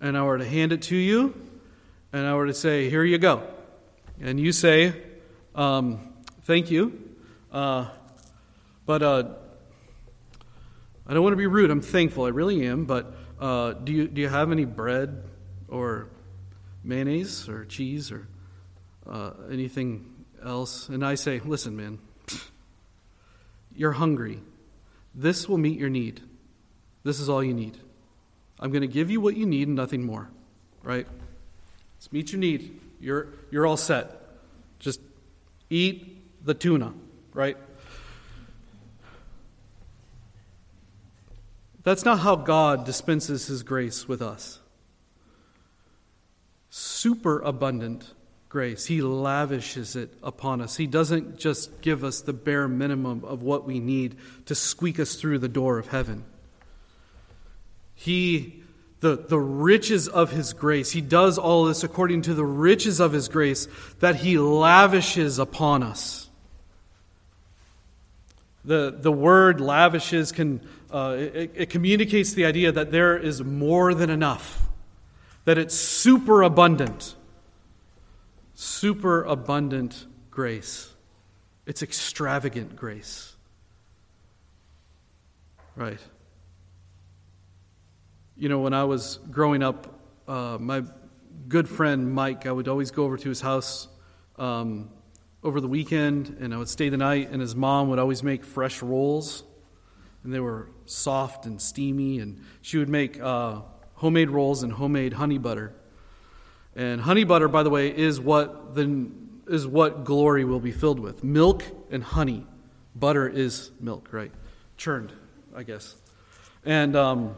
and 0.00 0.16
I 0.16 0.22
were 0.22 0.38
to 0.38 0.44
hand 0.44 0.72
it 0.72 0.82
to 0.82 0.96
you 0.96 1.34
and 2.12 2.26
I 2.26 2.34
were 2.34 2.46
to 2.46 2.54
say, 2.54 2.90
Here 2.90 3.02
you 3.02 3.18
go. 3.18 3.42
And 4.20 4.38
you 4.38 4.52
say, 4.52 4.94
um, 5.54 6.12
Thank 6.42 6.70
you. 6.70 7.00
Uh, 7.50 7.88
but 8.84 9.02
uh, 9.02 9.24
I 11.06 11.14
don't 11.14 11.22
want 11.22 11.32
to 11.32 11.38
be 11.38 11.46
rude. 11.46 11.70
I'm 11.70 11.80
thankful. 11.80 12.24
I 12.24 12.28
really 12.28 12.66
am. 12.66 12.84
But 12.84 13.14
uh, 13.40 13.72
do, 13.72 13.92
you, 13.92 14.08
do 14.08 14.20
you 14.20 14.28
have 14.28 14.52
any 14.52 14.64
bread 14.64 15.22
or 15.68 16.08
mayonnaise 16.84 17.48
or 17.48 17.64
cheese 17.64 18.12
or 18.12 18.26
uh, 19.08 19.32
anything 19.50 20.26
else? 20.44 20.88
And 20.88 21.04
I 21.04 21.14
say, 21.14 21.40
Listen, 21.40 21.76
man. 21.76 21.98
You're 23.74 23.92
hungry. 23.92 24.40
This 25.14 25.48
will 25.48 25.58
meet 25.58 25.78
your 25.78 25.90
need. 25.90 26.20
This 27.04 27.20
is 27.20 27.28
all 27.28 27.42
you 27.42 27.54
need. 27.54 27.78
I'm 28.60 28.70
going 28.70 28.82
to 28.82 28.88
give 28.88 29.10
you 29.10 29.20
what 29.20 29.36
you 29.36 29.46
need 29.46 29.68
and 29.68 29.76
nothing 29.76 30.04
more. 30.04 30.30
Right? 30.82 31.06
Let's 31.96 32.12
meet 32.12 32.32
your 32.32 32.38
need. 32.38 32.80
You're, 33.00 33.28
you're 33.50 33.66
all 33.66 33.76
set. 33.76 34.10
Just 34.78 35.00
eat 35.70 36.44
the 36.44 36.54
tuna, 36.54 36.92
right? 37.34 37.56
That's 41.82 42.04
not 42.04 42.20
how 42.20 42.36
God 42.36 42.84
dispenses 42.84 43.46
his 43.46 43.62
grace 43.62 44.06
with 44.06 44.22
us. 44.22 44.60
Super 46.70 47.40
abundant 47.40 48.12
grace. 48.52 48.84
He 48.84 49.00
lavishes 49.00 49.96
it 49.96 50.12
upon 50.22 50.60
us. 50.60 50.76
He 50.76 50.86
doesn't 50.86 51.38
just 51.38 51.80
give 51.80 52.04
us 52.04 52.20
the 52.20 52.34
bare 52.34 52.68
minimum 52.68 53.24
of 53.24 53.42
what 53.42 53.64
we 53.64 53.80
need 53.80 54.14
to 54.44 54.54
squeak 54.54 55.00
us 55.00 55.14
through 55.14 55.38
the 55.38 55.48
door 55.48 55.78
of 55.78 55.88
heaven. 55.88 56.24
He, 57.94 58.62
the, 59.00 59.16
the 59.16 59.38
riches 59.38 60.06
of 60.06 60.32
His 60.32 60.52
grace, 60.52 60.90
He 60.90 61.00
does 61.00 61.38
all 61.38 61.64
this 61.64 61.82
according 61.82 62.22
to 62.22 62.34
the 62.34 62.44
riches 62.44 63.00
of 63.00 63.12
His 63.12 63.26
grace 63.26 63.68
that 64.00 64.16
He 64.16 64.36
lavishes 64.36 65.38
upon 65.38 65.82
us. 65.82 66.28
The, 68.66 68.94
the 68.94 69.10
word 69.10 69.62
lavishes 69.62 70.30
can, 70.30 70.60
uh, 70.90 71.16
it, 71.18 71.52
it 71.54 71.70
communicates 71.70 72.34
the 72.34 72.44
idea 72.44 72.70
that 72.70 72.92
there 72.92 73.16
is 73.16 73.42
more 73.42 73.94
than 73.94 74.10
enough, 74.10 74.68
that 75.46 75.56
it's 75.56 75.74
super 75.74 76.42
abundant 76.42 77.14
super 78.62 79.24
abundant 79.24 80.06
grace. 80.30 80.94
It's 81.66 81.82
extravagant 81.82 82.76
grace. 82.76 83.34
Right. 85.74 85.98
You 88.36 88.48
know, 88.48 88.60
when 88.60 88.72
I 88.72 88.84
was 88.84 89.18
growing 89.30 89.62
up, 89.62 90.00
uh, 90.28 90.58
my 90.60 90.84
good 91.48 91.68
friend 91.68 92.12
Mike, 92.12 92.46
I 92.46 92.52
would 92.52 92.68
always 92.68 92.92
go 92.92 93.04
over 93.04 93.16
to 93.16 93.28
his 93.28 93.40
house 93.40 93.88
um, 94.36 94.90
over 95.42 95.60
the 95.60 95.68
weekend 95.68 96.36
and 96.40 96.54
I 96.54 96.56
would 96.58 96.68
stay 96.68 96.88
the 96.88 96.96
night, 96.96 97.30
and 97.30 97.40
his 97.40 97.56
mom 97.56 97.88
would 97.90 97.98
always 97.98 98.22
make 98.22 98.44
fresh 98.44 98.80
rolls. 98.80 99.42
And 100.22 100.32
they 100.32 100.40
were 100.40 100.70
soft 100.86 101.46
and 101.46 101.60
steamy, 101.60 102.20
and 102.20 102.40
she 102.60 102.78
would 102.78 102.88
make 102.88 103.20
uh, 103.20 103.62
homemade 103.94 104.30
rolls 104.30 104.62
and 104.62 104.72
homemade 104.72 105.14
honey 105.14 105.38
butter. 105.38 105.74
And 106.74 107.00
honey 107.00 107.24
butter, 107.24 107.48
by 107.48 107.62
the 107.62 107.70
way, 107.70 107.94
is 107.94 108.20
what 108.20 108.74
the 108.74 109.10
is 109.46 109.66
what 109.66 110.04
glory 110.04 110.44
will 110.44 110.60
be 110.60 110.72
filled 110.72 111.00
with. 111.00 111.22
Milk 111.22 111.64
and 111.90 112.02
honey. 112.02 112.46
Butter 112.94 113.28
is 113.28 113.70
milk, 113.80 114.08
right? 114.12 114.30
Churned, 114.76 115.12
I 115.54 115.62
guess. 115.62 115.94
And 116.64 116.94
um, 116.94 117.34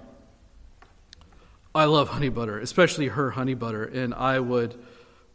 I 1.75 1.87
love 1.87 2.09
honey 2.09 2.29
butter, 2.29 2.59
especially 2.59 3.09
her 3.09 3.31
honey 3.31 3.55
butter. 3.55 3.85
And 3.85 4.15
I 4.15 4.39
would 4.39 4.75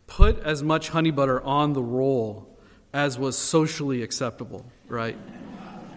put 0.07 0.39
as 0.39 0.63
much 0.63 0.89
honey 0.89 1.11
butter 1.11 1.41
on 1.41 1.73
the 1.73 1.83
roll 1.83 2.57
as 2.93 3.17
was 3.17 3.37
socially 3.37 4.01
acceptable, 4.01 4.65
right? 4.87 5.17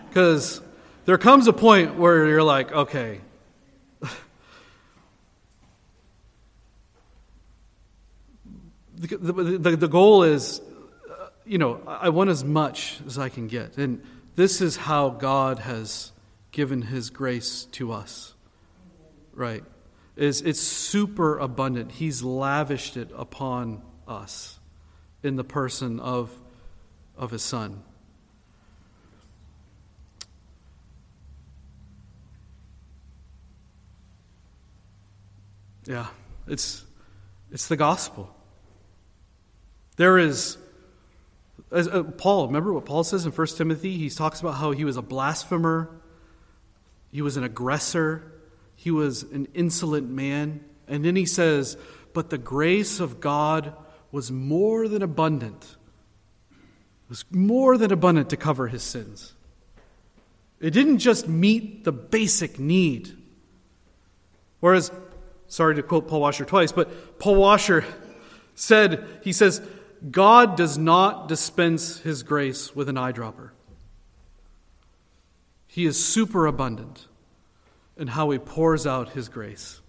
Because 0.09 0.61
there 1.05 1.19
comes 1.19 1.47
a 1.49 1.53
point 1.53 1.97
where 1.97 2.27
you're 2.27 2.43
like, 2.43 2.73
okay, 2.73 3.21
the, 9.09 9.59
the, 9.59 9.77
the 9.77 9.89
goal 9.89 10.23
is, 10.23 10.61
uh, 11.11 11.29
you 11.45 11.59
know, 11.59 11.81
I 11.87 12.11
want 12.11 12.31
as 12.31 12.45
much 12.45 13.01
as 13.07 13.19
I 13.19 13.29
can 13.29 13.49
get. 13.49 13.77
And 13.77 14.03
this 14.37 14.61
is 14.61 14.77
how 14.77 15.11
God 15.11 15.59
has 15.59 16.13
given 16.53 16.83
his 16.83 17.11
grace 17.11 17.65
to 17.73 17.93
us, 17.93 18.35
right? 19.33 19.65
Is 20.17 20.41
it's 20.43 20.61
super 20.61 21.39
abundant. 21.39 21.93
He's 21.93 22.23
lavished 22.23 22.97
it 22.97 23.11
upon 23.17 23.83
us 24.07 24.61
in 25.23 25.37
the 25.37 25.45
person 25.45 25.99
of, 25.99 26.31
of 27.17 27.31
his 27.31 27.43
son. 27.43 27.83
Yeah, 35.87 36.07
it's, 36.47 36.85
it's 37.51 37.67
the 37.67 37.77
gospel. 37.77 38.33
There 40.03 40.19
is, 40.19 40.59
as, 41.71 41.87
uh, 41.87 42.03
Paul, 42.03 42.49
remember 42.49 42.73
what 42.73 42.85
Paul 42.85 43.05
says 43.05 43.25
in 43.25 43.31
1 43.31 43.47
Timothy? 43.57 43.97
He 43.99 44.11
talks 44.11 44.41
about 44.41 44.55
how 44.55 44.73
he 44.73 44.85
was 44.85 44.97
a 44.97 45.01
blasphemer, 45.01 45.91
he 47.13 47.23
was 47.23 47.37
an 47.37 47.45
aggressor, 47.45 48.33
he 48.75 48.91
was 48.91 49.23
an 49.23 49.47
insolent 49.55 50.11
man. 50.11 50.65
And 50.89 51.05
then 51.05 51.15
he 51.15 51.25
says, 51.25 51.77
But 52.15 52.31
the 52.31 52.37
grace 52.37 52.99
of 52.99 53.21
God 53.21 53.75
was 54.11 54.33
more 54.33 54.89
than 54.89 55.03
abundant. 55.03 55.77
It 56.51 57.09
was 57.09 57.25
more 57.31 57.79
than 57.79 57.93
abundant 57.93 58.29
to 58.31 58.37
cover 58.37 58.67
his 58.67 58.83
sins. 58.83 59.35
It 60.59 60.73
didn't 60.73 60.99
just 60.99 61.29
meet 61.29 61.85
the 61.85 61.93
basic 61.93 62.59
need. 62.59 63.17
Whereas, 64.59 64.91
sorry 65.47 65.77
to 65.77 65.83
quote 65.85 66.09
Paul 66.09 66.23
Washer 66.23 66.45
twice, 66.45 66.73
but 66.73 67.21
Paul 67.21 67.37
Washer 67.37 67.85
said, 68.57 69.07
he 69.23 69.33
says, 69.33 69.63
God 70.11 70.57
does 70.57 70.77
not 70.77 71.29
dispense 71.29 71.99
his 71.99 72.23
grace 72.23 72.75
with 72.75 72.89
an 72.89 72.97
eyedropper. 72.97 73.51
He 75.67 75.87
is 75.87 76.05
super 76.05 76.47
abundant 76.47 77.07
in 77.97 78.09
how 78.09 78.31
he 78.31 78.39
pours 78.39 78.87
out 78.87 79.11
his 79.11 79.29
grace. 79.29 79.81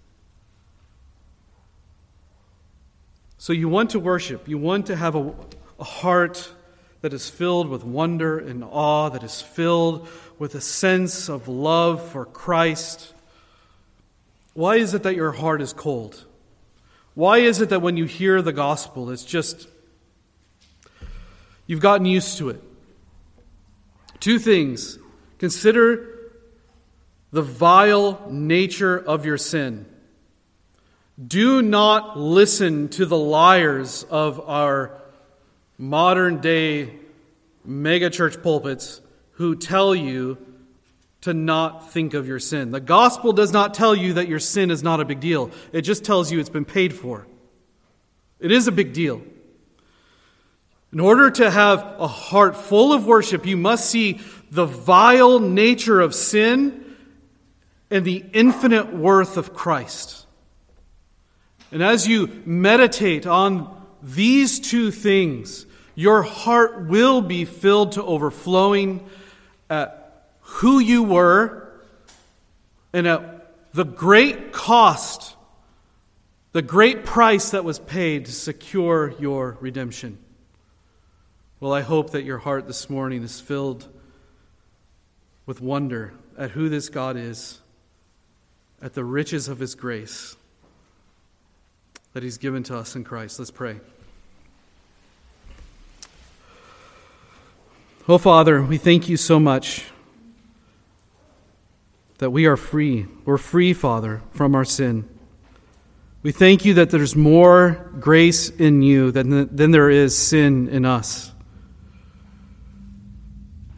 So 3.38 3.51
you 3.51 3.68
want 3.68 3.89
to 3.89 3.99
worship, 3.99 4.47
you 4.47 4.57
want 4.57 4.86
to 4.86 4.95
have 4.95 5.16
a, 5.16 5.34
a 5.80 5.84
heart 5.84 6.53
that 7.01 7.11
is 7.11 7.30
filled 7.30 7.68
with 7.68 7.84
wonder 7.84 8.39
and 8.39 8.64
awe, 8.64 9.09
that 9.09 9.24
is 9.24 9.41
filled 9.41 10.07
with 10.39 10.55
a 10.55 10.61
sense 10.61 11.28
of 11.28 11.49
love 11.49 12.07
for 12.11 12.26
Christ. 12.26 13.14
Why 14.53 14.78
is 14.78 14.93
it 14.93 15.03
that 15.03 15.16
your 15.16 15.34
heart 15.34 15.61
is 15.61 15.74
cold? 15.74 16.24
Why 17.16 17.39
is 17.39 17.59
it 17.59 17.70
that 17.70 17.82
when 17.82 17.97
you 17.97 18.05
hear 18.05 18.41
the 18.41 18.53
gospel, 18.53 19.09
it's 19.09 19.26
just 19.26 19.68
You've 21.66 21.80
gotten 21.80 22.05
used 22.05 22.38
to 22.39 22.49
it. 22.49 22.61
Two 24.20 24.39
things. 24.39 24.99
Consider 25.39 26.09
the 27.32 27.41
vile 27.41 28.26
nature 28.30 28.97
of 28.97 29.26
your 29.26 29.38
sin. 29.38 29.86
Do 31.26 31.61
not 31.61 32.18
listen 32.18 32.89
to 32.89 33.05
the 33.05 33.18
liars 33.18 34.03
of 34.09 34.39
our 34.49 35.01
modern 35.78 36.41
day 36.41 36.93
megachurch 37.68 38.41
pulpits 38.41 39.01
who 39.34 39.55
tell 39.55 39.93
you 39.95 40.38
to 41.22 41.34
not 41.34 41.91
think 41.91 42.14
of 42.14 42.28
your 42.28 42.39
sin. 42.39 42.72
The 42.72 42.80
gospel 42.80 43.32
does 43.32 43.53
not 43.53 43.74
tell 43.74 43.95
you 43.95 44.14
that 44.14 44.28
your 44.28 44.39
sin 44.39 44.70
is 44.72 44.84
not 44.84 44.99
a 44.99 45.05
big 45.05 45.20
deal, 45.20 45.51
it 45.72 45.82
just 45.82 46.03
tells 46.03 46.32
you 46.32 46.39
it's 46.39 46.49
been 46.49 46.66
paid 46.66 46.93
for. 46.93 47.28
It 48.39 48.51
is 48.51 48.68
a 48.68 48.72
big 48.72 48.93
deal. 48.93 49.22
In 50.94 51.00
order 51.00 51.32
to 51.32 51.50
have 51.50 51.96
a 51.98 52.08
heart 52.08 52.56
full 52.56 52.94
of 52.94 53.08
worship, 53.08 53.48
you 53.48 53.58
must 53.58 53.89
see 53.89 54.22
the 54.52 54.68
vile 54.68 55.39
nature 55.39 56.00
of 56.00 56.14
sin 56.14 56.96
and 57.89 58.06
the 58.06 58.24
infinite 58.32 58.94
worth 58.94 59.36
of 59.36 59.56
Christ. 59.56 60.28
And 61.72 61.82
as 61.82 62.08
you 62.08 62.44
meditate 62.46 63.26
on 63.26 63.76
these 64.04 64.60
two 64.60 64.91
things, 64.91 65.66
your 65.96 66.22
heart 66.22 66.86
will 66.86 67.22
be 67.22 67.46
filled 67.46 67.94
to 67.94 68.04
overflowing 68.04 69.04
at 69.72 70.28
who 70.41 70.78
you 70.78 71.02
were 71.02 71.74
and 72.94 73.08
at 73.08 73.74
the 73.74 73.86
great 73.86 74.52
cost, 74.52 75.36
the 76.52 76.62
great 76.62 77.04
price 77.04 77.50
that 77.50 77.64
was 77.64 77.80
paid 77.80 78.26
to 78.26 78.32
secure 78.32 79.16
your 79.18 79.58
redemption. 79.60 80.20
Well, 81.64 81.72
I 81.72 81.80
hope 81.80 82.09
that 82.09 82.26
your 82.26 82.39
heart 82.39 82.68
this 82.68 82.89
morning 82.89 83.24
is 83.24 83.39
filled 83.39 83.88
with 85.45 85.61
wonder 85.61 86.11
at 86.38 86.51
who 86.51 86.68
this 86.68 86.89
God 86.89 87.16
is, 87.16 87.61
at 88.82 88.95
the 88.95 89.05
riches 89.05 89.47
of 89.47 89.59
his 89.59 89.74
grace 89.74 90.36
that 92.11 92.22
he's 92.22 92.38
given 92.38 92.64
to 92.64 92.76
us 92.76 92.97
in 92.97 93.05
Christ. 93.05 93.39
Let's 93.39 93.49
pray. 93.49 93.80
Oh, 98.09 98.18
Father, 98.18 98.61
we 98.61 98.78
thank 98.78 99.07
you 99.07 99.16
so 99.16 99.39
much 99.39 99.86
that 102.18 102.32
we 102.32 102.45
are 102.45 102.57
free. 102.57 103.05
We're 103.24 103.38
free, 103.38 103.72
Father, 103.72 104.22
from 104.32 104.53
our 104.53 104.66
sin. 104.66 105.07
We 106.24 106.34
thank 106.34 106.66
you 106.66 106.74
that 106.74 106.89
there's 106.89 107.16
more 107.16 107.89
grace 108.01 108.49
in 108.49 108.82
you 108.82 109.11
than, 109.11 109.55
than 109.55 109.72
there 109.72 109.89
is 109.89 110.14
sin 110.18 110.68
in 110.68 110.84
us. 110.84 111.33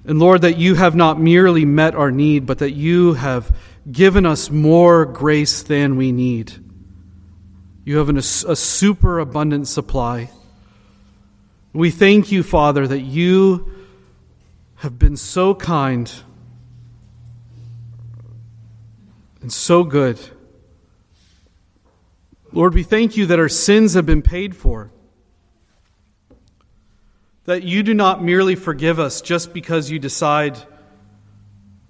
And 0.08 0.20
Lord, 0.20 0.42
that 0.42 0.58
you 0.58 0.76
have 0.76 0.96
not 0.96 1.20
merely 1.20 1.66
met 1.66 1.96
our 1.96 2.12
need, 2.12 2.46
but 2.46 2.60
that 2.60 2.72
you 2.72 3.14
have 3.14 3.56
given 3.92 4.26
us 4.26 4.52
more 4.52 5.06
grace 5.06 5.64
than 5.64 5.96
we 5.96 6.12
need. 6.12 6.54
You 7.84 7.98
have 7.98 8.10
an, 8.10 8.18
a 8.18 8.22
super 8.22 9.20
abundant 9.20 9.68
supply. 9.68 10.30
We 11.74 11.92
thank 11.92 12.32
you, 12.32 12.44
Father, 12.44 12.88
that 12.88 13.02
you 13.02 13.72
have 14.76 14.98
been 14.98 15.18
so 15.18 15.56
kind 15.56 16.12
and 19.42 19.52
so 19.52 19.84
good. 19.84 20.20
Lord, 22.52 22.74
we 22.74 22.84
thank 22.84 23.18
you 23.18 23.26
that 23.26 23.40
our 23.40 23.50
sins 23.50 23.96
have 23.96 24.06
been 24.06 24.22
paid 24.22 24.56
for. 24.56 24.92
That 27.46 27.64
you 27.64 27.84
do 27.84 27.94
not 27.94 28.24
merely 28.24 28.56
forgive 28.56 29.00
us 29.00 29.22
just 29.22 29.54
because 29.54 29.90
you 29.90 30.00
decide 30.00 30.58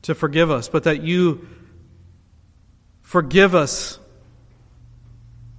to 0.03 0.13
forgive 0.13 0.51
us, 0.51 0.69
but 0.69 0.83
that 0.83 1.01
you 1.01 1.47
forgive 3.01 3.55
us 3.55 3.99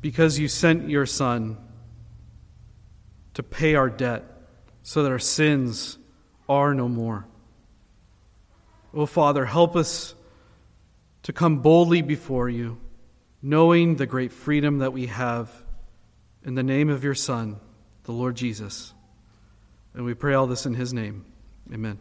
because 0.01 0.39
you 0.39 0.49
sent 0.49 0.89
your 0.89 1.07
Son 1.07 1.57
to 3.35 3.43
pay 3.43 3.75
our 3.75 3.91
debt 3.91 4.25
so 4.83 5.03
that 5.03 5.11
our 5.11 5.19
sins 5.19 5.99
are 6.49 6.75
no 6.75 6.89
more. 6.89 7.27
Oh, 8.95 9.07
Father, 9.07 9.45
help 9.45 9.77
us 9.77 10.15
to 11.25 11.33
come 11.33 11.59
boldly 11.59 12.03
before 12.03 12.49
you, 12.49 12.79
knowing 13.43 13.97
the 13.97 14.07
great 14.07 14.33
freedom 14.33 14.79
that 14.79 14.93
we 14.93 15.07
have 15.07 15.51
in 16.45 16.55
the 16.55 16.63
name 16.63 16.89
of 16.89 17.03
your 17.03 17.15
Son, 17.15 17.59
the 18.05 18.13
Lord 18.13 18.37
Jesus. 18.37 18.95
And 19.97 20.05
we 20.05 20.13
pray 20.13 20.35
all 20.35 20.47
this 20.47 20.67
in 20.67 20.75
his 20.75 20.93
name. 20.93 21.25
Amen. 21.73 21.99